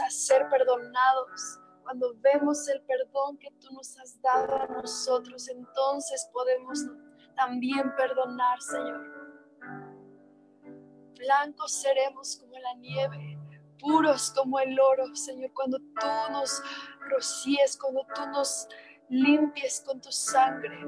A 0.00 0.10
ser 0.10 0.48
perdonados, 0.48 1.58
cuando 1.82 2.14
vemos 2.20 2.68
el 2.68 2.80
perdón 2.82 3.36
que 3.38 3.50
tú 3.60 3.72
nos 3.72 3.98
has 3.98 4.20
dado 4.22 4.54
a 4.54 4.66
nosotros, 4.66 5.48
entonces 5.48 6.28
podemos 6.32 6.78
también 7.34 7.94
perdonar, 7.96 8.60
Señor. 8.60 9.22
Blancos 11.18 11.72
seremos 11.72 12.36
como 12.36 12.58
la 12.58 12.74
nieve, 12.74 13.38
puros 13.78 14.32
como 14.32 14.58
el 14.60 14.78
oro, 14.78 15.14
Señor, 15.14 15.52
cuando 15.52 15.78
tú 15.78 16.06
nos 16.30 16.62
rocíes, 17.10 17.76
cuando 17.76 18.06
tú 18.14 18.26
nos 18.28 18.68
limpies 19.08 19.82
con 19.84 20.00
tu 20.00 20.10
sangre. 20.10 20.78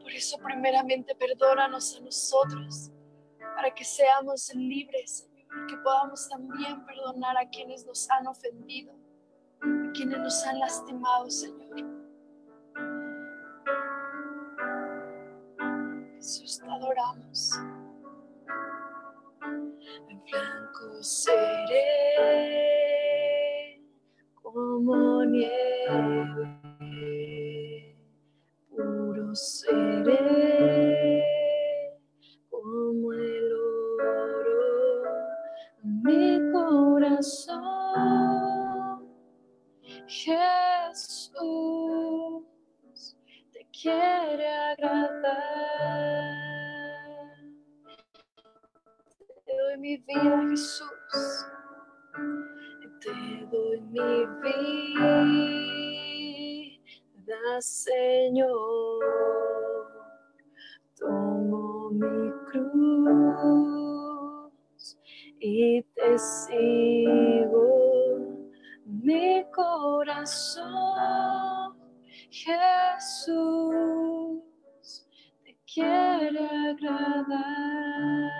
Por 0.00 0.12
eso 0.12 0.38
primeramente 0.38 1.14
perdónanos 1.14 1.96
a 1.96 2.00
nosotros, 2.00 2.90
para 3.38 3.74
que 3.74 3.84
seamos 3.84 4.54
libres, 4.54 5.18
Señor, 5.18 5.37
que 5.66 5.76
podamos 5.78 6.28
también 6.28 6.84
perdonar 6.86 7.36
a 7.36 7.48
quienes 7.48 7.84
nos 7.86 8.08
han 8.10 8.26
ofendido, 8.26 8.92
a 9.62 9.92
quienes 9.92 10.18
nos 10.18 10.44
han 10.44 10.58
lastimado, 10.58 11.30
Señor. 11.30 11.98
Jesús, 16.16 16.60
te 16.60 16.70
adoramos. 16.70 17.52
En 20.08 20.22
blanco 20.24 21.02
seré 21.02 21.84
como 24.34 25.24
nieve 25.24 26.57
corazón. 37.18 39.08
Jesús 40.06 41.34
te 43.52 43.66
quiere 43.72 44.48
agradar. 44.48 45.34
Te 49.44 49.52
doy 49.56 49.78
mi 49.78 49.96
vida, 49.96 50.42
Jesús. 50.50 51.46
Te 53.00 53.46
doy 53.50 53.80
mi 53.80 54.26
vida, 56.70 57.60
Señor. 57.60 59.04
Tomo 60.96 61.90
mi 61.90 62.30
cruz 62.50 63.77
y 65.40 65.82
te 65.82 66.18
sigo. 66.18 67.68
Mi 68.84 69.44
corazón, 69.52 70.66
Jesús, 72.30 73.72
te 75.44 75.56
quiere 75.72 76.46
agradar. 76.46 78.30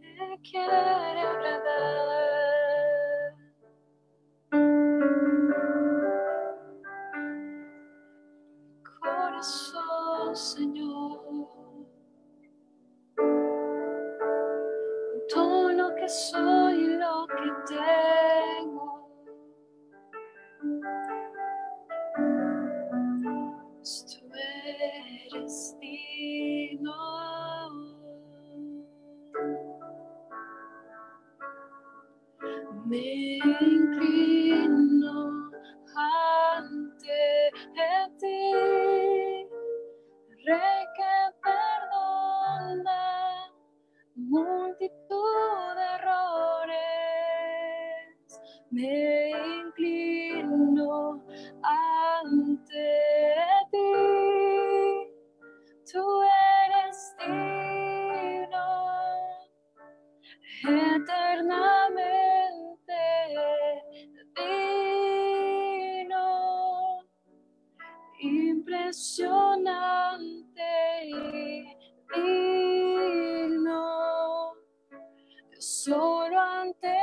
Te 0.00 0.38
agradar. 1.22 2.15
Señor. 10.36 11.26
todo 15.28 15.72
lo 15.72 15.94
que 15.94 16.08
soy 16.08 16.74
y 16.74 16.96
lo 16.96 17.26
que 17.26 17.74
tengo. 17.74 19.10
Tú 23.82 24.32
eres 24.34 25.76
digno. 25.80 26.92
Me 32.86 33.25
impresionante 68.86 70.62
y 71.04 71.76
digno. 72.14 73.74
Solo 75.58 76.40
ante 76.40 76.96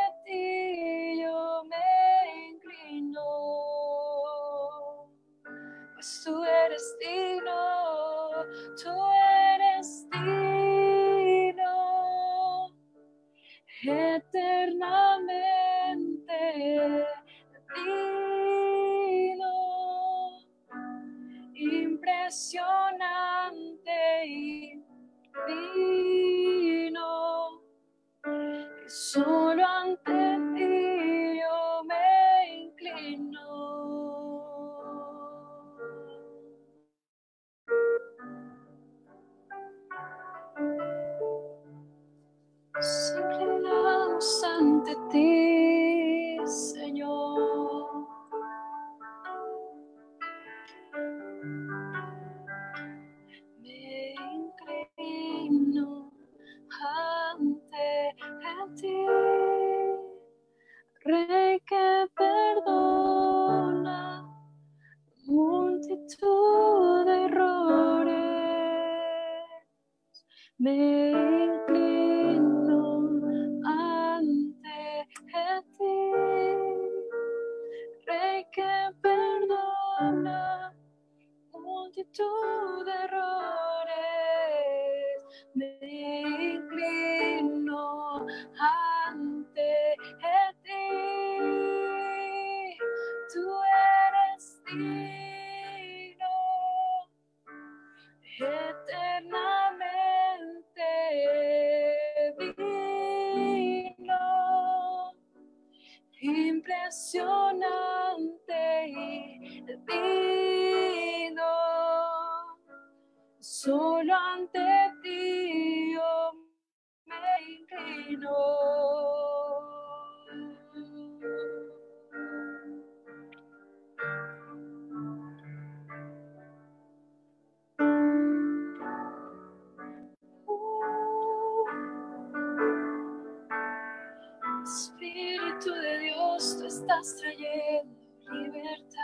estás 136.84 137.16
trayendo 137.16 137.96
libertad 138.30 139.00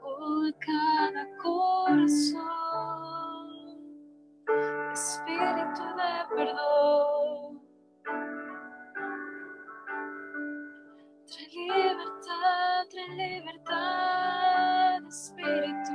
por 0.00 0.52
cada 0.58 1.24
corazón. 1.36 2.42
Espíritu 4.92 5.84
de 5.98 6.12
perdón, 6.34 7.60
trae 11.26 11.48
libertad, 11.54 12.88
trae 12.90 13.08
libertad, 13.16 15.06
Espíritu. 15.08 15.85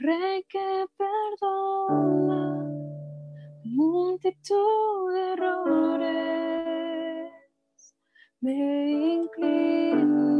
Rey 0.00 0.44
que 0.48 0.86
perdona 0.98 2.40
multitud 3.64 5.12
de 5.12 5.32
errores, 5.34 7.32
me 8.40 8.54
inclino. 9.16 10.39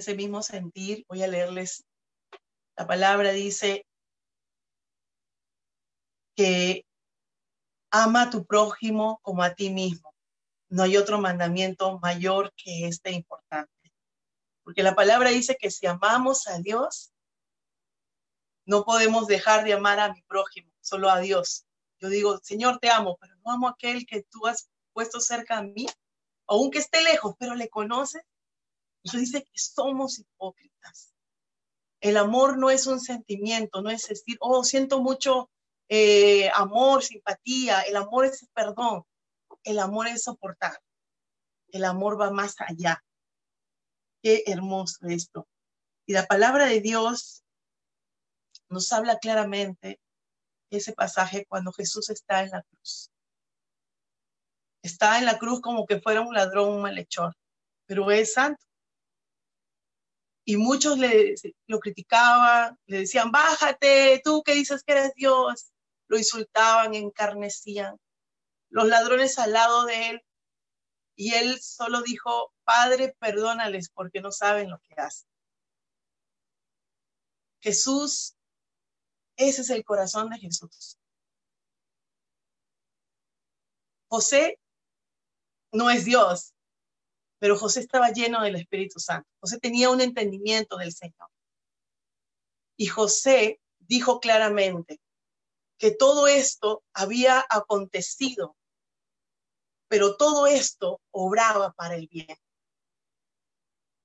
Ese 0.00 0.14
mismo 0.14 0.42
sentir, 0.42 1.04
voy 1.08 1.22
a 1.22 1.28
leerles 1.28 1.84
la 2.76 2.86
palabra, 2.86 3.32
dice 3.32 3.86
que 6.36 6.84
ama 7.90 8.22
a 8.22 8.30
tu 8.30 8.46
prójimo 8.46 9.20
como 9.22 9.42
a 9.42 9.54
ti 9.54 9.70
mismo. 9.70 10.14
No 10.68 10.84
hay 10.84 10.96
otro 10.96 11.20
mandamiento 11.20 11.98
mayor 11.98 12.52
que 12.56 12.86
este 12.86 13.12
importante. 13.12 13.72
Porque 14.62 14.82
la 14.82 14.94
palabra 14.94 15.30
dice 15.30 15.56
que 15.60 15.70
si 15.70 15.86
amamos 15.86 16.46
a 16.46 16.58
Dios, 16.58 17.12
no 18.64 18.84
podemos 18.84 19.26
dejar 19.26 19.64
de 19.64 19.72
amar 19.72 19.98
a 19.98 20.12
mi 20.12 20.22
prójimo, 20.22 20.72
solo 20.80 21.10
a 21.10 21.18
Dios. 21.18 21.66
Yo 21.98 22.08
digo, 22.08 22.38
Señor, 22.38 22.78
te 22.78 22.88
amo, 22.88 23.18
pero 23.20 23.34
no 23.44 23.52
amo 23.52 23.68
a 23.68 23.72
aquel 23.72 24.06
que 24.06 24.22
tú 24.22 24.46
has 24.46 24.70
puesto 24.92 25.20
cerca 25.20 25.58
a 25.58 25.62
mí, 25.62 25.86
aunque 26.46 26.78
esté 26.78 27.02
lejos, 27.02 27.34
pero 27.38 27.54
le 27.54 27.68
conoces. 27.68 28.22
Eso 29.02 29.18
dice 29.18 29.42
que 29.42 29.58
somos 29.58 30.18
hipócritas. 30.18 31.14
El 32.00 32.16
amor 32.16 32.58
no 32.58 32.70
es 32.70 32.86
un 32.86 33.00
sentimiento, 33.00 33.82
no 33.82 33.90
es 33.90 34.08
decir, 34.08 34.36
oh, 34.40 34.64
siento 34.64 35.00
mucho 35.00 35.50
eh, 35.88 36.50
amor, 36.54 37.02
simpatía. 37.02 37.82
El 37.82 37.96
amor 37.96 38.26
es 38.26 38.46
perdón. 38.54 39.04
El 39.64 39.78
amor 39.78 40.08
es 40.08 40.24
soportar. 40.24 40.78
El 41.68 41.84
amor 41.84 42.20
va 42.20 42.30
más 42.30 42.54
allá. 42.58 43.02
Qué 44.22 44.44
hermoso 44.46 45.06
esto. 45.08 45.46
Y 46.06 46.12
la 46.12 46.26
palabra 46.26 46.66
de 46.66 46.80
Dios 46.80 47.44
nos 48.68 48.92
habla 48.92 49.18
claramente 49.18 50.00
ese 50.70 50.92
pasaje 50.92 51.46
cuando 51.46 51.72
Jesús 51.72 52.10
está 52.10 52.42
en 52.42 52.50
la 52.50 52.62
cruz. 52.62 53.10
Está 54.82 55.18
en 55.18 55.26
la 55.26 55.38
cruz 55.38 55.60
como 55.60 55.86
que 55.86 56.00
fuera 56.00 56.22
un 56.22 56.32
ladrón, 56.32 56.76
un 56.76 56.82
malhechor, 56.82 57.34
pero 57.86 58.10
es 58.10 58.32
santo 58.32 58.69
y 60.44 60.56
muchos 60.56 60.98
le, 60.98 61.34
lo 61.66 61.78
criticaban, 61.80 62.78
le 62.86 63.00
decían, 63.00 63.30
bájate, 63.30 64.20
tú 64.24 64.42
que 64.42 64.54
dices 64.54 64.82
que 64.82 64.92
eres 64.92 65.14
Dios. 65.14 65.72
Lo 66.08 66.18
insultaban, 66.18 66.94
encarnecían. 66.94 67.96
Los 68.68 68.86
ladrones 68.86 69.38
al 69.38 69.52
lado 69.52 69.84
de 69.84 70.10
él. 70.10 70.22
Y 71.16 71.34
él 71.34 71.60
solo 71.60 72.02
dijo, 72.02 72.52
Padre, 72.64 73.14
perdónales 73.18 73.90
porque 73.90 74.20
no 74.20 74.32
saben 74.32 74.70
lo 74.70 74.80
que 74.80 74.94
hacen. 75.00 75.28
Jesús, 77.60 78.36
ese 79.36 79.60
es 79.62 79.70
el 79.70 79.84
corazón 79.84 80.30
de 80.30 80.38
Jesús. 80.38 80.98
José 84.08 84.58
no 85.72 85.90
es 85.90 86.04
Dios, 86.04 86.54
pero 87.40 87.58
José 87.58 87.80
estaba 87.80 88.10
lleno 88.10 88.42
del 88.42 88.56
Espíritu 88.56 89.00
Santo. 89.00 89.28
José 89.40 89.58
tenía 89.58 89.88
un 89.88 90.02
entendimiento 90.02 90.76
del 90.76 90.92
Señor. 90.92 91.30
Y 92.76 92.86
José 92.86 93.60
dijo 93.78 94.20
claramente 94.20 95.00
que 95.78 95.90
todo 95.90 96.28
esto 96.28 96.84
había 96.92 97.44
acontecido, 97.48 98.56
pero 99.88 100.16
todo 100.18 100.46
esto 100.46 101.00
obraba 101.10 101.72
para 101.72 101.94
el 101.94 102.08
bien. 102.08 102.36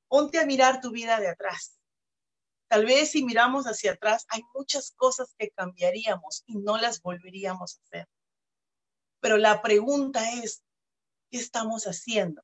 Ponte 0.07 0.39
a 0.39 0.45
mirar 0.45 0.79
tu 0.79 0.91
vida 0.91 1.19
de 1.19 1.27
atrás. 1.27 1.77
Tal 2.69 2.85
vez 2.85 3.11
si 3.11 3.25
miramos 3.25 3.65
hacia 3.65 3.91
atrás, 3.91 4.25
hay 4.29 4.43
muchas 4.53 4.91
cosas 4.91 5.35
que 5.37 5.51
cambiaríamos 5.51 6.43
y 6.45 6.55
no 6.55 6.77
las 6.77 7.01
volveríamos 7.01 7.77
a 7.77 7.81
hacer. 7.83 8.07
Pero 9.19 9.37
la 9.37 9.61
pregunta 9.61 10.31
es, 10.31 10.63
¿qué 11.29 11.37
estamos 11.37 11.83
haciendo? 11.83 12.41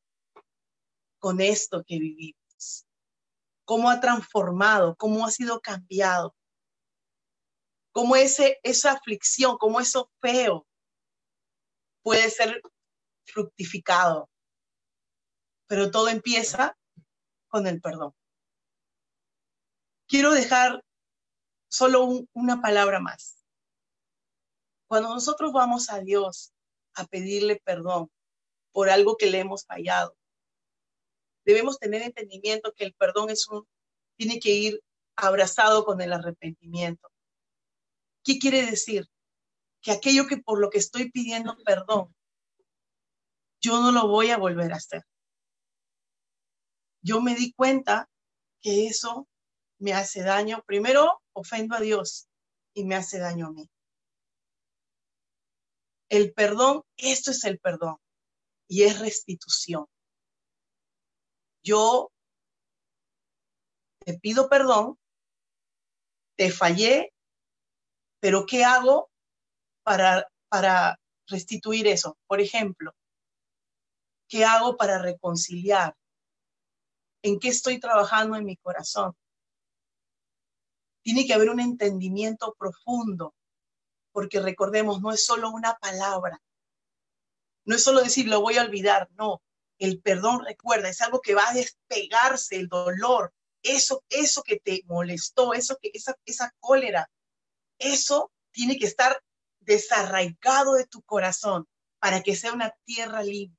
Con 1.22 1.40
esto 1.40 1.84
que 1.86 2.00
vivimos. 2.00 2.88
Cómo 3.64 3.90
ha 3.90 4.02
transformado, 4.02 4.96
cómo 4.98 5.26
ha 5.26 5.32
sido 5.32 5.62
cambiado. 5.62 6.36
Cómo 7.94 8.16
ese, 8.16 8.60
esa 8.64 8.94
aflicción, 8.94 9.58
cómo 9.58 9.80
eso 9.80 10.12
feo 10.20 10.68
puede 12.02 12.30
ser 12.30 12.62
fructificado. 13.26 14.30
Pero 15.68 15.92
todo 15.92 16.10
empieza 16.10 16.76
con 17.48 17.68
el 17.68 17.80
perdón. 17.80 18.14
Quiero 20.08 20.32
dejar 20.32 20.84
solo 21.70 22.26
una 22.34 22.62
palabra 22.62 23.00
más. 23.00 23.46
Cuando 24.88 25.10
nosotros 25.10 25.54
vamos 25.54 25.90
a 25.90 26.00
Dios 26.00 26.52
a 26.96 27.06
pedirle 27.06 27.62
perdón 27.64 28.12
por 28.74 28.90
algo 28.90 29.16
que 29.18 29.28
le 29.28 29.40
hemos 29.40 29.66
fallado, 29.66 30.18
debemos 31.46 31.80
tener 31.80 32.02
entendimiento 32.02 32.74
que 32.74 32.86
el 32.86 32.94
perdón 32.94 33.30
es 33.30 33.48
un, 33.48 33.68
tiene 34.18 34.40
que 34.40 34.50
ir 34.50 34.84
abrazado 35.16 35.86
con 35.86 36.02
el 36.02 36.14
arrepentimiento. 36.14 37.10
¿Qué 38.24 38.38
quiere 38.40 38.66
decir? 38.66 39.08
Que 39.82 39.92
aquello 39.92 40.28
que 40.28 40.38
por 40.38 40.60
lo 40.60 40.70
que 40.70 40.78
estoy 40.78 41.12
pidiendo 41.12 41.58
perdón, 41.66 42.14
yo 43.62 43.82
no 43.82 43.92
lo 43.92 44.08
voy 44.08 44.32
a 44.32 44.38
volver 44.38 44.74
a 44.74 44.78
hacer. 44.78 45.04
Yo 47.04 47.22
me 47.22 47.36
di 47.36 47.52
cuenta 47.54 48.10
que 48.62 48.88
eso 48.88 49.28
me 49.80 49.94
hace 49.94 50.22
daño. 50.22 50.64
Primero, 50.66 51.22
ofendo 51.34 51.76
a 51.76 51.80
Dios 51.80 52.28
y 52.74 52.86
me 52.86 52.96
hace 52.96 53.18
daño 53.18 53.48
a 53.48 53.52
mí. 53.52 53.70
El 56.10 56.34
perdón, 56.34 56.84
esto 56.98 57.32
es 57.32 57.44
el 57.44 57.60
perdón 57.60 57.98
y 58.68 58.84
es 58.84 59.00
restitución 59.00 59.88
yo 61.64 62.12
te 64.00 64.18
pido 64.20 64.50
perdón, 64.50 64.98
te 66.36 66.52
fallé, 66.52 67.14
pero 68.20 68.46
¿qué 68.46 68.64
hago 68.64 69.10
para, 69.84 70.28
para 70.50 71.00
restituir 71.28 71.88
eso? 71.88 72.18
Por 72.28 72.42
ejemplo, 72.42 72.94
¿qué 74.28 74.46
hago 74.46 74.76
para 74.76 75.00
reconciliar? 75.00 75.96
¿En 77.24 77.40
qué 77.40 77.50
estoy 77.50 77.80
trabajando 77.80 78.36
en 78.38 78.46
mi 78.46 78.58
corazón? 78.58 79.16
Tiene 81.04 81.26
que 81.26 81.34
haber 81.34 81.50
un 81.50 81.60
entendimiento 81.60 82.56
profundo, 82.58 83.36
porque 84.12 84.40
recordemos, 84.40 85.02
no 85.02 85.12
es 85.12 85.26
solo 85.26 85.52
una 85.52 85.76
palabra, 85.76 86.42
no 87.66 87.76
es 87.76 87.84
solo 87.84 88.02
decir, 88.02 88.28
lo 88.28 88.42
voy 88.42 88.58
a 88.58 88.64
olvidar, 88.64 89.10
no, 89.12 89.42
el 89.82 90.00
perdón, 90.00 90.46
recuerda, 90.46 90.90
es 90.90 91.02
algo 91.02 91.22
que 91.22 91.34
va 91.34 91.50
a 91.50 91.54
despegarse 91.54 92.56
el 92.56 92.68
dolor, 92.68 93.34
eso, 93.64 94.04
eso 94.10 94.44
que 94.44 94.60
te 94.60 94.84
molestó, 94.86 95.54
eso 95.54 95.78
que, 95.82 95.90
esa, 95.94 96.16
esa 96.26 96.54
cólera, 96.60 97.10
eso 97.80 98.32
tiene 98.52 98.78
que 98.78 98.86
estar 98.86 99.24
desarraigado 99.60 100.76
de 100.76 100.86
tu 100.86 101.02
corazón 101.02 101.68
para 102.00 102.22
que 102.22 102.36
sea 102.36 102.54
una 102.54 102.76
tierra 102.86 103.24
libre. 103.24 103.58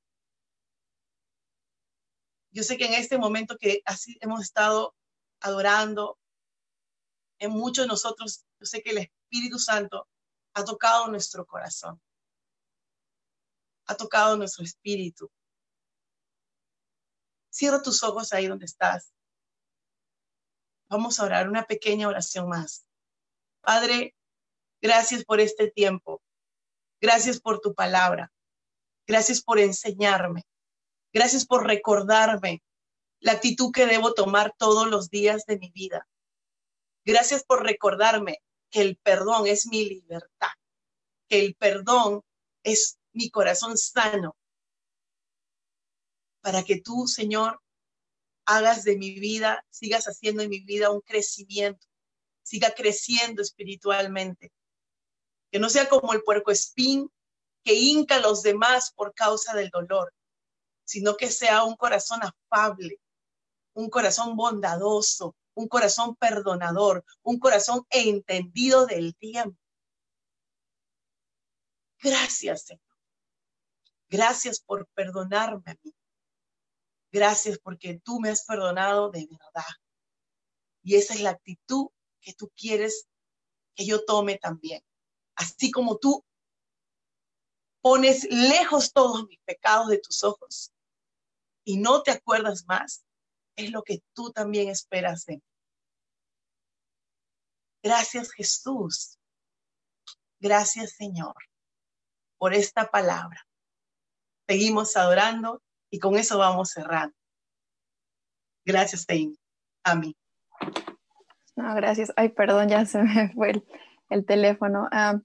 Yo 2.51 2.63
sé 2.63 2.77
que 2.77 2.85
en 2.85 2.93
este 2.93 3.17
momento 3.17 3.57
que 3.57 3.81
así 3.85 4.17
hemos 4.21 4.43
estado 4.43 4.95
adorando, 5.41 6.17
en 7.39 7.51
muchos 7.51 7.83
de 7.83 7.89
nosotros, 7.89 8.45
yo 8.59 8.65
sé 8.65 8.81
que 8.81 8.91
el 8.91 8.99
Espíritu 8.99 9.59
Santo 9.59 10.07
ha 10.53 10.63
tocado 10.63 11.07
nuestro 11.07 11.45
corazón, 11.45 12.01
ha 13.87 13.95
tocado 13.95 14.37
nuestro 14.37 14.63
espíritu. 14.63 15.29
Cierra 17.53 17.83
tus 17.83 18.01
ojos 18.01 18.33
ahí 18.33 18.47
donde 18.47 18.65
estás. 18.65 19.13
Vamos 20.89 21.19
a 21.19 21.25
orar 21.25 21.47
una 21.47 21.65
pequeña 21.65 22.07
oración 22.07 22.49
más. 22.49 22.85
Padre, 23.61 24.15
gracias 24.81 25.23
por 25.23 25.39
este 25.39 25.69
tiempo. 25.69 26.23
Gracias 26.99 27.39
por 27.39 27.59
tu 27.59 27.75
palabra. 27.75 28.31
Gracias 29.05 29.43
por 29.43 29.59
enseñarme. 29.59 30.47
Gracias 31.13 31.45
por 31.45 31.67
recordarme 31.67 32.63
la 33.19 33.33
actitud 33.33 33.71
que 33.71 33.85
debo 33.85 34.15
tomar 34.15 34.55
todos 34.57 34.87
los 34.87 35.11
días 35.11 35.45
de 35.45 35.59
mi 35.59 35.69
vida. 35.69 36.07
Gracias 37.05 37.43
por 37.43 37.63
recordarme 37.63 38.39
que 38.71 38.81
el 38.81 38.97
perdón 38.97 39.45
es 39.45 39.67
mi 39.67 39.85
libertad. 39.85 40.49
que 41.29 41.39
el 41.39 41.55
perdón 41.55 42.21
es 42.63 42.97
mi 43.13 43.29
corazón 43.29 43.77
sano, 43.77 44.35
para 46.43 46.63
que 46.63 46.81
tú, 46.81 47.07
Señor, 47.07 47.61
hagas 48.45 48.83
de 48.83 48.97
mi 48.97 49.17
vida, 49.17 49.65
sigas 49.69 50.05
haciendo 50.05 50.43
en 50.43 50.49
mi 50.49 50.59
vida 50.59 50.91
un 50.91 50.99
crecimiento, 50.99 51.87
siga 52.43 52.71
creciendo 52.71 53.41
espiritualmente. 53.41 54.51
Que 55.49 55.59
no 55.59 55.69
sea 55.69 55.87
como 55.87 56.11
el 56.11 56.21
puerco 56.21 56.51
espín 56.51 57.09
que 57.63 57.75
hinca 57.75 58.17
a 58.17 58.19
los 58.19 58.43
demás 58.43 58.91
por 58.93 59.13
causa 59.13 59.55
del 59.55 59.69
dolor, 59.69 60.13
sino 60.83 61.15
que 61.15 61.31
sea 61.31 61.63
un 61.63 61.77
corazón 61.77 62.19
afable, 62.21 62.99
un 63.73 63.89
corazón 63.89 64.35
bondadoso, 64.35 65.37
un 65.53 65.69
corazón 65.69 66.17
perdonador, 66.17 67.05
un 67.21 67.39
corazón 67.39 67.85
entendido 67.89 68.85
del 68.85 69.15
tiempo. 69.15 69.57
Gracias, 72.01 72.65
Señor. 72.65 72.81
Gracias 74.09 74.59
por 74.59 74.85
perdonarme 74.87 75.71
a 75.71 75.77
mí. 75.81 75.93
Gracias 77.13 77.59
porque 77.59 78.01
tú 78.03 78.19
me 78.19 78.31
has 78.31 78.43
perdonado 78.43 79.11
de 79.11 79.27
verdad. 79.29 79.71
Y 80.81 80.95
esa 80.95 81.13
es 81.13 81.21
la 81.21 81.29
actitud 81.29 81.89
que 82.19 82.33
tú 82.33 82.51
quieres 82.55 83.07
que 83.75 83.85
yo 83.85 84.03
tome 84.03 84.39
también. 84.39 84.83
Así 85.35 85.69
como 85.69 85.99
tú 85.99 86.25
pones 87.81 88.23
lejos 88.31 88.91
todos 88.93 89.27
mis 89.27 89.39
pecados 89.45 89.89
de 89.89 89.99
tus 89.99 90.23
ojos 90.23 90.73
y 91.63 91.77
no 91.77 92.01
te 92.01 92.09
acuerdas 92.09 92.65
más, 92.65 93.05
es 93.55 93.69
lo 93.69 93.83
que 93.83 94.01
tú 94.13 94.31
también 94.31 94.69
esperas 94.69 95.25
de 95.25 95.35
mí. 95.35 95.43
Gracias 97.83 98.31
Jesús. 98.31 99.19
Gracias 100.39 100.95
Señor 100.95 101.35
por 102.39 102.55
esta 102.55 102.89
palabra. 102.89 103.47
Seguimos 104.47 104.97
adorando 104.97 105.61
y 105.93 105.99
con 105.99 106.15
eso 106.17 106.39
vamos 106.39 106.71
cerrando. 106.71 107.15
Gracias, 108.65 109.05
Tein. 109.05 109.37
A 109.83 109.93
mí. 109.93 110.17
No, 111.55 111.75
gracias. 111.75 112.11
Ay, 112.15 112.29
perdón, 112.29 112.67
ya 112.67 112.83
se 112.87 113.03
me 113.03 113.31
fue 113.31 113.61
el, 114.09 114.25
teléfono. 114.25 114.89
Ah, 114.91 115.19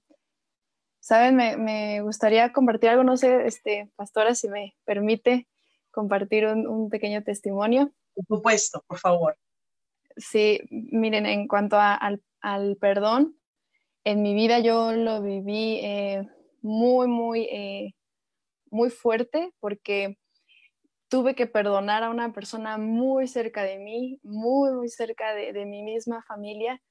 Saben, 0.99 1.37
me, 1.37 2.01
gustaría 2.01 2.53
compartir 2.53 2.91
algo, 2.91 3.03
no 3.03 3.17
sé, 3.17 3.47
este, 3.47 3.89
pastora, 3.95 4.35
si 4.35 4.47
me 4.47 4.75
permite 4.85 5.47
compartir 5.89 6.45
un, 6.45 6.87
pequeño 6.91 7.23
testimonio. 7.23 7.91
Por 8.13 8.37
supuesto, 8.37 8.83
por 8.85 8.99
favor. 8.99 9.39
Sí, 10.17 10.59
miren, 10.69 11.25
en 11.25 11.47
cuanto 11.47 11.77
al, 11.79 12.77
perdón, 12.79 13.39
en 14.03 14.21
mi 14.21 14.35
vida 14.35 14.59
yo 14.59 14.91
lo 14.91 15.23
viví 15.23 15.79
eh, 15.81 16.29
muy, 16.61 17.07
muy, 17.07 17.47
eh, 17.49 17.95
muy 18.69 18.91
fuerte 18.91 19.51
porque 19.59 20.18
tuve 21.09 21.35
que 21.35 21.47
perdonar 21.47 22.03
a 22.03 22.09
una 22.09 22.31
persona 22.33 22.77
muy 22.77 23.27
cerca 23.27 23.63
de 23.63 23.79
mí, 23.79 24.19
muy, 24.23 24.71
muy 24.71 24.89
cerca 24.89 25.33
de, 25.33 25.65
mi 25.65 25.81
misma 25.83 26.23
familia. 26.23 26.81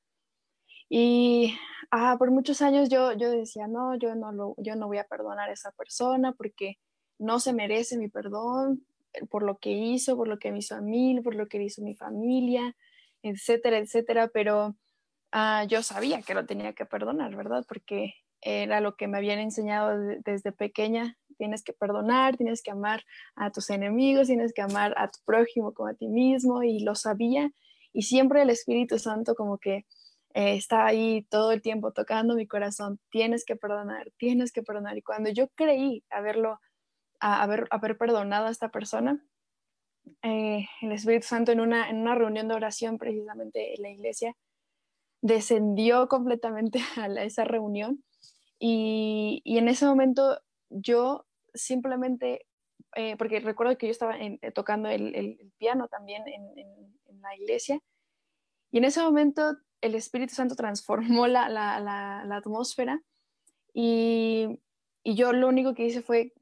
Y 0.88 1.54
ah, 1.90 2.16
por 2.18 2.30
muchos 2.30 2.60
años 2.60 2.88
yo, 2.88 3.12
yo 3.12 3.30
decía, 3.30 3.68
no, 3.68 3.96
yo 3.96 4.14
no, 4.16 4.32
lo, 4.32 4.54
yo 4.58 4.74
no 4.76 4.88
voy 4.88 4.98
a 4.98 5.04
perdonar 5.04 5.48
a 5.48 5.52
esa 5.52 5.70
persona 5.72 6.32
porque 6.32 6.78
no 7.18 7.40
se 7.40 7.52
merece 7.52 7.98
mi 7.98 8.08
perdón 8.08 8.84
eh, 9.12 9.26
por 9.26 9.42
lo 9.42 9.58
que 9.58 9.70
hizo, 9.70 10.16
por 10.16 10.28
lo 10.28 10.38
que 10.38 10.50
me 10.50 10.58
hizo 10.58 10.74
a 10.74 10.80
mí, 10.80 11.20
por 11.22 11.34
lo 11.34 11.48
que 11.48 11.62
hizo 11.62 11.82
mi 11.82 11.94
familia, 11.94 12.74
etcétera, 13.22 13.78
etcétera. 13.78 14.28
Pero 14.28 14.76
ah, 15.32 15.64
yo 15.68 15.82
sabía 15.82 16.22
que 16.22 16.34
lo 16.34 16.46
tenía 16.46 16.72
que 16.72 16.86
perdonar, 16.86 17.36
¿verdad? 17.36 17.64
Porque 17.68 18.14
era 18.40 18.80
lo 18.80 18.96
que 18.96 19.08
me 19.08 19.18
habían 19.18 19.38
enseñado 19.40 19.96
desde 20.24 20.52
pequeña. 20.52 21.17
Tienes 21.38 21.62
que 21.62 21.72
perdonar, 21.72 22.36
tienes 22.36 22.62
que 22.62 22.70
amar 22.70 23.04
a 23.36 23.50
tus 23.50 23.70
enemigos, 23.70 24.26
tienes 24.26 24.52
que 24.52 24.62
amar 24.62 24.94
a 24.98 25.08
tu 25.08 25.20
prójimo 25.24 25.72
como 25.72 25.88
a 25.88 25.94
ti 25.94 26.08
mismo 26.08 26.62
y 26.62 26.80
lo 26.80 26.94
sabía. 26.94 27.50
Y 27.92 28.02
siempre 28.02 28.42
el 28.42 28.50
Espíritu 28.50 28.98
Santo 28.98 29.34
como 29.34 29.58
que 29.58 29.86
eh, 30.34 30.54
está 30.54 30.86
ahí 30.86 31.26
todo 31.30 31.52
el 31.52 31.62
tiempo 31.62 31.92
tocando 31.92 32.34
mi 32.34 32.46
corazón, 32.46 33.00
tienes 33.10 33.44
que 33.44 33.56
perdonar, 33.56 34.12
tienes 34.18 34.52
que 34.52 34.62
perdonar. 34.62 34.98
Y 34.98 35.02
cuando 35.02 35.30
yo 35.30 35.48
creí 35.54 36.04
haberlo, 36.10 36.60
haber, 37.18 37.66
haber 37.70 37.96
perdonado 37.96 38.46
a 38.46 38.50
esta 38.50 38.68
persona, 38.70 39.24
eh, 40.22 40.66
el 40.82 40.92
Espíritu 40.92 41.26
Santo 41.26 41.52
en 41.52 41.60
una, 41.60 41.88
en 41.88 41.98
una 41.98 42.14
reunión 42.14 42.48
de 42.48 42.54
oración 42.54 42.98
precisamente 42.98 43.74
en 43.74 43.82
la 43.82 43.90
iglesia, 43.90 44.36
descendió 45.22 46.08
completamente 46.08 46.80
a 46.96 47.06
esa 47.22 47.44
reunión 47.44 48.04
y, 48.58 49.40
y, 49.44 49.58
en 49.58 49.68
ese 49.68 49.86
momento 49.86 50.40
yo 50.68 51.26
simplemente, 51.58 52.46
eh, 52.96 53.16
porque 53.16 53.40
recuerdo 53.40 53.76
que 53.76 53.86
yo 53.86 53.92
estaba 53.92 54.16
tocando 54.54 54.88
el, 54.88 55.52
piano 55.58 55.88
también 55.88 56.24
en, 56.26 57.20
la 57.20 57.34
iglesia, 57.36 57.80
y 58.70 58.78
en 58.78 58.84
ese 58.84 59.02
momento 59.02 59.56
el 59.80 59.94
Espíritu 59.94 60.34
Santo 60.34 60.54
transformó 60.54 61.26
la, 61.26 62.22
atmósfera 62.30 63.02
y, 63.74 64.60
yo 65.04 65.32
lo 65.32 65.48
único 65.48 65.74
que 65.74 65.86
hice 65.86 66.02
fue 66.02 66.34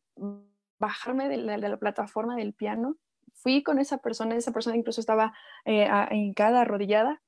bajarme 0.78 1.28
de 1.28 1.36
la, 1.36 1.76
plataforma 1.78 2.36
del 2.36 2.52
piano. 2.52 2.96
Fui 3.32 3.62
con 3.62 3.78
esa 3.78 3.98
persona, 3.98 4.34
esa 4.34 4.52
persona 4.52 4.76
incluso 4.76 5.00
estaba 5.00 5.32
eh, 5.64 5.88
hincada, 6.10 6.62
arrodillada, 6.62 7.22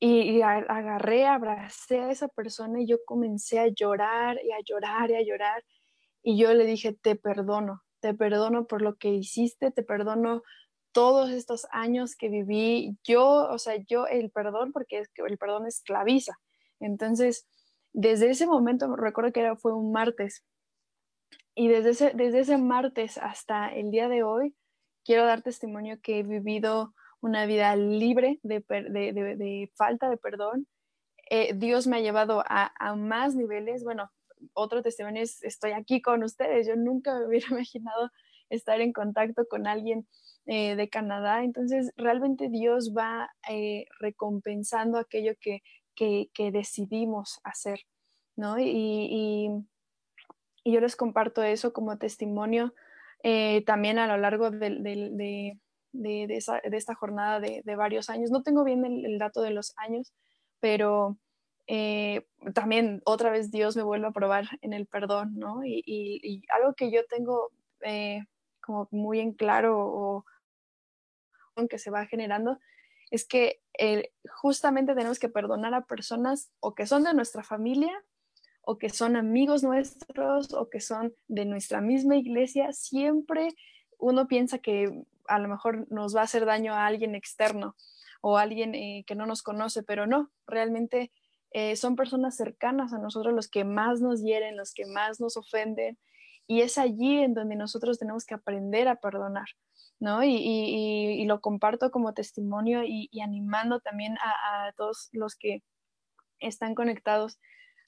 y, 0.00 0.42
agarré, 0.42 1.26
abracé 1.26 2.00
a 2.00 2.10
esa 2.10 2.28
persona 2.28 2.80
y 2.80 2.86
yo 2.86 2.98
comencé 3.06 3.58
a 3.58 3.68
llorar 3.68 4.38
y 4.44 4.52
a 4.52 4.60
llorar 4.60 5.10
y 5.10 5.14
a 5.14 5.22
llorar. 5.22 5.64
Y 6.24 6.36
yo 6.36 6.52
le 6.54 6.64
dije, 6.64 6.92
te 6.92 7.14
perdono, 7.14 7.84
te 8.00 8.14
perdono 8.14 8.66
por 8.66 8.82
lo 8.82 8.96
que 8.96 9.10
hiciste, 9.10 9.70
te 9.70 9.84
perdono 9.84 10.42
todos 10.92 11.30
estos 11.30 11.66
años 11.70 12.16
que 12.16 12.28
viví, 12.28 12.98
yo, 13.04 13.48
o 13.50 13.58
sea, 13.58 13.76
yo 13.88 14.06
el 14.06 14.30
perdón, 14.30 14.72
porque 14.72 14.98
es 14.98 15.08
que 15.10 15.22
el 15.22 15.38
perdón 15.38 15.66
esclaviza. 15.66 16.38
Entonces, 16.80 17.46
desde 17.92 18.30
ese 18.30 18.46
momento, 18.46 18.96
recuerdo 18.96 19.32
que 19.32 19.40
era, 19.40 19.56
fue 19.56 19.72
un 19.74 19.92
martes, 19.92 20.44
y 21.54 21.68
desde 21.68 21.90
ese, 21.90 22.12
desde 22.14 22.40
ese 22.40 22.58
martes 22.58 23.18
hasta 23.18 23.68
el 23.68 23.90
día 23.90 24.08
de 24.08 24.22
hoy, 24.22 24.56
quiero 25.04 25.24
dar 25.24 25.42
testimonio 25.42 26.00
que 26.02 26.18
he 26.18 26.22
vivido 26.22 26.94
una 27.20 27.46
vida 27.46 27.74
libre 27.76 28.40
de, 28.42 28.60
de, 28.60 29.72
falta 29.76 30.10
de 30.10 30.16
perdón. 30.16 30.66
Eh, 31.30 31.54
Dios 31.54 31.86
me 31.86 31.96
ha 31.96 32.00
llevado 32.00 32.42
a, 32.46 32.72
a, 32.78 32.96
más 32.96 33.34
niveles. 33.34 33.84
Bueno, 33.84 34.10
otro 34.52 34.82
testimonio 34.82 35.22
es, 35.22 35.42
estoy 35.42 35.72
aquí 35.72 36.02
con 36.02 36.22
ustedes. 36.22 36.66
Yo 36.66 36.76
nunca 36.76 37.18
me 37.18 37.26
hubiera 37.26 37.46
imaginado 37.50 38.10
estar 38.50 38.80
en 38.80 38.92
contacto 38.92 39.46
con 39.48 39.66
alguien 39.66 40.06
eh, 40.46 40.76
de 40.76 40.88
Canadá. 40.88 41.42
Entonces, 41.42 41.92
realmente 41.96 42.48
Dios 42.50 42.92
va 42.96 43.30
eh, 43.48 43.86
recompensando 43.98 44.98
aquello 44.98 45.32
que, 45.40 45.62
que, 45.94 46.50
decidimos 46.52 47.40
hacer, 47.44 47.80
¿no? 48.36 48.58
Y, 48.58 48.68
y, 50.64 50.70
yo 50.70 50.80
les 50.80 50.96
comparto 50.96 51.42
eso 51.42 51.72
como 51.72 51.98
testimonio 51.98 52.74
eh, 53.22 53.62
también 53.64 53.98
a 53.98 54.06
lo 54.06 54.18
largo 54.18 54.50
de, 54.50 54.70
de, 54.70 55.58
de, 55.92 56.36
esa, 56.36 56.58
esta 56.58 56.94
jornada 56.94 57.40
de, 57.40 57.62
varios 57.76 58.10
años. 58.10 58.30
No 58.30 58.42
tengo 58.42 58.64
bien 58.64 58.84
el, 58.84 59.18
dato 59.18 59.40
de 59.40 59.50
los 59.50 59.72
años, 59.78 60.12
pero 60.60 61.16
también 62.54 63.00
otra 63.04 63.30
vez 63.30 63.50
Dios 63.50 63.76
me 63.76 63.82
vuelve 63.82 64.06
a 64.06 64.12
probar 64.12 64.46
en 64.60 64.72
el 64.72 64.86
perdón, 64.86 65.36
¿no? 65.36 65.60
Y, 65.64 66.44
algo 66.54 66.74
que 66.74 66.90
yo 66.90 67.04
tengo 67.06 67.50
como 68.60 68.88
muy 68.90 69.20
en 69.20 69.32
claro 69.32 69.78
o, 69.78 70.24
que 71.70 71.78
se 71.78 71.90
va 71.90 72.06
generando 72.06 72.58
es 73.10 73.24
que 73.24 73.60
eh, 73.78 74.12
justamente 74.42 74.94
tenemos 74.94 75.20
que 75.20 75.28
perdonar 75.28 75.72
a 75.74 75.84
personas 75.84 76.50
o 76.58 76.74
que 76.74 76.86
son 76.86 77.04
de 77.04 77.14
nuestra 77.14 77.44
familia 77.44 77.92
o 78.62 78.76
que 78.78 78.88
son 78.88 79.14
amigos 79.14 79.62
nuestros 79.62 80.52
o 80.52 80.68
que 80.68 80.80
son 80.80 81.14
de 81.28 81.44
nuestra 81.44 81.80
misma 81.80 82.16
iglesia. 82.16 82.72
Siempre 82.72 83.50
uno 83.98 84.26
piensa 84.26 84.58
que 84.58 85.04
a 85.28 85.38
lo 85.38 85.48
mejor 85.48 85.86
nos 85.92 86.16
va 86.16 86.22
a 86.22 86.24
hacer 86.24 86.44
daño 86.44 86.74
a 86.74 86.86
alguien 86.86 87.14
externo 87.14 87.76
o 88.20 88.36
a 88.36 88.42
alguien 88.42 88.74
eh, 88.74 89.04
que 89.06 89.14
no 89.14 89.26
nos 89.26 89.42
conoce, 89.42 89.82
pero 89.82 90.06
no, 90.06 90.32
realmente 90.46 91.12
eh, 91.54 91.76
son 91.76 91.94
personas 91.94 92.36
cercanas 92.36 92.92
a 92.92 92.98
nosotros 92.98 93.32
los 93.32 93.48
que 93.48 93.64
más 93.64 94.00
nos 94.00 94.22
hieren, 94.22 94.56
los 94.56 94.74
que 94.74 94.86
más 94.86 95.20
nos 95.20 95.36
ofenden. 95.36 95.96
Y 96.48 96.60
es 96.60 96.78
allí 96.78 97.20
en 97.22 97.32
donde 97.32 97.56
nosotros 97.56 97.98
tenemos 97.98 98.26
que 98.26 98.34
aprender 98.34 98.88
a 98.88 98.96
perdonar. 98.96 99.46
¿no? 100.00 100.22
Y, 100.24 101.24
lo 101.26 101.40
comparto 101.40 101.90
como 101.90 102.12
testimonio 102.12 102.82
y, 102.84 103.08
animando 103.20 103.80
también 103.80 104.16
a, 104.18 104.72
todos 104.76 105.08
los 105.12 105.36
que 105.36 105.62
están 106.40 106.74
conectados 106.74 107.38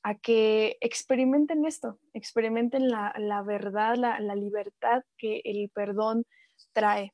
a 0.04 0.14
que 0.14 0.78
experimenten 0.80 1.66
esto, 1.66 1.98
experimenten 2.14 2.88
la, 2.88 3.42
verdad, 3.44 3.96
la, 3.96 4.34
libertad 4.36 5.02
que 5.18 5.42
el 5.44 5.70
perdón 5.74 6.24
trae. 6.72 7.12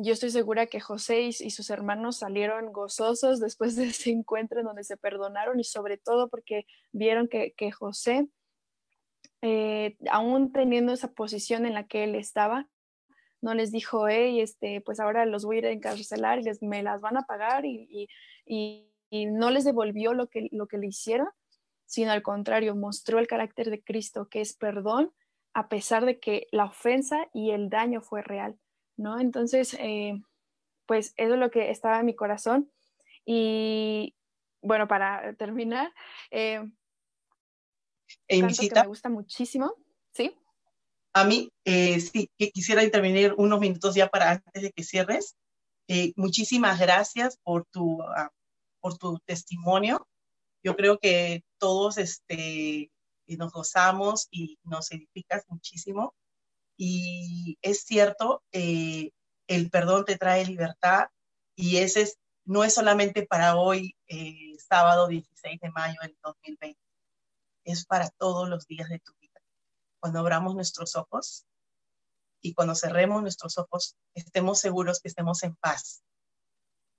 Yo 0.00 0.12
estoy 0.12 0.30
segura 0.30 0.66
que 0.66 0.78
José 0.78 1.22
y, 1.22 1.32
sus 1.32 1.70
hermanos 1.70 2.18
salieron 2.18 2.72
gozosos 2.72 3.40
después 3.40 3.74
de 3.74 3.86
ese 3.88 4.10
encuentro 4.10 4.60
en 4.60 4.66
donde 4.66 4.84
se 4.84 4.96
perdonaron 4.96 5.58
y 5.58 5.64
sobre 5.64 5.98
todo 5.98 6.28
porque 6.28 6.66
vieron 6.92 7.26
que, 7.26 7.72
José 7.72 8.28
eh, 9.42 9.96
aún 10.08 10.52
teniendo 10.52 10.92
esa 10.92 11.10
posición 11.12 11.66
en 11.66 11.74
la 11.74 11.88
que 11.88 12.04
él 12.04 12.14
estaba, 12.14 12.68
no 13.40 13.54
les 13.54 13.72
dijo, 13.72 14.06
hey, 14.06 14.40
este, 14.40 14.80
pues 14.82 15.00
ahora 15.00 15.26
los 15.26 15.44
voy 15.44 15.56
a 15.56 15.58
ir 15.58 15.66
a 15.66 15.72
encarcelar 15.72 16.38
y 16.38 16.44
les, 16.44 16.62
me 16.62 16.84
las 16.84 17.00
van 17.00 17.16
a 17.16 17.22
pagar 17.22 17.64
y, 17.66 18.08
no 19.10 19.50
les 19.50 19.64
devolvió 19.64 20.14
lo 20.14 20.28
que, 20.28 20.46
lo 20.52 20.68
que 20.68 20.78
le 20.78 20.86
hicieron, 20.86 21.28
sino 21.86 22.12
al 22.12 22.22
contrario, 22.22 22.76
mostró 22.76 23.18
el 23.18 23.26
carácter 23.26 23.68
de 23.68 23.82
Cristo, 23.82 24.28
que 24.28 24.42
es 24.42 24.54
perdón, 24.54 25.12
a 25.54 25.68
pesar 25.68 26.04
de 26.04 26.20
que 26.20 26.46
la 26.52 26.66
ofensa 26.66 27.26
y 27.32 27.50
el 27.50 27.68
daño 27.68 28.00
fue 28.00 28.22
real, 28.22 28.56
¿no? 28.98 29.18
Entonces, 29.18 29.74
eh, 29.78 30.20
pues 30.86 31.14
eso 31.16 31.34
es 31.34 31.40
lo 31.40 31.50
que 31.50 31.70
estaba 31.70 32.00
en 32.00 32.06
mi 32.06 32.14
corazón. 32.14 32.70
Y 33.24 34.14
bueno, 34.60 34.88
para 34.88 35.34
terminar, 35.34 35.92
eh, 36.30 36.64
e 38.26 38.40
que 38.40 38.70
me 38.74 38.86
gusta 38.86 39.08
muchísimo, 39.08 39.74
¿sí? 40.12 40.34
A 41.12 41.24
mí, 41.24 41.50
eh, 41.64 42.00
sí, 42.00 42.30
que 42.38 42.50
quisiera 42.50 42.84
intervenir 42.84 43.34
unos 43.36 43.60
minutos 43.60 43.94
ya 43.94 44.08
para 44.08 44.30
antes 44.30 44.62
de 44.62 44.72
que 44.72 44.84
cierres. 44.84 45.36
Eh, 45.88 46.12
muchísimas 46.16 46.78
gracias 46.78 47.38
por 47.42 47.64
tu, 47.66 48.02
ah, 48.02 48.30
por 48.80 48.98
tu 48.98 49.18
testimonio. 49.24 50.06
Yo 50.62 50.76
creo 50.76 50.98
que 50.98 51.44
todos 51.58 51.98
este, 51.98 52.90
nos 53.26 53.52
gozamos 53.52 54.28
y 54.30 54.58
nos 54.64 54.90
edificas 54.90 55.44
muchísimo. 55.48 56.14
Y 56.78 57.58
es 57.60 57.82
cierto, 57.82 58.42
eh, 58.52 59.10
el 59.46 59.68
perdón 59.68 60.06
te 60.06 60.16
trae 60.16 60.46
libertad 60.46 61.08
y 61.54 61.78
ese 61.78 62.02
es, 62.02 62.18
no 62.46 62.64
es 62.64 62.74
solamente 62.74 63.26
para 63.26 63.56
hoy, 63.56 63.94
sábado 64.68 65.08
16 65.08 65.60
de 65.60 65.70
mayo 65.70 65.98
del 66.00 66.16
2020, 66.22 66.78
es 67.64 67.84
para 67.84 68.08
todos 68.08 68.48
los 68.48 68.66
días 68.66 68.88
de 68.88 69.00
tu 69.00 69.12
vida 69.20 69.28
cuando 70.00 70.20
abramos 70.20 70.54
nuestros 70.54 70.96
ojos 70.96 71.46
y 72.40 72.54
cuando 72.54 72.74
cerremos 72.74 73.22
nuestros 73.22 73.58
ojos, 73.58 73.96
estemos 74.14 74.60
seguros 74.60 75.00
que 75.00 75.08
estemos 75.08 75.42
en 75.42 75.56
paz 75.56 76.02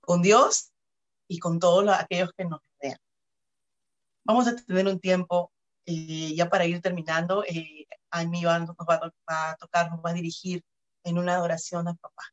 con 0.00 0.22
Dios 0.22 0.70
y 1.28 1.38
con 1.38 1.58
todos 1.58 1.88
aquellos 1.88 2.32
que 2.36 2.44
nos 2.44 2.60
rodean. 2.60 2.98
Vamos 4.24 4.46
a 4.48 4.56
tener 4.56 4.86
un 4.86 5.00
tiempo 5.00 5.52
eh, 5.86 6.34
ya 6.34 6.50
para 6.50 6.66
ir 6.66 6.80
terminando. 6.82 7.42
Eh, 7.44 7.86
a 8.10 8.24
mí 8.24 8.44
va, 8.44 8.58
nos 8.58 8.70
va, 8.70 9.00
a 9.26 9.56
tocar, 9.56 9.90
nos 9.90 10.00
va 10.00 10.10
a 10.10 10.14
dirigir 10.14 10.64
en 11.04 11.18
una 11.18 11.34
adoración 11.34 11.88
al 11.88 11.96
papá. 11.96 12.24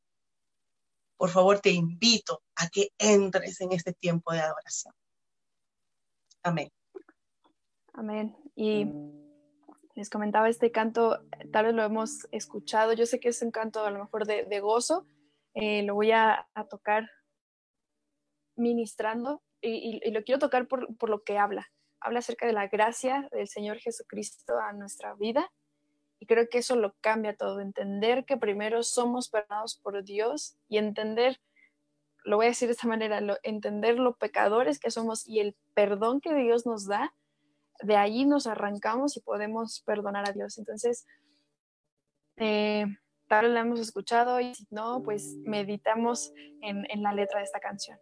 Por 1.18 1.30
favor, 1.30 1.60
te 1.60 1.72
invito 1.72 2.44
a 2.56 2.70
que 2.70 2.90
entres 2.98 3.60
en 3.62 3.72
este 3.72 3.94
tiempo 3.94 4.34
de 4.34 4.42
adoración. 4.42 4.94
Amén. 6.44 6.72
Amén. 7.94 8.38
Y 8.56 8.86
les 9.96 10.10
comentaba 10.10 10.50
este 10.50 10.72
canto, 10.72 11.20
tal 11.52 11.66
vez 11.66 11.74
lo 11.74 11.84
hemos 11.84 12.28
escuchado, 12.32 12.94
yo 12.94 13.08
sé 13.08 13.20
que 13.20 13.30
es 13.30 13.42
un 13.42 13.52
canto 13.52 13.84
a 13.84 13.90
lo 13.90 14.00
mejor 14.00 14.28
de, 14.28 14.60
gozo, 14.60 15.08
eh, 15.56 15.82
lo 15.84 15.96
voy 15.96 16.12
a, 16.12 16.48
tocar 16.70 17.10
ministrando 18.56 19.42
y, 19.60 20.12
lo 20.12 20.24
quiero 20.24 20.40
tocar 20.40 20.68
por, 20.68 20.96
por, 20.98 21.10
lo 21.10 21.24
que 21.24 21.40
habla. 21.40 21.68
Habla 22.00 22.20
acerca 22.20 22.46
de 22.46 22.54
la 22.54 22.68
gracia 22.68 23.28
del 23.32 23.48
Señor 23.48 23.80
Jesucristo 23.80 24.60
a 24.60 24.72
nuestra 24.74 25.16
vida 25.16 25.52
y 26.20 26.26
creo 26.26 26.48
que 26.50 26.60
eso 26.60 26.76
lo 26.76 26.96
cambia 27.02 27.36
todo, 27.36 27.60
entender 27.60 28.26
que 28.26 28.38
primero 28.38 28.84
somos 28.84 29.30
perdonados 29.30 29.80
por 29.82 30.04
Dios 30.04 30.58
y 30.68 30.78
entender, 30.78 31.40
lo 32.24 32.38
voy 32.38 32.48
a 32.48 32.50
decir 32.50 32.68
de 32.68 32.74
esta 32.74 32.88
manera, 32.88 33.22
entender 33.44 34.00
lo 34.00 34.16
pecadores 34.16 34.80
que 34.80 34.92
somos 34.92 35.28
y 35.28 35.40
el 35.40 35.56
perdón 35.74 36.22
que 36.22 36.34
Dios 36.34 36.66
nos 36.66 36.88
da 36.88 37.14
de 37.82 37.96
ahí 37.96 38.26
nos 38.26 38.48
arrancamos 38.48 39.18
y 39.18 39.22
podemos 39.22 39.82
perdonar 39.86 40.28
a 40.28 40.34
Dios. 40.34 40.58
Entonces, 40.58 41.06
eh, 42.38 42.86
tal 43.28 43.46
vez 43.46 43.54
la 43.54 43.60
hemos 43.62 43.80
escuchado 43.80 44.40
y 44.40 44.54
si 44.56 44.68
no, 44.72 45.02
pues 45.04 45.36
meditamos 45.44 46.32
en, 46.62 46.86
en 46.90 47.04
la 47.04 47.14
letra 47.14 47.40
de 47.40 47.46
esta 47.46 47.60
canción. 47.60 48.00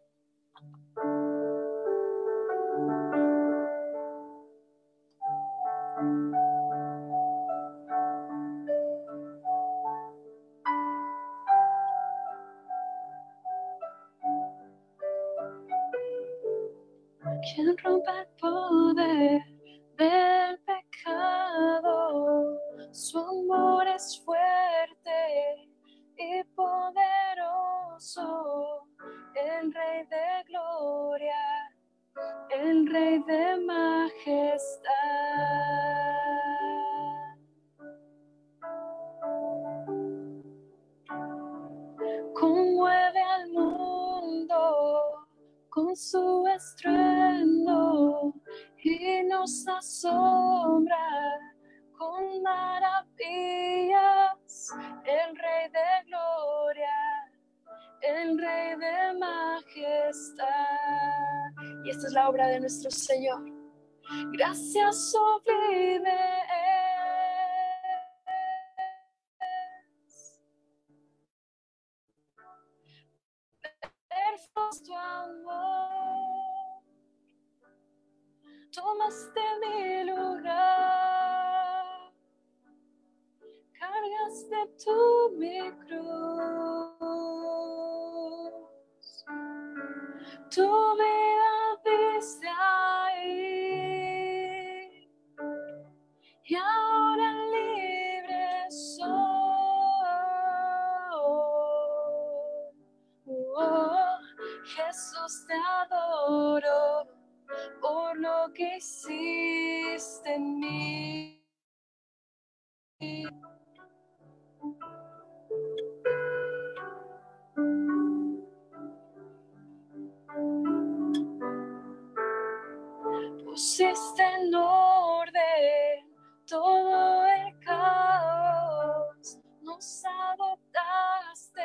Pusiste 123.56 124.22
en 124.22 124.54
orden 124.54 126.06
todo 126.46 127.26
el 127.26 127.58
caos, 127.62 129.40
nos 129.62 130.04
adoptaste 130.04 131.64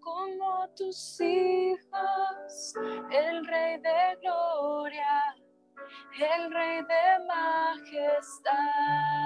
como 0.00 0.66
tus 0.74 1.20
hijos, 1.20 2.72
el 3.10 3.46
Rey 3.46 3.76
de 3.82 4.16
Gloria, 4.22 5.36
el 6.18 6.50
Rey 6.54 6.80
de 6.80 7.18
Majestad. 7.26 9.17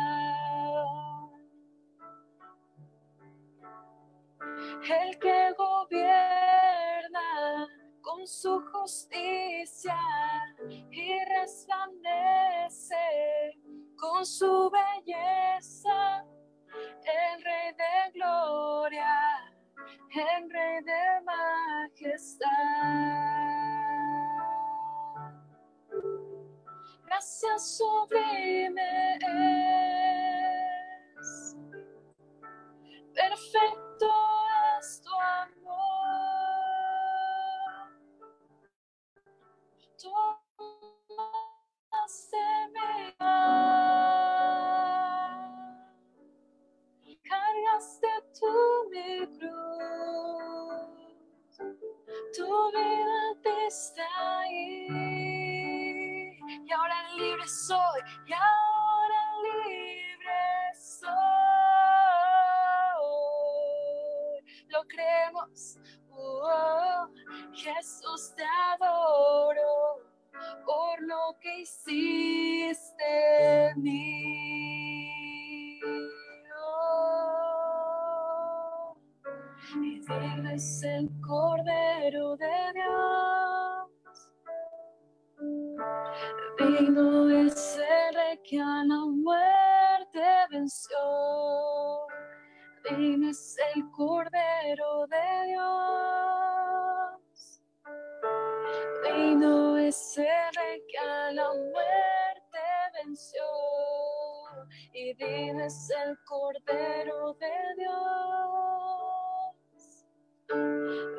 Es 105.73 105.90
el 106.05 106.19
Cordero 106.27 107.35
de 107.40 107.51
Dios. 107.78 107.94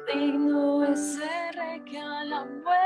Digno 0.08 0.84
es 0.84 1.18
el 1.18 1.54
rey 1.56 1.80
que 1.86 1.98
a 1.98 2.24
la 2.24 2.46
muerte 2.46 2.83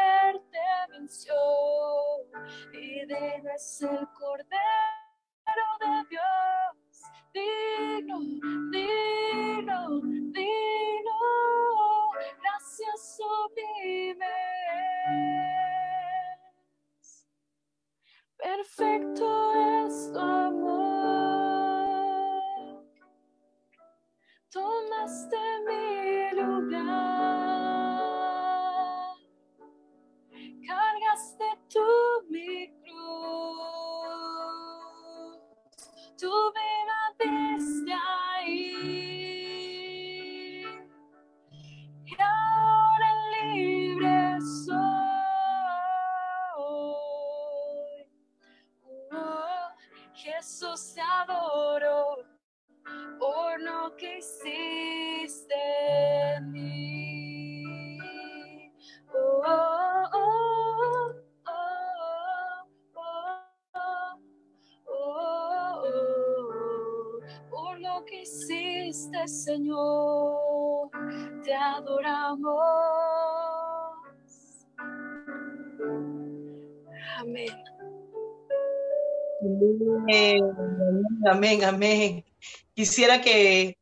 amén, 81.28 81.64
amén. 81.64 82.26
Quisiera 82.74 83.22
que, 83.22 83.78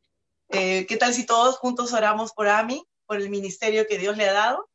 eh, 0.48 0.86
¿qué 0.86 0.96
tal 0.96 1.14
si 1.14 1.26
todos 1.26 1.58
juntos 1.58 1.92
oramos 1.92 2.32
por 2.32 2.48
Ami, 2.48 2.86
por 3.06 3.18
el 3.18 3.30
ministerio 3.30 3.86
que 3.86 3.98
Dios 3.98 4.16
le 4.16 4.28
ha 4.28 4.32
dado? 4.32 4.68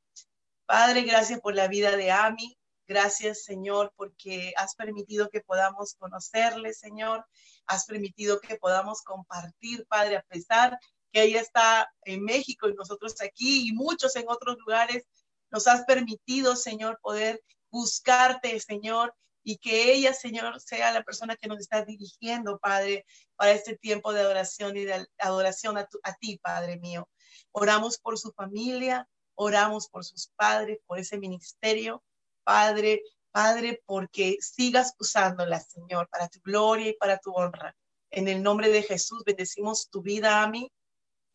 Padre, 0.66 1.02
gracias 1.02 1.40
por 1.42 1.56
la 1.56 1.68
vida 1.68 1.96
de 1.98 2.12
Ami. 2.12 2.58
Gracias, 2.88 3.44
Señor, 3.44 3.94
porque 3.96 4.54
has 4.58 4.76
permitido 4.76 5.30
que 5.30 5.42
podamos 5.42 5.96
conocerle, 5.96 6.74
Señor. 6.74 7.26
Has 7.66 7.86
permitido 7.86 8.40
que 8.40 8.56
podamos 8.56 9.02
compartir, 9.02 9.86
Padre, 9.88 10.18
a 10.18 10.24
pesar 10.24 10.78
que 11.12 11.24
ella 11.24 11.42
está 11.42 11.92
en 12.04 12.24
México 12.24 12.70
y 12.70 12.74
nosotros 12.74 13.16
aquí 13.22 13.68
y 13.68 13.74
muchos 13.74 14.16
en 14.16 14.26
otros 14.28 14.58
lugares. 14.60 15.06
Nos 15.52 15.68
has 15.68 15.84
permitido, 15.86 16.56
Señor, 16.56 17.00
poder 17.02 17.42
buscarte, 17.70 18.60
Señor, 18.60 19.14
y 19.44 19.58
que 19.58 19.94
ella, 19.94 20.14
Señor, 20.14 20.60
sea 20.62 20.92
la 20.92 21.04
persona 21.04 21.36
que 21.36 21.48
nos 21.48 21.60
está 21.60 21.84
dirigiendo, 21.84 22.60
Padre, 22.60 23.06
para 23.36 23.52
este 23.52 23.78
tiempo 23.78 24.14
de 24.14 24.22
adoración 24.22 24.78
y 24.78 24.86
de 24.86 25.08
adoración 25.18 25.78
a, 25.78 25.86
tu, 25.86 26.00
a 26.04 26.14
ti, 26.16 26.40
Padre 26.42 26.78
mío. 26.78 27.10
Oramos 27.52 27.98
por 27.98 28.18
su 28.18 28.32
familia, 28.32 29.08
oramos 29.36 29.88
por 29.88 30.06
sus 30.06 30.28
padres, 30.36 30.80
por 30.86 31.00
ese 31.00 31.18
ministerio, 31.18 32.04
Padre, 32.44 33.02
Padre, 33.32 33.82
porque 33.86 34.38
sigas 34.42 34.94
usándola, 35.00 35.60
Señor, 35.60 36.08
para 36.10 36.28
tu 36.28 36.40
gloria 36.42 36.90
y 36.90 36.94
para 36.94 37.18
tu 37.18 37.32
honra. 37.32 37.76
En 38.12 38.28
el 38.28 38.44
nombre 38.44 38.70
de 38.70 38.84
Jesús, 38.84 39.24
bendecimos 39.24 39.90
tu 39.90 40.02
vida 40.02 40.44
a 40.44 40.48
mí. 40.48 40.72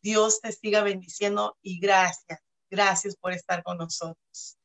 Dios 0.01 0.39
te 0.41 0.51
siga 0.51 0.83
bendiciendo 0.83 1.57
y 1.61 1.79
gracias, 1.79 2.39
gracias 2.69 3.15
por 3.17 3.33
estar 3.33 3.63
con 3.63 3.77
nosotros. 3.77 4.57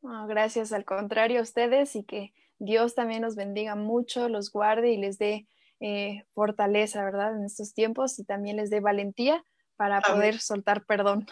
No, 0.00 0.26
gracias, 0.28 0.72
al 0.72 0.84
contrario 0.84 1.40
a 1.40 1.42
ustedes 1.42 1.96
y 1.96 2.04
que 2.04 2.32
Dios 2.58 2.94
también 2.94 3.22
los 3.22 3.36
bendiga 3.36 3.74
mucho, 3.74 4.28
los 4.28 4.50
guarde 4.50 4.90
y 4.92 4.96
les 4.96 5.18
dé 5.18 5.46
eh, 5.80 6.24
fortaleza, 6.34 7.04
¿verdad? 7.04 7.36
En 7.36 7.44
estos 7.44 7.72
tiempos 7.72 8.18
y 8.18 8.24
también 8.24 8.56
les 8.56 8.70
dé 8.70 8.80
valentía 8.80 9.44
para 9.76 9.98
Amén. 9.98 10.12
poder 10.12 10.40
soltar 10.40 10.84
perdón. 10.84 11.26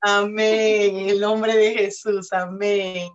Amén, 0.00 0.96
en 0.96 1.08
el 1.08 1.20
nombre 1.20 1.56
de 1.56 1.72
Jesús, 1.72 2.30
amén. 2.32 3.08